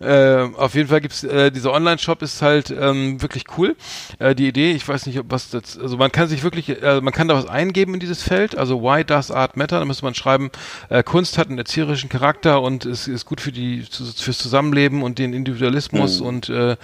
Äh, 0.00 0.54
auf 0.56 0.74
jeden 0.74 0.88
Fall 0.88 1.00
gibt's 1.00 1.22
äh, 1.24 1.50
dieser 1.50 1.72
Online-Shop 1.72 2.22
ist 2.22 2.42
halt 2.42 2.70
ähm, 2.70 3.20
wirklich 3.22 3.44
cool. 3.56 3.76
Äh, 4.18 4.34
die 4.34 4.48
Idee, 4.48 4.72
ich 4.72 4.86
weiß 4.86 5.06
nicht, 5.06 5.18
ob 5.18 5.26
was 5.30 5.50
das, 5.50 5.78
also 5.78 5.96
man 5.96 6.10
kann 6.10 6.28
sich 6.28 6.42
wirklich, 6.42 6.82
äh, 6.82 7.00
man 7.00 7.12
kann 7.12 7.28
da 7.28 7.34
was 7.34 7.46
eingeben 7.46 7.94
in 7.94 8.00
dieses 8.00 8.22
Feld. 8.22 8.56
Also 8.56 8.82
Why 8.82 9.04
does 9.04 9.30
Art 9.30 9.56
matter? 9.56 9.78
Da 9.78 9.84
müsste 9.84 10.04
man 10.04 10.14
schreiben, 10.14 10.50
äh, 10.88 11.02
Kunst 11.02 11.38
hat 11.38 11.48
einen 11.48 11.58
erzieherischen 11.58 12.08
Charakter 12.08 12.62
und 12.62 12.84
ist, 12.84 13.06
ist 13.08 13.26
gut 13.26 13.40
für 13.40 13.52
die 13.52 13.82
fürs 13.82 14.38
Zusammenleben 14.38 15.02
und 15.02 15.18
den 15.18 15.32
Individualismus 15.32 16.20
und 16.20 16.48
äh, 16.48 16.76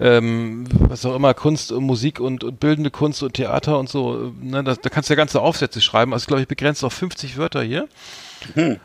ähm, 0.00 0.64
was 0.78 1.04
auch 1.04 1.14
immer 1.14 1.34
Kunst 1.34 1.72
und 1.72 1.84
Musik 1.84 2.20
und, 2.20 2.44
und 2.44 2.58
bildende 2.60 2.90
Kunst 2.90 3.22
und 3.22 3.34
Theater 3.34 3.78
und 3.78 3.88
so. 3.88 4.26
äh, 4.26 4.32
Ne, 4.42 4.64
da, 4.64 4.74
da 4.74 4.88
kannst 4.88 5.08
du 5.08 5.14
ja 5.14 5.16
ganze 5.16 5.40
Aufsätze 5.40 5.80
schreiben. 5.80 6.12
Also 6.12 6.26
glaube 6.26 6.42
ich 6.42 6.48
begrenzt 6.48 6.84
auf 6.84 6.92
50 6.92 7.36
Wörter 7.36 7.62
hier. 7.62 7.88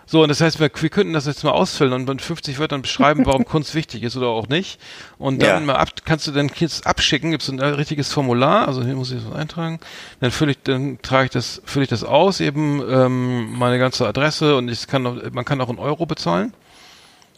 So, 0.05 0.24
und 0.24 0.30
das 0.30 0.41
heißt, 0.41 0.60
wir, 0.60 0.70
wir 0.74 0.89
könnten 0.89 1.14
das 1.14 1.26
jetzt 1.26 1.43
mal 1.43 1.51
ausfüllen 1.51 1.93
und 1.93 2.08
mit 2.08 2.22
50 2.22 2.60
Wörtern 2.60 2.82
beschreiben, 2.82 3.26
warum 3.26 3.45
Kunst 3.53 3.76
wichtig 3.76 4.03
ist 4.03 4.16
oder 4.18 4.28
auch 4.28 4.47
nicht. 4.47 4.80
Und 5.18 5.41
dann 5.41 5.62
Ja. 5.62 5.66
mal 5.66 5.76
ab, 5.76 5.89
kannst 6.05 6.28
du 6.28 6.32
dann 6.32 6.51
jetzt 6.55 6.86
abschicken, 6.88 7.32
gibt 7.32 7.43
es 7.43 7.49
ein 7.49 7.60
äh, 7.60 7.66
richtiges 7.66 8.12
Formular, 8.12 8.68
also 8.68 8.84
hier 8.84 8.95
muss 8.95 9.12
ich 9.12 9.24
das 9.24 9.34
eintragen. 9.34 9.80
Dann 10.20 10.32
fülle 10.32 10.51
ich, 10.51 10.62
dann 10.64 10.99
trage 11.01 11.26
ich 11.26 11.32
das, 11.32 11.62
fülle 11.66 11.84
ich 11.84 11.89
das 11.89 12.03
aus, 12.03 12.39
eben 12.39 12.82
ähm, 12.89 13.53
meine 13.58 13.80
ganze 13.80 14.08
Adresse 14.08 14.55
und 14.58 14.70
ich 14.70 14.88
kann 14.88 15.03
man 15.34 15.45
kann 15.45 15.62
auch 15.62 15.70
in 15.70 15.80
Euro 15.80 16.05
bezahlen. 16.05 16.53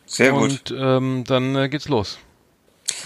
Sehr 0.06 0.32
gut. 0.32 0.72
Und 0.72 0.76
ähm, 0.78 1.24
dann 1.28 1.56
äh, 1.56 1.70
geht's 1.70 1.88
los. 1.88 2.18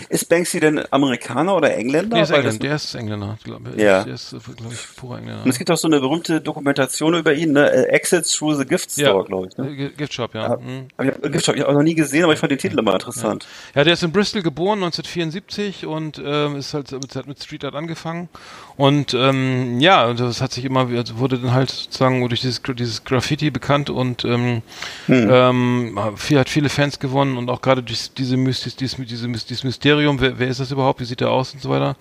Ist 0.09 0.29
Banksy 0.29 0.59
denn 0.59 0.81
Amerikaner 0.91 1.55
oder 1.55 1.75
Engländer? 1.75 2.17
Nee, 2.17 2.23
ist 2.23 2.31
das- 2.31 2.59
der 2.59 2.75
ist 2.75 2.95
Engländer, 2.95 3.37
glaube 3.43 3.71
ich. 3.75 3.81
Ja. 3.81 4.03
Der 4.03 4.13
ist, 4.15 4.29
glaube 4.31 4.73
ich, 4.73 4.95
purer 4.95 5.17
Engländer. 5.19 5.43
Und 5.43 5.49
es 5.49 5.57
gibt 5.57 5.69
auch 5.71 5.77
so 5.77 5.87
eine 5.87 5.99
berühmte 5.99 6.41
Dokumentation 6.41 7.13
über 7.15 7.33
ihn, 7.33 7.53
ne? 7.53 7.69
Äh, 7.71 7.83
Exit 7.89 8.25
Through 8.25 8.55
the 8.55 8.65
Gift 8.65 8.91
Store, 8.91 9.23
glaube 9.25 9.47
ich. 9.49 9.57
Ne? 9.57 9.67
Äh, 9.69 9.89
Gift 9.89 10.13
Shop, 10.13 10.33
ja. 10.33 10.49
Ja. 10.51 10.57
Mhm. 10.57 10.87
Ich 11.01 11.07
habe 11.13 11.29
Gift 11.29 11.45
Shop, 11.45 11.55
ich 11.55 11.61
hab 11.61 11.69
auch 11.69 11.73
noch 11.73 11.83
nie 11.83 11.95
gesehen, 11.95 12.23
aber 12.23 12.33
ich 12.33 12.39
fand 12.39 12.51
den 12.51 12.59
Titel 12.59 12.79
immer 12.79 12.93
interessant. 12.93 13.47
Ja, 13.75 13.83
der 13.83 13.93
ist 13.93 14.03
in 14.03 14.11
Bristol 14.11 14.41
geboren, 14.41 14.79
1974 14.83 15.85
und 15.85 16.21
ähm, 16.23 16.55
ist 16.55 16.73
halt 16.73 16.91
mit, 16.91 17.15
hat 17.15 17.27
mit 17.27 17.41
Street 17.43 17.63
Art 17.65 17.75
angefangen 17.75 18.29
und 18.77 19.13
ähm, 19.13 19.79
ja, 19.79 20.13
das 20.13 20.41
hat 20.41 20.51
sich 20.53 20.65
immer 20.65 20.89
wieder- 20.89 21.03
wurde 21.17 21.37
dann 21.39 21.53
halt 21.53 21.69
sozusagen 21.71 22.27
durch 22.27 22.41
dieses 22.41 22.61
dieses 22.63 23.03
Graffiti 23.03 23.51
bekannt 23.51 23.89
und 23.89 24.25
ähm, 24.25 24.61
ähm, 25.07 25.97
viel, 26.15 26.39
hat 26.39 26.49
viele 26.49 26.69
Fans 26.69 26.99
gewonnen 26.99 27.37
und 27.37 27.49
auch 27.49 27.61
gerade 27.61 27.83
durch 27.83 28.11
diese 28.13 28.37
Mystis, 28.37 28.75
diese, 28.75 28.95
Mys- 29.27 29.45
dieses 29.47 29.63
Mysterium, 29.83 30.19
wer, 30.21 30.39
wer 30.39 30.47
ist 30.47 30.59
das 30.59 30.71
überhaupt, 30.71 30.99
wie 31.01 31.05
sieht 31.05 31.19
der 31.19 31.29
aus 31.29 31.53
und 31.53 31.61
so 31.61 31.69
weiter. 31.69 31.95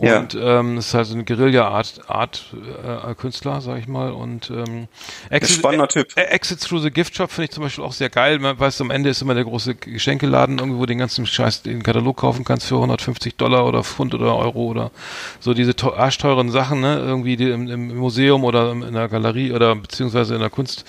Ja. 0.00 0.20
Und 0.20 0.38
ähm, 0.40 0.78
ist 0.78 0.94
halt 0.94 1.06
so 1.08 1.14
eine 1.14 1.24
Guerilla-Art 1.24 2.02
Art, 2.08 2.54
äh, 2.54 3.60
sag 3.60 3.78
ich 3.80 3.88
mal. 3.88 4.12
Und 4.12 4.48
ähm, 4.48 4.86
Exit, 5.28 5.56
spannender 5.56 5.88
Typ. 5.88 6.06
Ä- 6.16 6.20
Exit 6.20 6.60
Through 6.60 6.82
the 6.82 6.90
Gift 6.92 7.16
Shop 7.16 7.32
finde 7.32 7.46
ich 7.46 7.50
zum 7.50 7.64
Beispiel 7.64 7.82
auch 7.82 7.92
sehr 7.92 8.08
geil. 8.08 8.38
Man 8.38 8.58
weiß, 8.60 8.80
am 8.80 8.92
Ende 8.92 9.10
ist 9.10 9.22
immer 9.22 9.34
der 9.34 9.42
große 9.42 9.74
Geschenkeladen, 9.74 10.60
irgendwo 10.60 10.86
den 10.86 10.98
ganzen 10.98 11.26
Scheiß, 11.26 11.62
den 11.62 11.82
Katalog 11.82 12.16
kaufen 12.16 12.44
kannst 12.44 12.66
für 12.68 12.76
150 12.76 13.34
Dollar 13.36 13.66
oder 13.66 13.82
Pfund 13.82 14.14
oder 14.14 14.36
Euro 14.36 14.66
oder 14.66 14.92
so 15.40 15.52
diese 15.52 15.74
teu- 15.74 15.94
arschteuren 15.96 16.50
Sachen, 16.52 16.80
ne? 16.80 16.98
Irgendwie 17.00 17.36
die 17.36 17.50
im, 17.50 17.66
im 17.68 17.96
Museum 17.98 18.44
oder 18.44 18.70
in 18.70 18.92
der 18.94 19.08
Galerie 19.08 19.50
oder 19.52 19.74
beziehungsweise 19.74 20.34
in 20.36 20.40
der 20.40 20.50
Kunst 20.50 20.84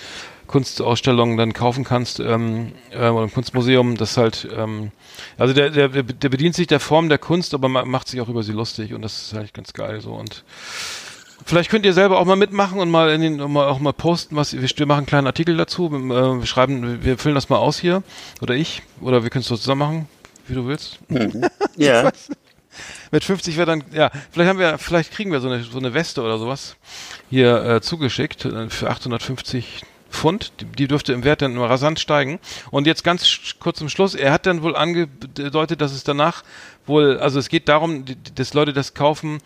Kunstausstellung 0.50 1.36
dann 1.36 1.52
kaufen 1.52 1.84
kannst 1.84 2.20
ähm, 2.20 2.72
äh, 2.90 3.08
oder 3.08 3.22
im 3.24 3.32
Kunstmuseum, 3.32 3.96
das 3.96 4.16
halt 4.16 4.48
ähm, 4.56 4.90
also 5.38 5.54
der, 5.54 5.70
der 5.70 5.88
der 5.88 6.28
bedient 6.28 6.54
sich 6.54 6.66
der 6.66 6.80
Form 6.80 7.08
der 7.08 7.18
Kunst, 7.18 7.54
aber 7.54 7.68
ma- 7.68 7.84
macht 7.84 8.08
sich 8.08 8.20
auch 8.20 8.28
über 8.28 8.42
sie 8.42 8.52
lustig 8.52 8.92
und 8.92 9.02
das 9.02 9.22
ist 9.22 9.34
halt 9.34 9.54
ganz 9.54 9.72
geil 9.72 10.00
so 10.00 10.12
und 10.12 10.44
Vielleicht 11.46 11.70
könnt 11.70 11.86
ihr 11.86 11.94
selber 11.94 12.18
auch 12.18 12.26
mal 12.26 12.36
mitmachen 12.36 12.78
und 12.78 12.90
mal 12.90 13.10
in 13.10 13.22
den 13.22 13.36
mal 13.50 13.66
auch 13.66 13.78
mal 13.78 13.94
posten, 13.94 14.36
was 14.36 14.52
wir, 14.52 14.86
machen 14.86 14.98
einen 14.98 15.06
kleinen 15.06 15.26
Artikel 15.26 15.56
dazu, 15.56 15.86
äh, 15.86 15.90
wir 16.38 16.46
schreiben, 16.46 17.02
wir 17.02 17.16
füllen 17.16 17.34
das 17.34 17.48
mal 17.48 17.56
aus 17.56 17.78
hier 17.78 18.02
oder 18.42 18.54
ich 18.54 18.82
oder 19.00 19.22
wir 19.22 19.30
können 19.30 19.40
es 19.40 19.48
so 19.48 19.56
zusammen 19.56 19.78
machen, 19.78 20.08
wie 20.48 20.54
du 20.54 20.66
willst. 20.66 20.98
Ja. 21.76 22.10
Mit 23.10 23.24
50 23.24 23.56
wäre 23.56 23.66
dann, 23.66 23.84
ja, 23.92 24.10
vielleicht 24.30 24.48
haben 24.50 24.58
wir, 24.58 24.78
vielleicht 24.78 25.12
kriegen 25.12 25.32
wir 25.32 25.40
so 25.40 25.48
eine, 25.48 25.62
so 25.64 25.78
eine 25.78 25.94
Weste 25.94 26.22
oder 26.22 26.38
sowas 26.38 26.76
hier 27.30 27.64
äh, 27.64 27.80
zugeschickt 27.80 28.44
äh, 28.44 28.68
für 28.68 28.90
850 28.90 29.82
Pfund. 30.10 30.52
Die, 30.78 30.88
dürfte 30.88 31.12
im 31.12 31.24
Wert 31.24 31.42
dann 31.42 31.52
immer 31.52 31.70
rasant 31.70 32.00
steigen. 32.00 32.40
Und 32.70 32.86
jetzt 32.86 33.04
ganz 33.04 33.54
kurz 33.60 33.78
zum 33.78 33.88
Schluss, 33.88 34.14
er 34.14 34.32
hat 34.32 34.46
dann 34.46 34.62
wohl 34.62 34.76
angedeutet, 34.76 35.80
dass 35.80 35.92
es 35.92 36.04
danach 36.04 36.42
wohl, 36.86 37.18
also 37.18 37.38
es 37.38 37.48
geht 37.48 37.68
darum, 37.68 38.04
dass 38.34 38.54
Leute 38.54 38.72
das 38.72 38.94
kaufen, 38.94 39.38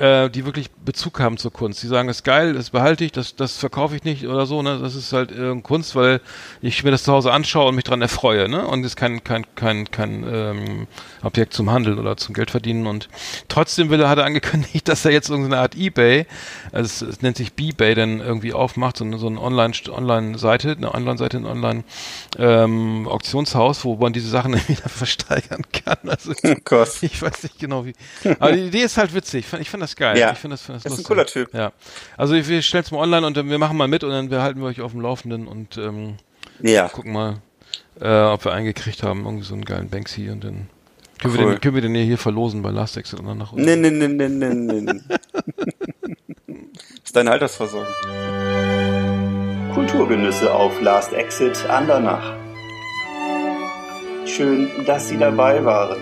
äh, 0.00 0.30
die 0.30 0.44
wirklich 0.44 0.70
Bezug 0.70 1.20
haben 1.20 1.36
zur 1.36 1.52
Kunst. 1.52 1.82
Die 1.82 1.86
sagen, 1.86 2.08
das 2.08 2.18
ist 2.18 2.24
geil, 2.24 2.54
das 2.54 2.70
behalte 2.70 3.04
ich, 3.04 3.12
das, 3.12 3.36
das 3.36 3.58
verkaufe 3.58 3.94
ich 3.94 4.04
nicht 4.04 4.26
oder 4.26 4.46
so, 4.46 4.62
ne? 4.62 4.78
Das 4.80 4.94
ist 4.94 5.12
halt 5.12 5.30
äh, 5.30 5.54
Kunst, 5.60 5.94
weil 5.94 6.20
ich 6.60 6.82
mir 6.82 6.90
das 6.90 7.04
zu 7.04 7.12
Hause 7.12 7.32
anschaue 7.32 7.68
und 7.68 7.74
mich 7.74 7.84
dran 7.84 8.02
erfreue, 8.02 8.48
ne? 8.48 8.66
Und 8.66 8.82
ist 8.84 8.96
kein, 8.96 9.22
kein, 9.22 9.44
kein, 9.54 9.90
kein 9.90 10.24
ähm, 10.26 10.86
Objekt 11.22 11.52
zum 11.52 11.70
Handeln 11.70 11.98
oder 11.98 12.16
zum 12.16 12.34
Geldverdienen. 12.34 12.86
Und 12.86 13.08
trotzdem 13.48 13.90
will 13.90 14.00
er, 14.00 14.08
hat 14.08 14.18
er 14.18 14.24
angekündigt, 14.24 14.88
dass 14.88 15.04
er 15.04 15.12
jetzt 15.12 15.28
irgendeine 15.30 15.60
Art 15.60 15.76
Ebay, 15.76 16.26
also 16.72 16.86
es, 16.86 17.02
es 17.02 17.22
nennt 17.22 17.36
sich 17.36 17.52
B-Bay, 17.52 17.94
dann 17.94 18.20
irgendwie 18.20 18.52
aufmacht, 18.52 18.96
so 18.96 19.04
eine, 19.04 19.18
so 19.18 19.26
eine 19.26 19.40
Online, 19.40 19.74
Online-Seite, 19.88 20.72
eine 20.72 20.94
Online-Seite, 20.94 21.36
ein 21.36 21.84
Online-Auktionshaus, 22.36 23.84
wo 23.84 23.96
man 23.96 24.12
diese 24.12 24.28
Sachen 24.28 24.54
wieder 24.68 24.88
versteigern 24.88 25.62
kann. 25.72 25.98
Also 26.08 26.32
Oh 26.42 26.84
ich 27.02 27.22
weiß 27.22 27.42
nicht 27.42 27.58
genau 27.58 27.84
wie. 27.84 27.94
Aber 28.38 28.52
die 28.52 28.66
Idee 28.66 28.82
ist 28.82 28.96
halt 28.96 29.14
witzig. 29.14 29.40
Ich 29.40 29.46
fand, 29.46 29.62
ich 29.62 29.70
fand 29.70 29.82
das 29.82 29.89
geil. 29.96 30.18
Ja. 30.18 30.32
Ich 30.32 30.38
finde 30.38 30.54
das, 30.54 30.62
find 30.62 30.76
das 30.76 30.82
Das 30.84 30.92
ist 30.92 30.98
ein 31.08 31.16
lustig. 31.16 31.34
cooler 31.34 31.46
Typ. 31.46 31.54
Ja. 31.54 31.72
Also 32.16 32.34
wir 32.34 32.62
stellen 32.62 32.84
es 32.84 32.90
mal 32.90 32.98
online 32.98 33.26
und 33.26 33.36
wir 33.36 33.58
machen 33.58 33.76
mal 33.76 33.88
mit 33.88 34.04
und 34.04 34.10
dann 34.10 34.30
wir 34.30 34.42
halten 34.42 34.60
wir 34.60 34.66
euch 34.66 34.80
auf 34.80 34.92
dem 34.92 35.00
Laufenden 35.00 35.46
und 35.48 35.76
ähm, 35.78 36.16
Ja. 36.60 36.88
gucken 36.88 37.12
mal, 37.12 37.36
äh, 38.00 38.08
ob 38.08 38.44
wir 38.44 38.52
eingekriegt 38.52 39.02
haben, 39.02 39.24
irgendwie 39.24 39.44
so 39.44 39.54
einen 39.54 39.64
geilen 39.64 39.88
Banksy 39.88 40.30
und 40.30 40.44
dann 40.44 40.68
können, 41.20 41.34
wir, 41.34 41.40
Cool. 41.44 41.52
den, 41.54 41.60
können 41.60 41.74
wir 41.74 41.82
den 41.82 41.94
hier 41.94 42.18
verlosen 42.18 42.62
bei 42.62 42.70
Last 42.70 42.96
Exit 42.96 43.20
und 43.20 43.26
dann 43.26 43.38
nach 43.38 43.52
Nee, 43.52 43.76
nee, 43.76 43.90
nee, 43.90 44.08
nee, 44.08 44.28
nee, 44.28 44.80
nee. 44.80 45.00
ist 47.04 47.14
deine 47.14 47.30
Altersversorgung. 47.32 47.86
Kulturgenüsse 49.74 50.52
auf 50.52 50.80
Last 50.80 51.12
Exit 51.12 51.64
Andernach. 51.68 52.34
Schön, 54.26 54.68
dass 54.86 55.08
Sie 55.08 55.16
dabei 55.18 55.64
waren. 55.64 55.98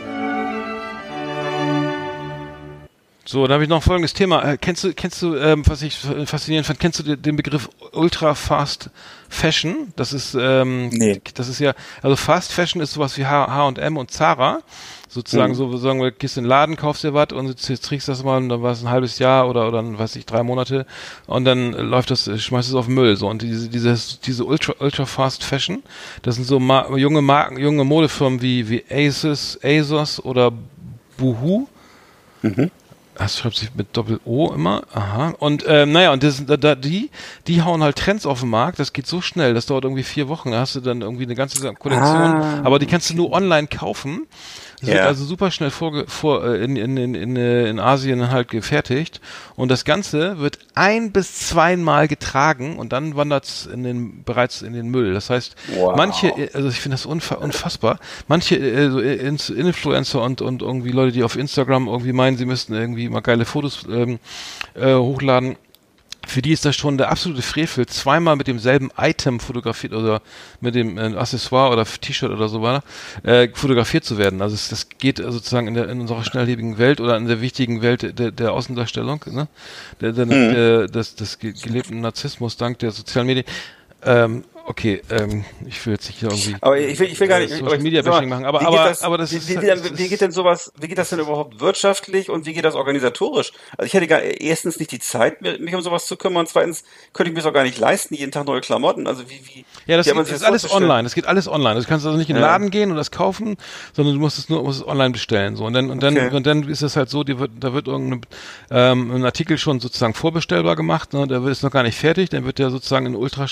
So, 3.31 3.47
dann 3.47 3.57
habe 3.57 3.65
ich 3.65 3.69
noch 3.69 3.83
folgendes 3.83 4.15
Thema. 4.15 4.43
Äh, 4.43 4.57
kennst 4.57 4.85
du, 4.85 4.95
kennst 4.95 5.21
du, 5.21 5.35
ähm, 5.35 5.63
was 5.67 5.83
ich 5.83 5.99
faszinierend 5.99 6.67
fand, 6.67 6.81
kennst 6.81 7.07
du 7.07 7.15
den, 7.15 7.37
Begriff 7.37 7.69
Ultra 7.93 8.35
Fast 8.35 8.89
Fashion? 9.29 9.93
Das 9.97 10.15
ist, 10.15 10.35
ähm, 10.41 10.89
Nee. 10.89 11.21
das 11.35 11.49
ist 11.49 11.59
ja, 11.59 11.75
also 12.01 12.17
Fast 12.17 12.53
Fashion 12.53 12.81
ist 12.81 12.95
sowas 12.95 13.19
wie 13.19 13.27
H&M 13.27 13.99
und 13.99 14.11
Zara. 14.11 14.61
Sozusagen, 15.09 15.55
so 15.55 15.77
sagen 15.77 16.01
wir, 16.01 16.11
gehst 16.11 16.39
in 16.39 16.45
den 16.45 16.49
Laden, 16.49 16.77
kaufst 16.77 17.05
dir 17.05 17.13
was 17.13 17.35
und 17.35 17.49
jetzt, 17.49 17.85
trägst 17.85 18.09
das 18.09 18.25
mal 18.25 18.39
und 18.39 18.49
dann 18.49 18.63
war 18.63 18.73
es 18.73 18.83
ein 18.83 18.89
halbes 18.89 19.19
Jahr 19.19 19.47
oder, 19.47 19.69
oder 19.69 19.83
dann, 19.83 19.99
weiß 19.99 20.17
ich, 20.17 20.25
drei 20.25 20.43
Monate 20.43 20.87
und 21.27 21.45
dann 21.45 21.73
läuft 21.73 22.11
das, 22.11 22.31
schmeißt 22.35 22.71
es 22.71 22.75
auf 22.75 22.87
den 22.87 22.95
Müll. 22.95 23.15
So, 23.17 23.29
und 23.29 23.43
diese, 23.43 23.69
dieses, 23.69 24.21
diese 24.21 24.47
Ultra, 24.47 24.73
Ultra 24.79 25.05
Fast 25.05 25.45
Fashion, 25.45 25.83
das 26.23 26.37
sind 26.37 26.45
so 26.45 26.59
Ma 26.59 26.97
junge 26.97 27.21
Marken, 27.21 27.59
junge 27.59 27.85
Modefirmen 27.85 28.41
wie, 28.41 28.71
wie 28.71 28.85
Asus, 28.91 29.59
ASOS 29.63 30.25
oder 30.25 30.51
Boohoo. 31.19 31.69
Das 33.19 33.37
schreibt 33.37 33.57
sich 33.57 33.75
mit 33.75 33.97
Doppel-O 33.97 34.53
immer. 34.53 34.85
Aha. 34.95 35.35
Und 35.41 35.65
ähm, 35.67 35.91
naja, 35.91 36.13
und 36.13 36.23
das, 36.23 36.47
da, 36.47 36.57
da, 36.57 36.77
die, 36.77 37.11
die 37.49 37.63
hauen 37.63 37.83
halt 37.83 37.97
Trends 37.97 38.25
auf 38.25 38.41
den 38.41 38.49
Markt. 38.49 38.79
Das 38.79 38.93
geht 38.93 39.09
so 39.09 39.21
schnell. 39.21 39.55
Das 39.55 39.67
dauert 39.67 39.83
irgendwie 39.83 40.05
vier 40.05 40.29
Wochen. 40.29 40.53
Da 40.53 40.61
hast 40.61 40.77
du 40.77 40.81
dann 40.81 41.03
irgendwie 41.03 41.25
eine 41.25 41.35
ganze 41.35 41.61
Kollektion. 41.75 42.17
Ah. 42.17 42.61
Aber 42.63 42.79
die 42.79 42.87
kannst 42.87 43.11
du 43.11 43.17
nur 43.17 43.33
online 43.33 43.67
kaufen. 43.67 44.29
Das 44.81 44.89
wird 44.89 44.97
Ja. 44.99 45.07
also 45.07 45.25
super 45.25 45.51
schnell 45.51 45.71
vorge 45.71 46.05
vor, 46.07 46.45
äh, 46.45 46.63
in, 46.63 46.77
in, 46.77 46.97
in, 46.97 47.15
in, 47.15 47.37
äh, 47.37 47.69
in 47.69 47.79
Asien 47.81 48.31
halt 48.31 48.49
gefertigt. 48.49 49.21
Und 49.57 49.71
das 49.71 49.85
Ganze 49.85 50.39
wird 50.39 50.59
ein 50.75 51.11
bis 51.13 51.49
zweimal 51.49 52.07
getragen 52.09 52.77
und 52.79 52.93
dann 52.93 53.17
wandert's 53.17 53.67
in 53.67 53.83
den, 53.83 54.23
bereits 54.25 54.63
in 54.63 54.73
den 54.73 54.89
Müll. 54.89 55.13
Das 55.15 55.31
heißt, 55.31 55.57
Wow. 55.75 55.97
manche, 55.97 56.29
äh, 56.29 56.51
also 56.55 56.69
ich 56.69 56.81
finde 56.81 56.95
das 56.95 57.07
unfa 57.07 57.35
unfassbar. 57.37 57.99
Manche 58.29 58.91
so 58.91 59.01
Ins- 59.01 59.51
Influencer 59.51 60.23
und, 60.23 60.43
und 60.43 60.63
irgendwie 60.63 60.93
Leute, 60.93 61.13
die 61.13 61.25
auf 61.25 61.37
Instagram 61.37 61.89
irgendwie 61.89 62.13
meinen, 62.13 62.37
sie 62.37 62.47
müssten 62.47 62.75
irgendwie 62.75 63.09
mal 63.09 63.21
geile 63.21 63.45
Fotos 63.45 63.85
ähm, 63.91 64.19
äh, 64.75 64.95
hochladen, 64.95 65.57
für 66.29 66.43
die 66.43 66.53
ist 66.53 66.65
das 66.65 66.77
schon 66.77 66.99
der 66.99 67.11
absolute 67.11 67.43
Frevel, 67.43 67.87
zweimal 67.87 68.37
mit 68.37 68.47
demselben 68.47 68.91
Item 68.97 69.41
fotografiert 69.41 69.93
oder 69.95 70.21
mit 70.61 70.75
dem 70.75 70.99
äh, 70.99 71.17
Accessoire 71.17 71.73
oder 71.73 71.85
T-Shirt 71.85 72.31
oder 72.31 72.49
so 72.49 72.63
weiter, 72.63 72.85
äh, 73.23 73.49
fotografiert 73.53 74.05
zu 74.05 74.19
werden. 74.19 74.43
Also 74.43 74.55
es, 74.55 74.69
das 74.69 74.89
geht 74.99 75.19
sozusagen 75.19 75.67
in, 75.69 75.75
der, 75.75 75.89
in 75.89 76.01
unserer 76.01 76.23
schnelllebigen 76.25 76.79
Welt 76.79 77.01
oder 77.01 77.17
in 77.17 77.27
der 77.27 77.41
wichtigen 77.41 77.83
Welt 77.83 78.19
der, 78.19 78.31
der 78.31 78.53
Außendarstellung, 78.53 79.25
ne? 79.31 79.49
der, 80.01 80.13
der, 80.13 80.27
Mhm. 80.27 80.31
der, 80.31 80.87
des, 80.89 81.15
des 81.17 81.39
ge- 81.39 81.53
gelebten 81.53 82.01
Narzissmus 82.01 82.57
dank 82.57 82.79
der 82.81 82.91
sozialen 82.91 83.27
Medien. 83.27 83.47
Ähm, 84.05 84.45
okay, 84.69 85.03
ähm, 85.11 85.45
ich 85.67 85.85
will 85.87 85.95
jetzt 85.95 86.07
nicht 86.07 86.23
irgendwie 86.23 86.57
Aber 86.61 86.79
ich 86.79 86.99
will, 86.99 87.09
ich 87.11 87.19
will 87.19 87.29
gar 87.29 87.39
äh, 87.41 87.47
nicht 87.47 87.57
Social 87.57 87.79
Media 87.79 88.03
Bashing 88.03 88.29
machen, 88.29 88.45
aber 88.45 88.61
wie 88.61 88.67
aber 88.67 88.77
geht 88.77 88.87
das, 88.87 89.03
aber 89.03 89.19
das 89.19 89.33
wie, 89.33 89.37
ist 89.37 89.49
wie, 89.49 89.57
halt- 89.57 89.65
wie, 89.85 89.89
das 89.91 89.99
wie 89.99 90.03
ist- 90.05 90.11
geht 90.11 90.21
denn 90.21 90.31
sowas, 90.31 90.73
wie 90.81 90.89
geht 90.89 90.99
das 90.99 91.11
denn 91.11 91.19
überhaupt 91.19 91.61
wirtschaftlich 91.61 92.31
und 92.31 92.47
wie 92.47 92.53
geht 92.53 92.65
das 92.65 92.75
organisatorisch? 92.75 93.53
Also 93.77 93.87
ich 93.87 93.95
hätte 93.95 94.07
gar 94.07 94.21
erstens 94.21 94.79
nicht 94.79 94.93
die 94.93 94.99
Zeit, 94.99 95.41
mich 95.43 95.75
um 95.75 95.81
sowas 95.83 96.07
zu 96.07 96.17
kümmern, 96.17 96.47
zweitens 96.47 96.85
könnte 97.13 97.31
ich 97.31 97.35
mir 97.35 97.41
es 97.41 97.47
auch 97.47 97.53
gar 97.53 97.65
nicht 97.65 97.79
leisten, 97.79 98.15
jeden 98.15 98.31
Tag 98.33 98.47
neue 98.47 98.61
Klamotten. 98.61 99.07
Also 99.07 99.29
wie, 99.29 99.41
wie, 99.45 99.65
Ja, 99.87 99.97
das, 99.97 100.07
geht, 100.07 100.17
das 100.17 100.31
ist 100.31 100.43
alles 100.45 100.71
online. 100.71 101.03
Das 101.05 101.15
geht 101.15 101.27
alles 101.27 101.49
online. 101.49 101.81
Du 101.81 101.87
kannst 101.87 102.05
also 102.07 102.17
nicht 102.19 102.31
in 102.31 102.37
den 102.37 102.43
Ja. 102.43 102.51
Laden 102.53 102.71
gehen 102.71 102.91
und 102.91 102.97
das 102.97 103.11
kaufen, 103.11 103.57
sondern 103.95 104.15
du 104.15 104.21
musst 104.21 104.39
es 104.39 104.49
nur 104.49 104.63
musst 104.63 104.81
es 104.83 104.87
online 104.87 105.11
bestellen. 105.11 105.57
So 105.57 105.65
und 105.65 105.73
dann 105.73 105.91
und 105.91 106.03
dann 106.03 106.17
Okay. 106.17 106.35
und 106.37 106.47
dann 106.47 106.69
ist 106.69 106.83
es 106.83 106.97
halt 106.97 107.09
so, 107.11 107.25
die 107.25 107.39
wird, 107.39 107.51
da 107.61 107.73
wird 107.73 107.87
irgendein 107.89 108.21
ähm, 108.71 109.11
ein 109.13 109.25
Artikel 109.25 109.57
schon 109.59 109.81
sozusagen 109.81 110.15
vorbestellbar 110.15 110.77
gemacht. 110.77 111.13
Ne? 111.15 111.27
Der 111.27 111.43
ist 111.47 111.63
noch 111.63 111.71
gar 111.71 111.83
nicht 111.83 111.99
fertig. 111.99 112.31
Dann 112.31 112.45
wird 112.45 112.59
der 112.59 112.71
sozusagen 112.71 113.07
in 113.07 113.15
ultra 113.15 113.47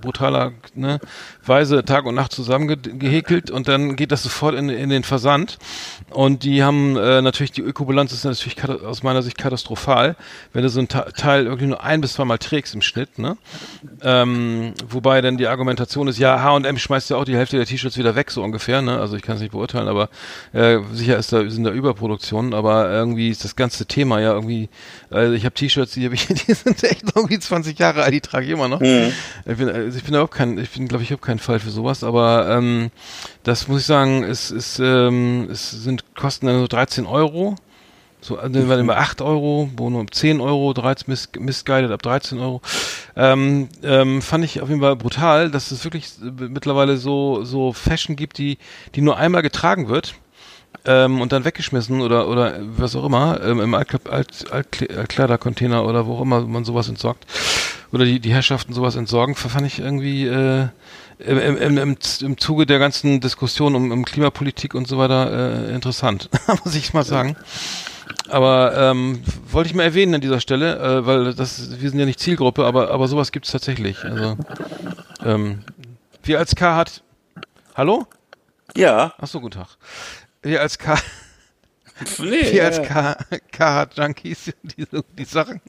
brutaler 0.00 0.52
ne, 0.74 1.00
Weise 1.44 1.84
Tag 1.84 2.06
und 2.06 2.14
Nacht 2.14 2.32
zusammengehäkelt 2.32 3.50
und 3.50 3.68
dann 3.68 3.96
geht 3.96 4.12
das 4.12 4.22
sofort 4.22 4.54
in, 4.54 4.68
in 4.68 4.90
den 4.90 5.04
Versand. 5.04 5.58
Und 6.10 6.44
die 6.44 6.62
haben 6.62 6.96
äh, 6.96 7.22
natürlich 7.22 7.52
die 7.52 7.62
Ökobilanz 7.62 8.12
ist 8.12 8.24
natürlich 8.24 8.62
aus 8.84 9.02
meiner 9.02 9.22
Sicht 9.22 9.38
katastrophal, 9.38 10.16
wenn 10.52 10.62
du 10.62 10.68
so 10.68 10.80
ein 10.80 10.88
Teil 10.88 11.44
irgendwie 11.44 11.66
nur 11.66 11.82
ein 11.82 12.00
bis 12.00 12.14
zweimal 12.14 12.38
trägst 12.38 12.74
im 12.74 12.82
Schnitt. 12.82 13.18
Ne? 13.18 13.36
Ähm, 14.02 14.74
wobei 14.88 15.20
dann 15.20 15.36
die 15.36 15.46
Argumentation 15.46 16.08
ist, 16.08 16.18
ja, 16.18 16.42
H&M 16.42 16.78
schmeißt 16.78 17.10
ja 17.10 17.16
auch 17.16 17.24
die 17.24 17.36
Hälfte 17.36 17.56
der 17.56 17.66
T-Shirts 17.66 17.98
wieder 17.98 18.14
weg, 18.14 18.30
so 18.30 18.42
ungefähr, 18.42 18.82
ne? 18.82 18.98
Also 18.98 19.16
ich 19.16 19.22
kann 19.22 19.36
es 19.36 19.42
nicht 19.42 19.52
beurteilen, 19.52 19.88
aber 19.88 20.08
äh, 20.52 20.78
sicher 20.92 21.16
ist 21.16 21.32
da, 21.32 21.48
sind 21.48 21.64
da 21.64 21.70
Überproduktionen, 21.70 22.54
aber 22.54 22.90
irgendwie 22.90 23.30
ist 23.30 23.44
das 23.44 23.56
ganze 23.56 23.86
Thema 23.86 24.20
ja 24.20 24.32
irgendwie, 24.32 24.68
also 25.10 25.32
ich 25.34 25.44
habe 25.44 25.54
T-Shirts, 25.54 25.92
die, 25.92 26.08
die 26.08 26.54
sind 26.54 26.82
echt 26.84 27.04
irgendwie 27.14 27.38
20 27.38 27.78
Jahre 27.78 28.02
alt, 28.02 28.14
die 28.14 28.20
trage 28.20 28.46
ich 28.46 28.52
immer 28.52 28.68
noch. 28.68 28.80
Ich 28.80 29.56
bin, 29.56 29.68
also 29.68 29.96
ich 29.96 30.04
bin 30.04 30.14
überhaupt 30.14 30.34
kein, 30.34 30.51
ich 30.58 30.70
bin, 30.70 30.88
glaube 30.88 31.02
ich, 31.04 31.10
habe 31.10 31.20
keinen 31.20 31.38
Fall 31.38 31.60
für 31.60 31.70
sowas, 31.70 32.04
aber 32.04 32.48
ähm, 32.50 32.90
das 33.42 33.68
muss 33.68 33.80
ich 33.80 33.86
sagen, 33.86 34.22
es 34.24 34.50
ist, 34.50 34.78
ähm, 34.78 35.48
es 35.50 35.70
sind 35.70 36.14
Kosten 36.14 36.46
dann 36.46 36.60
so 36.60 36.66
13 36.68 37.06
Euro. 37.06 37.56
So, 38.20 38.38
also 38.38 38.52
dann 38.52 38.68
waren 38.68 38.78
immer 38.78 38.98
8 38.98 39.20
Euro, 39.20 39.68
wo 39.76 39.90
nur 39.90 40.06
10 40.06 40.40
Euro, 40.40 40.72
13, 40.72 41.06
miss, 41.08 41.28
missguided 41.38 41.90
ab 41.90 42.02
13 42.02 42.38
Euro. 42.38 42.60
Ähm, 43.16 43.68
ähm, 43.82 44.22
fand 44.22 44.44
ich 44.44 44.60
auf 44.60 44.68
jeden 44.68 44.80
Fall 44.80 44.94
brutal, 44.94 45.50
dass 45.50 45.72
es 45.72 45.82
wirklich 45.82 46.06
äh, 46.22 46.30
mittlerweile 46.48 46.98
so, 46.98 47.42
so 47.42 47.72
Fashion 47.72 48.14
gibt, 48.14 48.38
die, 48.38 48.58
die 48.94 49.00
nur 49.00 49.16
einmal 49.16 49.42
getragen 49.42 49.88
wird. 49.88 50.14
Ähm, 50.84 51.20
und 51.20 51.32
dann 51.32 51.44
weggeschmissen 51.44 52.00
oder 52.00 52.28
oder 52.28 52.58
was 52.62 52.96
auch 52.96 53.04
immer 53.04 53.40
ähm, 53.44 53.60
im 53.60 53.74
Altkle- 53.74 54.08
Alt, 54.08 54.46
Altkle- 54.50 54.96
Altkleidercontainer 54.96 55.84
oder 55.84 56.06
wo 56.06 56.16
auch 56.16 56.22
immer 56.22 56.40
man 56.46 56.64
sowas 56.64 56.88
entsorgt 56.88 57.26
oder 57.92 58.04
die 58.04 58.20
die 58.20 58.32
Herrschaften 58.32 58.72
sowas 58.72 58.96
entsorgen, 58.96 59.34
fand 59.34 59.66
ich 59.66 59.78
irgendwie 59.78 60.26
äh, 60.26 60.68
im, 61.18 61.38
im, 61.38 61.56
im, 61.56 61.78
im, 61.78 61.96
im 62.20 62.38
Zuge 62.38 62.66
der 62.66 62.78
ganzen 62.78 63.20
Diskussion 63.20 63.74
um, 63.74 63.90
um 63.90 64.04
Klimapolitik 64.04 64.74
und 64.74 64.88
so 64.88 64.98
weiter 64.98 65.68
äh, 65.68 65.74
interessant, 65.74 66.28
muss 66.64 66.74
ich 66.74 66.94
mal 66.94 67.04
sagen. 67.04 67.36
Aber 68.28 68.76
ähm, 68.76 69.22
wollte 69.50 69.68
ich 69.68 69.74
mal 69.74 69.82
erwähnen 69.84 70.14
an 70.14 70.20
dieser 70.20 70.40
Stelle, 70.40 70.78
äh, 70.78 71.06
weil 71.06 71.34
das 71.34 71.80
wir 71.80 71.90
sind 71.90 71.98
ja 71.98 72.06
nicht 72.06 72.20
Zielgruppe, 72.20 72.64
aber 72.64 72.90
aber 72.90 73.08
sowas 73.08 73.32
gibt's 73.32 73.52
tatsächlich. 73.52 74.04
Also 74.04 74.36
ähm, 75.24 75.64
wir 76.22 76.38
als 76.38 76.54
K 76.54 76.76
hat 76.76 77.02
Hallo? 77.74 78.06
Ja, 78.76 79.12
Ach 79.18 79.26
so, 79.26 79.40
guten 79.40 79.58
Tag. 79.58 79.76
Wir 80.42 80.60
als 80.60 80.78
K 80.78 80.96
nee, 82.18 82.52
wir 82.52 82.64
als 82.64 82.82
K 82.82 83.16
K-Junkies, 83.52 84.52
die 84.62 84.86
so 84.90 85.02
die 85.18 85.24
Sachen 85.24 85.60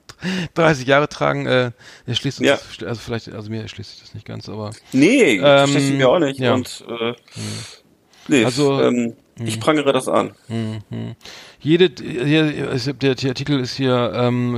30 0.54 0.88
Jahre 0.88 1.10
tragen, 1.10 1.46
äh, 1.46 1.72
erschließt 2.06 2.40
uns, 2.40 2.48
Ja. 2.48 2.56
das, 2.80 2.88
also 2.88 3.02
vielleicht, 3.02 3.30
also 3.34 3.50
mir 3.50 3.62
erschließt 3.62 3.92
sich 3.92 4.00
das 4.02 4.14
nicht 4.14 4.26
ganz, 4.26 4.48
aber 4.50 4.72
nee, 4.92 5.40
verstehe 5.40 5.80
ich 5.90 5.94
mir 5.98 6.10
auch 6.10 6.20
nicht. 6.20 6.40
ja. 6.40 6.54
Und 6.54 6.86
äh, 6.88 7.14
nee, 8.28 8.46
Also, 8.46 8.82
ähm, 8.82 9.16
ich 9.44 9.60
prangere 9.60 9.92
das 9.94 10.08
an. 10.08 10.32
jede, 11.60 11.92
hier, 12.04 12.70
ist- 12.70 13.02
der, 13.02 13.16
der 13.16 13.30
Artikel 13.30 13.60
ist 13.60 13.76
hier, 13.76 14.12
ähm, 14.16 14.56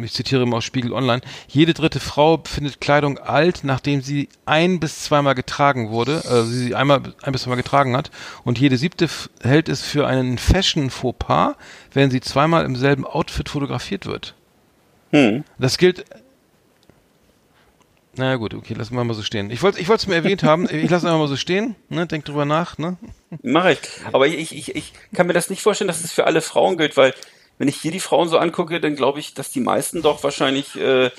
äh, 0.00 0.04
ich 0.04 0.12
zitiere 0.12 0.46
mal 0.46 0.56
aus 0.56 0.64
Spiegel 0.64 0.92
Online, 0.92 1.20
jede 1.48 1.74
dritte 1.74 2.00
Frau 2.00 2.42
findet 2.44 2.80
Kleidung 2.80 3.18
alt, 3.18 3.60
nachdem 3.62 4.00
sie 4.00 4.28
ein 4.46 4.80
bis 4.80 5.04
zweimal 5.04 5.34
getragen 5.34 5.90
wurde, 5.90 6.22
äh, 6.28 6.42
sie 6.42 6.74
einmal 6.74 7.02
ein 7.22 7.32
bis 7.32 7.42
zweimal 7.42 7.56
getragen 7.58 7.96
hat 7.96 8.10
und 8.44 8.58
jede 8.58 8.76
siebte 8.78 9.08
hält 9.42 9.68
es 9.68 9.82
für 9.82 10.06
einen 10.06 10.38
Fashion-Fauxpas, 10.38 11.54
wenn 11.92 12.10
sie 12.10 12.20
zweimal 12.20 12.64
im 12.64 12.76
selben 12.76 13.06
Outfit 13.06 13.48
fotografiert 13.48 14.06
wird. 14.06 14.34
Hm. 15.10 15.44
Das 15.58 15.78
gilt. 15.78 16.04
Na 18.16 18.36
gut, 18.36 18.54
okay, 18.54 18.74
lassen 18.74 18.94
wir 18.94 19.02
mal 19.02 19.14
so 19.14 19.22
stehen. 19.22 19.50
Ich 19.50 19.62
wollte 19.62 19.80
ich 19.80 19.88
wollte 19.88 20.02
es 20.02 20.06
mir 20.06 20.14
erwähnt 20.14 20.42
haben. 20.42 20.68
Ich 20.70 20.90
lasse 20.90 21.06
einfach 21.06 21.18
mal 21.18 21.28
so 21.28 21.36
stehen. 21.36 21.74
Ne? 21.88 22.06
Denk 22.06 22.24
drüber 22.24 22.44
nach. 22.44 22.78
Ne? 22.78 22.96
Mache 23.42 23.72
ich. 23.72 23.78
Aber 24.12 24.26
ich, 24.26 24.52
ich, 24.52 24.76
ich 24.76 24.92
kann 25.14 25.26
mir 25.26 25.32
das 25.32 25.50
nicht 25.50 25.62
vorstellen, 25.62 25.88
dass 25.88 26.04
es 26.04 26.12
für 26.12 26.24
alle 26.26 26.40
Frauen 26.40 26.76
gilt, 26.76 26.96
weil 26.96 27.14
wenn 27.58 27.68
ich 27.68 27.76
hier 27.76 27.92
die 27.92 28.00
Frauen 28.00 28.28
so 28.28 28.38
angucke, 28.38 28.80
dann 28.80 28.96
glaube 28.96 29.20
ich, 29.20 29.34
dass 29.34 29.50
die 29.50 29.60
meisten 29.60 30.02
doch 30.02 30.22
wahrscheinlich 30.22 30.76
äh, 30.76 31.10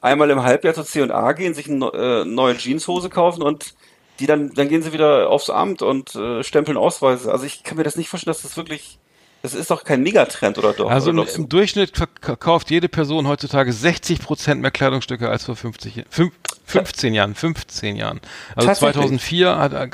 einmal 0.00 0.30
im 0.30 0.42
Halbjahr 0.42 0.74
zur 0.74 0.84
C&A 0.84 1.32
gehen, 1.32 1.54
sich 1.54 1.68
eine 1.68 1.86
äh, 1.86 2.24
neue 2.24 2.56
Jeanshose 2.56 3.10
kaufen 3.10 3.42
und 3.42 3.74
die 4.20 4.26
dann, 4.26 4.50
dann 4.54 4.68
gehen 4.68 4.82
sie 4.82 4.92
wieder 4.92 5.28
aufs 5.28 5.50
Amt 5.50 5.82
und 5.82 6.14
äh, 6.14 6.44
stempeln 6.44 6.76
Ausweise. 6.76 7.32
Also 7.32 7.44
ich 7.46 7.64
kann 7.64 7.76
mir 7.76 7.82
das 7.82 7.96
nicht 7.96 8.08
vorstellen, 8.08 8.32
dass 8.32 8.42
das 8.42 8.56
wirklich, 8.56 8.98
das 9.44 9.52
ist 9.54 9.70
doch 9.70 9.84
kein 9.84 10.02
Megatrend 10.02 10.56
oder 10.58 10.72
doch? 10.72 10.90
Also 10.90 11.10
oder 11.10 11.10
im, 11.10 11.16
glaubst 11.16 11.36
du? 11.36 11.42
im 11.42 11.48
Durchschnitt 11.50 11.92
verk- 11.94 12.36
kauft 12.40 12.70
jede 12.70 12.88
Person 12.88 13.28
heutzutage 13.28 13.72
60 13.74 14.18
Prozent 14.20 14.62
mehr 14.62 14.70
Kleidungsstücke 14.70 15.28
als 15.28 15.44
vor 15.44 15.54
50, 15.54 15.96
Jahren- 15.96 16.06
fünf- 16.10 16.32
15 16.64 17.12
Jahren, 17.12 17.34
15 17.34 17.94
Jahren. 17.96 18.20
Also 18.56 18.68
Tatsächlich? 18.68 18.94
2004 18.94 19.58
hat, 19.58 19.72
äh, 19.74 19.88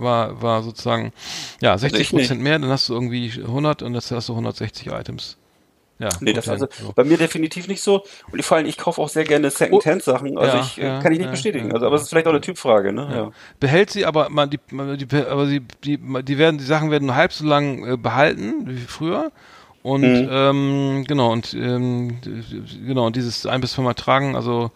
war, 0.00 0.40
war 0.40 0.62
sozusagen, 0.62 1.12
ja, 1.60 1.76
60 1.76 1.98
Also. 2.06 2.16
Prozent 2.16 2.40
mehr, 2.40 2.58
dann 2.60 2.70
hast 2.70 2.88
du 2.88 2.94
irgendwie 2.94 3.30
100 3.44 3.82
und 3.82 3.94
jetzt 3.94 4.12
hast 4.12 4.28
du 4.28 4.34
160 4.34 4.86
Items. 4.86 5.36
Ja, 5.98 6.10
Nee, 6.20 6.34
das 6.34 6.46
also 6.48 6.68
so. 6.70 6.92
bei 6.94 7.04
mir 7.04 7.16
definitiv 7.16 7.68
nicht 7.68 7.82
so. 7.82 8.02
Und 8.30 8.44
vor 8.44 8.58
allem, 8.58 8.66
ich 8.66 8.76
kaufe 8.76 9.00
auch 9.00 9.08
sehr 9.08 9.24
gerne 9.24 9.50
Second-Hand-Sachen. 9.50 10.36
Also 10.36 10.56
Ja, 10.58 10.62
ich 10.62 10.78
äh, 10.78 10.86
ja, 10.86 11.00
kann 11.02 11.10
ich 11.12 11.18
nicht 11.18 11.26
ja, 11.26 11.30
bestätigen. 11.30 11.72
Also, 11.72 11.86
aber 11.86 11.96
es 11.96 12.02
ist 12.02 12.10
vielleicht 12.10 12.26
auch 12.26 12.32
eine 12.32 12.40
Typfrage, 12.42 12.92
ne? 12.92 13.08
Ja. 13.10 13.30
behält 13.60 13.90
sie, 13.90 14.04
aber 14.04 14.28
man 14.28 14.50
die, 14.50 14.60
man- 14.70 14.98
die 14.98 15.06
aber 15.16 15.46
sie 15.46 15.60
die 15.84 15.98
die 16.22 16.38
werden 16.38 16.58
die 16.58 16.64
Sachen 16.64 16.90
werden 16.90 17.06
nur 17.06 17.16
halb 17.16 17.32
so 17.32 17.46
lang 17.46 17.86
äh, 17.86 17.96
behalten 17.96 18.64
wie 18.66 18.76
früher 18.76 19.32
und 19.86 20.02
Mhm. 20.02 20.28
ähm, 20.30 21.04
genau 21.06 21.32
und 21.32 21.54
ähm, 21.54 22.18
genau 22.86 23.06
und 23.06 23.14
dieses 23.14 23.46
ein 23.46 23.60
bis 23.60 23.72
zweimal 23.72 23.94
tragen 23.94 24.34
also 24.34 24.72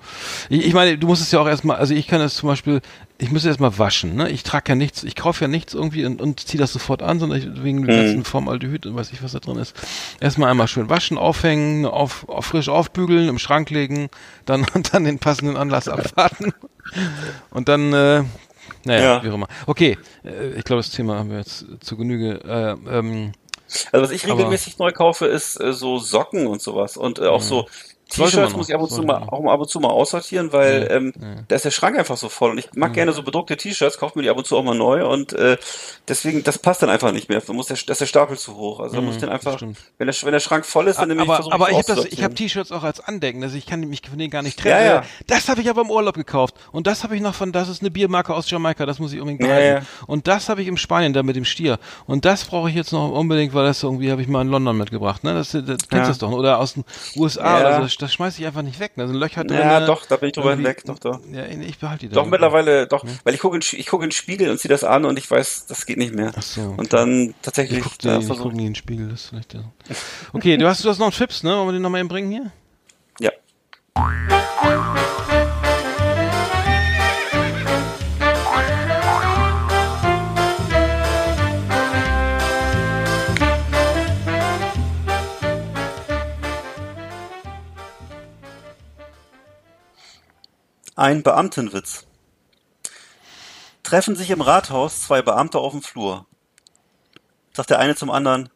ich, 0.48 0.64
ich 0.64 0.72
meine 0.72 0.96
du 0.98 1.06
musst 1.08 1.20
es 1.20 1.32
ja 1.32 1.40
auch 1.40 1.48
erstmal 1.48 1.78
also 1.78 1.94
ich 1.94 2.06
kann 2.06 2.20
es 2.20 2.36
zum 2.36 2.48
Beispiel 2.48 2.80
ich 3.18 3.30
muss 3.32 3.42
es 3.42 3.46
erstmal 3.48 3.76
waschen 3.76 4.14
ne 4.14 4.30
ich 4.30 4.44
trage 4.44 4.68
ja 4.68 4.74
nichts 4.76 5.02
ich 5.02 5.16
kaufe 5.16 5.42
ja 5.44 5.48
nichts 5.48 5.74
irgendwie 5.74 6.04
und, 6.06 6.20
und 6.22 6.38
ziehe 6.46 6.61
das 6.61 6.72
sofort 6.72 7.02
an 7.02 7.18
sondern 7.18 7.38
ich, 7.40 7.64
wegen 7.64 7.82
dem 7.84 7.88
ganzen 7.96 8.24
Formaldehyd 8.24 8.86
und 8.86 8.94
weiß 8.94 9.11
ich 9.12 9.20
was 9.22 9.32
da 9.32 9.40
drin 9.40 9.56
ist 9.58 9.74
erstmal 10.20 10.48
einmal 10.50 10.68
schön 10.68 10.88
waschen 10.88 11.18
aufhängen 11.18 11.86
auf, 11.86 12.28
auf 12.28 12.46
frisch 12.46 12.68
aufbügeln 12.68 13.28
im 13.28 13.38
Schrank 13.40 13.70
legen 13.70 14.11
dann 14.46 14.64
und 14.74 14.94
dann 14.94 15.02
den 15.04 15.18
passenden 15.18 15.56
Anlass 15.56 15.88
abwarten 15.88 16.52
und 17.50 17.68
dann 17.68 17.92
äh, 17.92 18.22
naja, 18.84 19.02
Ja. 19.16 19.24
wie 19.24 19.28
auch 19.28 19.34
immer. 19.34 19.48
Okay, 19.66 19.98
äh, 20.24 20.50
ich 20.56 20.64
glaube, 20.64 20.80
das 20.80 20.90
Thema 20.90 21.18
haben 21.18 21.30
wir 21.30 21.36
jetzt 21.38 21.66
zu 21.80 21.96
Genüge. 21.98 22.40
Äh, 22.88 22.98
ähm, 22.98 23.32
Also 23.92 24.04
was 24.04 24.10
ich 24.10 24.24
Aber- 24.24 24.34
regelmäßig 24.34 24.78
neu 24.78 24.92
kaufe, 24.92 25.26
ist 25.26 25.60
äh, 25.60 25.72
so 25.72 25.98
Socken 25.98 26.46
und 26.46 26.60
sowas. 26.62 26.96
Und 26.96 27.18
äh, 27.18 27.26
auch 27.26 27.42
so 27.42 27.56
Sollte 27.62 27.70
man 27.70 27.99
T-Shirts 28.11 28.54
muss 28.54 28.68
ich 28.68 28.74
ab 28.74 28.82
und 28.82 28.90
zu 28.90 29.02
mal 29.02 29.22
auch 29.28 29.40
mal 29.40 29.52
ab 29.54 29.61
und 29.61 29.68
zu 29.70 29.80
mal 29.80 29.88
aussortieren, 29.88 30.52
weil 30.52 30.88
ähm, 30.90 31.12
da 31.48 31.56
ist 31.56 31.64
der 31.64 31.70
Schrank 31.70 31.98
einfach 31.98 32.16
so 32.16 32.28
voll. 32.28 32.50
Und 32.50 32.58
ich 32.58 32.68
mag 32.74 32.92
gerne 32.92 33.12
so 33.12 33.22
bedruckte 33.22 33.56
T-Shirts, 33.56 33.98
kaufe 33.98 34.18
mir 34.18 34.22
die 34.24 34.30
ab 34.30 34.36
und 34.36 34.46
zu 34.46 34.56
auch 34.56 34.62
mal 34.64 34.74
neu 34.76 35.06
und 35.06 35.32
äh, 35.32 35.56
deswegen, 36.08 36.42
das 36.44 36.58
passt 36.58 36.82
dann 36.82 36.90
einfach 36.90 37.12
nicht 37.12 37.28
mehr. 37.28 37.40
Da 37.40 37.52
muss 37.52 37.66
der, 37.68 37.76
da 37.86 37.92
ist 37.92 38.00
der 38.00 38.06
Stapel 38.06 38.36
zu 38.38 38.56
hoch. 38.56 38.80
Also 38.80 38.96
da 38.96 39.02
muss 39.02 39.14
ich 39.16 39.20
dann 39.20 39.30
einfach, 39.30 39.56
stimmt. 39.56 39.78
wenn 39.98 40.06
der, 40.06 40.16
wenn 40.22 40.32
der 40.32 40.40
Schrank 40.40 40.66
voll 40.66 40.88
ist, 40.88 40.98
dann 40.98 41.08
nehme 41.08 41.22
ich 41.22 41.28
versuche 41.28 41.54
aber 41.54 41.70
ich 41.70 41.76
habe 41.76 41.86
das, 41.86 42.04
ich 42.06 42.22
habe 42.22 42.34
T-Shirts 42.34 42.72
auch 42.72 42.82
als 42.82 43.00
Andenken, 43.00 43.42
also 43.42 43.56
ich 43.56 43.66
kann 43.66 43.80
mich 43.80 44.02
von 44.08 44.18
denen 44.18 44.30
gar 44.30 44.42
nicht 44.42 44.58
trennen. 44.58 44.84
Ja, 44.86 44.94
ja. 44.96 45.02
Das 45.26 45.48
habe 45.48 45.61
ich 45.61 45.70
aber 45.70 45.82
im 45.82 45.90
Urlaub 45.90 46.14
gekauft 46.14 46.54
und 46.72 46.86
das 46.86 47.04
habe 47.04 47.14
ich 47.16 47.22
noch 47.22 47.34
von, 47.34 47.52
das 47.52 47.68
ist 47.68 47.80
eine 47.82 47.90
Biermarke 47.90 48.34
aus 48.34 48.50
Jamaika, 48.50 48.86
das 48.86 48.98
muss 48.98 49.12
ich 49.12 49.20
unbedingt 49.20 49.42
Ja, 49.42 49.48
behalten. 49.48 49.84
ja. 49.86 50.04
Und 50.06 50.26
das 50.26 50.48
habe 50.48 50.62
ich 50.62 50.68
im 50.68 50.76
Spanien 50.76 51.12
da 51.12 51.22
mit 51.22 51.36
dem 51.36 51.44
Stier 51.44 51.78
und 52.06 52.24
das 52.24 52.44
brauche 52.44 52.68
ich 52.68 52.74
jetzt 52.74 52.92
noch 52.92 53.11
unbedingt, 53.11 53.54
weil 53.54 53.64
das 53.64 53.82
irgendwie 53.82 54.11
habe 54.11 54.20
ich 54.22 54.28
mal 54.28 54.42
in 54.42 54.48
London 54.48 54.76
mitgebracht. 54.76 55.22
Ne, 55.24 55.34
das, 55.34 55.52
das 55.52 55.62
du 55.64 55.66
kennst 55.76 55.90
Ja. 55.92 56.06
das 56.08 56.18
doch 56.18 56.30
oder 56.32 56.58
aus 56.58 56.74
den 56.74 56.84
USA 57.16 57.61
Ja. 57.61 57.66
oder 57.78 57.82
so. 57.82 57.88
Das, 58.01 58.12
schmeiße 58.12 58.40
ich 58.40 58.46
einfach 58.46 58.62
nicht 58.62 58.80
weg. 58.80 58.92
Da 58.96 59.07
sind 59.07 59.16
Löcher 59.16 59.44
drin. 59.44 59.59
Ja, 59.59 59.84
doch, 59.86 60.07
da 60.07 60.16
bin 60.16 60.28
ich 60.28 60.34
drüber 60.34 60.51
irgendwie- 60.51 60.68
hinweg, 60.68 60.84
doch, 60.84 60.98
doch. 60.98 61.20
Ja, 61.30 61.44
ich 61.46 61.78
behalte 61.78 62.09
die 62.09 62.14
Doch, 62.14 62.22
dann. 62.22 62.30
mittlerweile, 62.30 62.86
doch, 62.86 63.05
weil 63.24 63.34
ich 63.34 63.40
gucke 63.40 63.57
in, 63.57 63.62
ich 63.62 63.86
gucke 63.86 64.05
in 64.05 64.09
den 64.11 64.14
Spiegel 64.14 64.51
und 64.51 64.59
ziehe 64.59 64.70
das 64.70 64.84
an 64.84 65.05
und 65.05 65.18
ich 65.18 65.30
weiß, 65.30 65.66
das 65.66 65.86
geht 65.86 65.98
nicht 65.98 66.14
mehr. 66.14 66.32
Ach 66.36 66.42
so, 66.42 66.62
okay. 66.62 66.74
Und 66.76 66.92
dann 66.92 67.20
Ich 67.30 67.34
tatsächlich, 67.42 67.82
gucke 67.82 67.96
da 68.03 68.18
ich 68.18 68.28
guck 68.28 68.53
nie 68.53 68.61
in 68.66 68.70
den 68.70 68.74
Spiegel, 68.74 69.09
das 69.09 69.20
ist 69.22 69.28
vielleicht 69.28 69.55
ja. 69.55 69.61
Okay, 70.32 70.57
du 70.57 70.66
hast, 70.68 70.84
du 70.84 70.88
hast 70.88 70.98
noch 70.98 71.07
einen 71.07 71.12
Chips, 71.14 71.42
ne? 71.42 71.51
Wollen 71.57 71.68
wir 71.68 71.72
den 71.72 71.82
nochmal 71.82 72.01
eben 72.01 72.09
bringen 72.09 72.30
hier? 72.30 72.51
ja. 73.20 73.30
Ein 91.01 91.22
Beamtenwitz. 91.22 92.05
Treffen 93.82 94.16
sich 94.16 94.28
im 94.28 94.42
Rathaus 94.42 95.01
zwei 95.01 95.22
Beamte 95.22 95.59
auf 95.59 95.72
dem 95.72 95.80
Flur. 95.80 96.26
Sagt 97.55 97.70
der 97.70 97.78
eine 97.78 97.96
zum 97.96 98.11
anderen, 98.11 98.51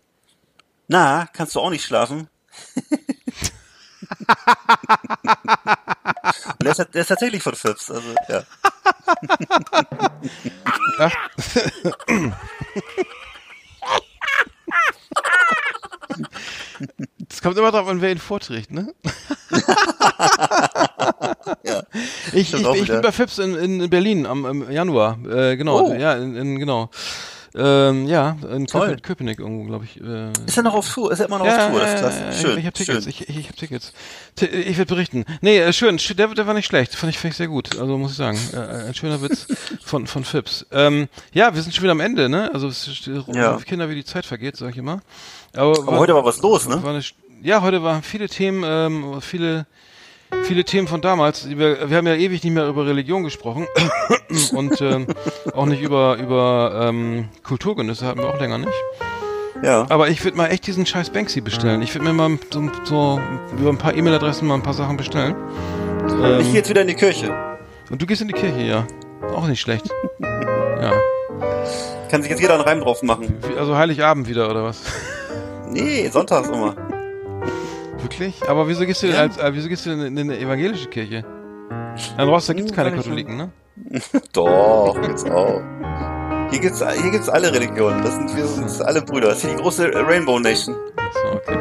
na, 0.87 1.27
kannst 1.33 1.55
du 1.55 1.61
auch 1.61 1.71
nicht 1.71 1.87
schlafen? 1.87 2.29
Und 2.75 2.89
der 6.65 6.73
ist, 6.73 6.79
der 6.93 7.01
ist 7.01 7.09
tatsächlich 7.09 7.43
von 7.43 7.55
Phipps, 7.55 7.91
also 7.91 8.15
ja. 8.29 8.45
Es 17.31 17.41
kommt 17.43 17.57
immer 17.59 17.71
darauf 17.73 17.89
an, 17.89 18.01
wer 18.01 18.11
ihn 18.13 18.19
vorträgt, 18.19 18.71
ne? 18.73 18.93
ja. 21.65 21.83
Ich, 22.33 22.53
ich, 22.53 22.55
ich 22.55 22.87
bin 22.89 23.01
bei 23.03 23.13
Fips 23.13 23.39
in, 23.39 23.55
in 23.55 23.91
Berlin 23.91 24.27
am, 24.27 24.45
im 24.45 24.71
Januar. 24.71 25.19
Äh, 25.29 25.57
genau, 25.57 25.89
Oh. 25.91 25.95
ja, 25.95 26.15
in, 26.15 26.37
in, 26.37 26.59
genau. 26.59 26.91
Ähm, 27.57 28.07
ja, 28.09 28.37
in 28.51 28.67
Toll. 28.67 28.97
Köpenick, 29.01 29.39
irgendwo, 29.39 29.63
glaube 29.65 29.85
ich. 29.85 30.01
Äh, 30.01 30.33
Ist 30.45 30.57
er 30.57 30.65
noch 30.65 30.75
auf 30.75 30.93
Tour? 30.93 31.13
Ist 31.13 31.21
er 31.21 31.27
immer 31.27 31.39
noch 31.39 31.47
auf 31.47 31.71
Tour? 31.71 31.79
Das 31.81 31.95
ist 31.95 32.01
klasse. 32.01 32.33
Schön, 32.41 32.59
ich 32.59 32.67
habe 32.67 32.73
Tickets. 32.77 33.05
schön. 33.05 33.11
Ich, 33.11 33.29
ich, 33.29 33.39
ich 33.39 33.47
habe 33.47 33.57
Tickets. 33.57 33.93
T 34.35 34.47
ich 34.47 34.77
werde 34.77 34.89
berichten. 34.93 35.25
Nee, 35.41 35.59
äh, 35.59 35.73
schön. 35.73 35.99
Sch- 35.99 36.15
Der, 36.15 36.27
der 36.29 36.47
war 36.49 36.55
nicht 36.55 36.67
schlecht. 36.67 36.97
Fand 36.97 37.13
ich, 37.13 37.19
fand 37.19 37.33
ich 37.33 37.37
sehr 37.39 37.47
gut. 37.47 37.79
Also 37.79 37.97
muss 37.97 38.11
ich 38.13 38.17
sagen, 38.17 38.39
äh, 38.55 38.89
ein 38.89 38.95
schöner 38.95 39.23
Witz 39.23 39.47
von 39.85 40.09
von 40.09 40.25
Fips. 40.25 40.67
Ähm, 40.73 41.09
ja, 41.33 41.55
wir 41.55 41.63
sind 41.63 41.73
schon 41.75 41.85
wieder 41.85 41.93
am 41.93 42.01
Ende, 42.01 42.29
ne? 42.29 42.51
Also 42.53 42.67
es 42.67 42.89
ist 42.89 43.07
Ja. 43.29 43.57
Kinder, 43.59 43.89
wie 43.89 43.95
die 43.95 44.05
Zeit 44.05 44.27
vergeht, 44.27 44.57
sag 44.57 44.71
ich 44.71 44.79
immer. 44.79 45.01
Aber, 45.55 45.79
Aber 45.79 45.99
heute 45.99 46.15
war 46.15 46.25
was 46.25 46.43
los, 46.43 46.67
ne? 46.67 46.83
war 46.83 47.01
ja, 47.43 47.63
heute 47.63 47.83
waren 47.85 48.03
viele 48.03 48.29
Themen, 48.29 48.65
ähm, 48.67 49.21
viele, 49.21 49.67
viele 50.43 50.65
Themen 50.65 50.87
von 50.89 51.01
damals. 51.01 51.49
Wir, 51.49 51.89
wir 51.89 51.97
haben 51.97 52.07
ja 52.07 52.15
ewig 52.15 52.43
nicht 52.45 52.53
mehr 52.53 52.67
über 52.69 52.87
Religion 52.87 53.23
gesprochen 53.23 53.67
und 54.53 54.81
ähm, 54.81 55.07
auch 55.55 55.67
nicht 55.67 55.83
über 55.83 56.17
über 56.17 56.89
ähm, 56.89 57.29
Kulturgenüsse 57.43 58.07
hatten 58.07 58.21
wir 58.21 58.29
auch 58.29 58.41
länger 58.41 58.59
nicht. 58.59 58.73
Ja. 59.63 59.87
Aber 59.89 60.09
ich 60.09 60.23
würde 60.25 60.37
mal 60.37 60.49
echt 60.49 60.67
diesen 60.67 60.85
scheiß 60.85 61.11
Banksy 61.11 61.41
bestellen. 61.41 61.81
Ich 61.81 61.95
würde 61.95 62.07
mir 62.07 62.13
mal 62.13 62.39
so, 62.53 62.69
so 62.85 63.21
über 63.59 63.71
ein 63.71 63.79
paar 63.79 63.95
E-Mail-Adressen 63.97 64.47
mal 64.47 64.55
ein 64.55 64.63
paar 64.63 64.75
Sachen 64.75 64.97
bestellen. 64.97 65.35
ich 66.07 66.13
Ähm, 66.13 66.39
gehe 66.43 66.53
jetzt 66.55 66.69
wieder 66.69 66.83
in 66.83 66.89
die 66.89 66.95
Kirche. 66.95 67.33
und 67.91 68.03
du 68.03 68.07
gehst 68.07 68.21
in 68.21 68.29
die 68.29 68.35
Kirche, 68.35 68.61
ja. 68.63 68.87
Auch 69.35 69.47
nicht 69.47 69.61
schlecht. 69.61 69.89
Ja. 70.81 70.93
Kann 72.11 72.21
sich 72.21 72.31
jetzt 72.31 72.41
jeder 72.43 72.55
einen 72.55 72.63
Reim 72.65 72.81
drauf 72.81 73.03
machen. 73.03 73.33
Also 73.57 73.75
Heiligabend 73.75 74.29
wieder, 74.29 74.51
oder 74.51 74.65
was? 74.65 74.83
Nee, 75.71 76.09
sonntags 76.09 76.49
immer. 76.49 76.75
Wirklich? 78.05 78.35
Aber 78.49 78.69
wieso 78.69 78.85
gehst 78.85 79.03
du 79.03 79.07
denn 79.07 79.17
als, 79.17 79.39
äh, 79.39 79.51
wieso 79.55 79.69
gehst 79.69 79.87
du 79.87 79.91
denn 79.91 80.01
in 80.03 80.19
eine 80.19 80.39
evangelische 80.39 80.89
Kirche? 80.89 81.25
In 82.19 82.29
Rostock 82.29 82.57
gibt's 82.57 82.71
Hm, 82.73 82.77
keine 82.77 82.91
sag 82.91 82.99
ich 82.99 83.05
Katholiken, 83.05 83.37
ne? 83.39 83.51
Doch, 84.35 85.01
gibt's 85.01 85.25
auch. 85.25 85.63
Hier 86.51 86.61
gibt's, 86.61 86.85
hier 86.87 87.11
gibt's 87.11 87.31
alle 87.31 87.51
Religionen. 87.51 88.03
Das 88.03 88.15
sind, 88.15 88.37
wir 88.37 88.47
sind 88.47 88.83
alle 88.83 89.01
Brüder. 89.01 89.29
Das 89.29 89.39
ist 89.39 89.47
hier 89.47 89.57
die 89.57 89.63
große 89.63 89.91
Rainbow 89.95 90.39
Nation. 90.39 90.77
So, 91.15 91.37
okay. 91.37 91.59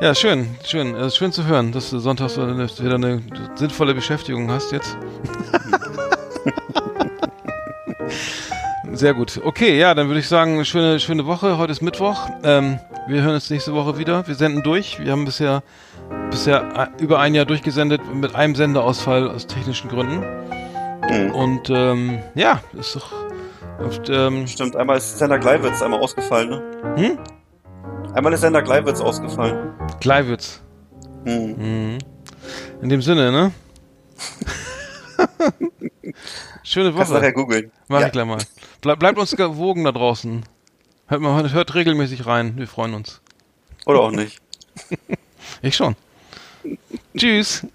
Ja, 0.00 0.14
schön, 0.14 0.56
schön. 0.64 0.94
Es 0.94 1.08
ist 1.08 1.16
schön 1.18 1.32
zu 1.32 1.44
hören, 1.44 1.70
dass 1.72 1.90
du 1.90 1.98
sonntags 1.98 2.38
wieder 2.38 2.94
eine 2.94 3.20
sinnvolle 3.56 3.92
Beschäftigung 3.94 4.50
hast 4.50 4.72
jetzt. 4.72 4.96
Sehr 8.92 9.14
gut. 9.14 9.40
Okay, 9.44 9.78
ja, 9.78 9.94
dann 9.94 10.08
würde 10.08 10.20
ich 10.20 10.28
sagen, 10.28 10.64
schöne, 10.64 10.98
schöne 11.00 11.26
Woche. 11.26 11.58
Heute 11.58 11.72
ist 11.72 11.80
Mittwoch. 11.80 12.28
Ähm, 12.42 12.78
wir 13.06 13.22
hören 13.22 13.34
uns 13.34 13.48
nächste 13.50 13.72
Woche 13.74 13.98
wieder. 13.98 14.26
Wir 14.26 14.34
senden 14.34 14.62
durch. 14.62 14.98
Wir 15.02 15.12
haben 15.12 15.24
bisher, 15.24 15.62
bisher 16.30 16.90
über 16.98 17.20
ein 17.20 17.34
Jahr 17.34 17.44
durchgesendet 17.44 18.00
mit 18.12 18.34
einem 18.34 18.54
Sendeausfall 18.56 19.28
aus 19.30 19.46
technischen 19.46 19.88
Gründen. 19.88 20.24
Mhm. 21.08 21.30
Und 21.32 21.70
ähm, 21.70 22.18
ja, 22.34 22.60
ist 22.78 22.96
doch. 22.96 23.12
Oft, 23.84 24.10
ähm, 24.10 24.46
Stimmt, 24.46 24.76
einmal 24.76 24.98
ist 24.98 25.18
Sender 25.18 25.38
Gleiwitz 25.38 25.80
einmal 25.80 26.00
ausgefallen, 26.00 26.50
ne? 26.50 26.62
hm? 26.96 27.18
Einmal 28.14 28.32
ist 28.34 28.42
Sender 28.42 28.60
Gleiwitz 28.60 29.00
ausgefallen. 29.00 29.72
Gleiwitz. 30.00 30.60
Hm. 31.24 31.56
Mhm. 31.92 31.98
In 32.82 32.88
dem 32.90 33.00
Sinne, 33.00 33.32
ne? 33.32 33.52
Schöne 36.62 36.92
Kannst 36.92 37.10
du 37.10 37.14
nachher 37.14 37.28
Woche. 37.28 37.32
googeln. 37.34 37.70
Mach 37.88 38.00
Ja. 38.00 38.06
ich 38.06 38.12
gleich 38.12 38.26
mal. 38.26 38.38
Bleib, 38.80 38.98
bleibt 38.98 39.18
uns 39.18 39.36
gewogen 39.36 39.84
da 39.84 39.92
draußen. 39.92 40.44
Hört, 41.06 41.20
mal, 41.20 41.52
hört 41.52 41.74
regelmäßig 41.74 42.26
rein. 42.26 42.56
Wir 42.56 42.66
freuen 42.66 42.94
uns. 42.94 43.20
Oder 43.86 44.00
auch 44.00 44.10
nicht. 44.10 44.40
Ich 45.62 45.74
schon. 45.74 45.96
Tschüss. 47.16 47.66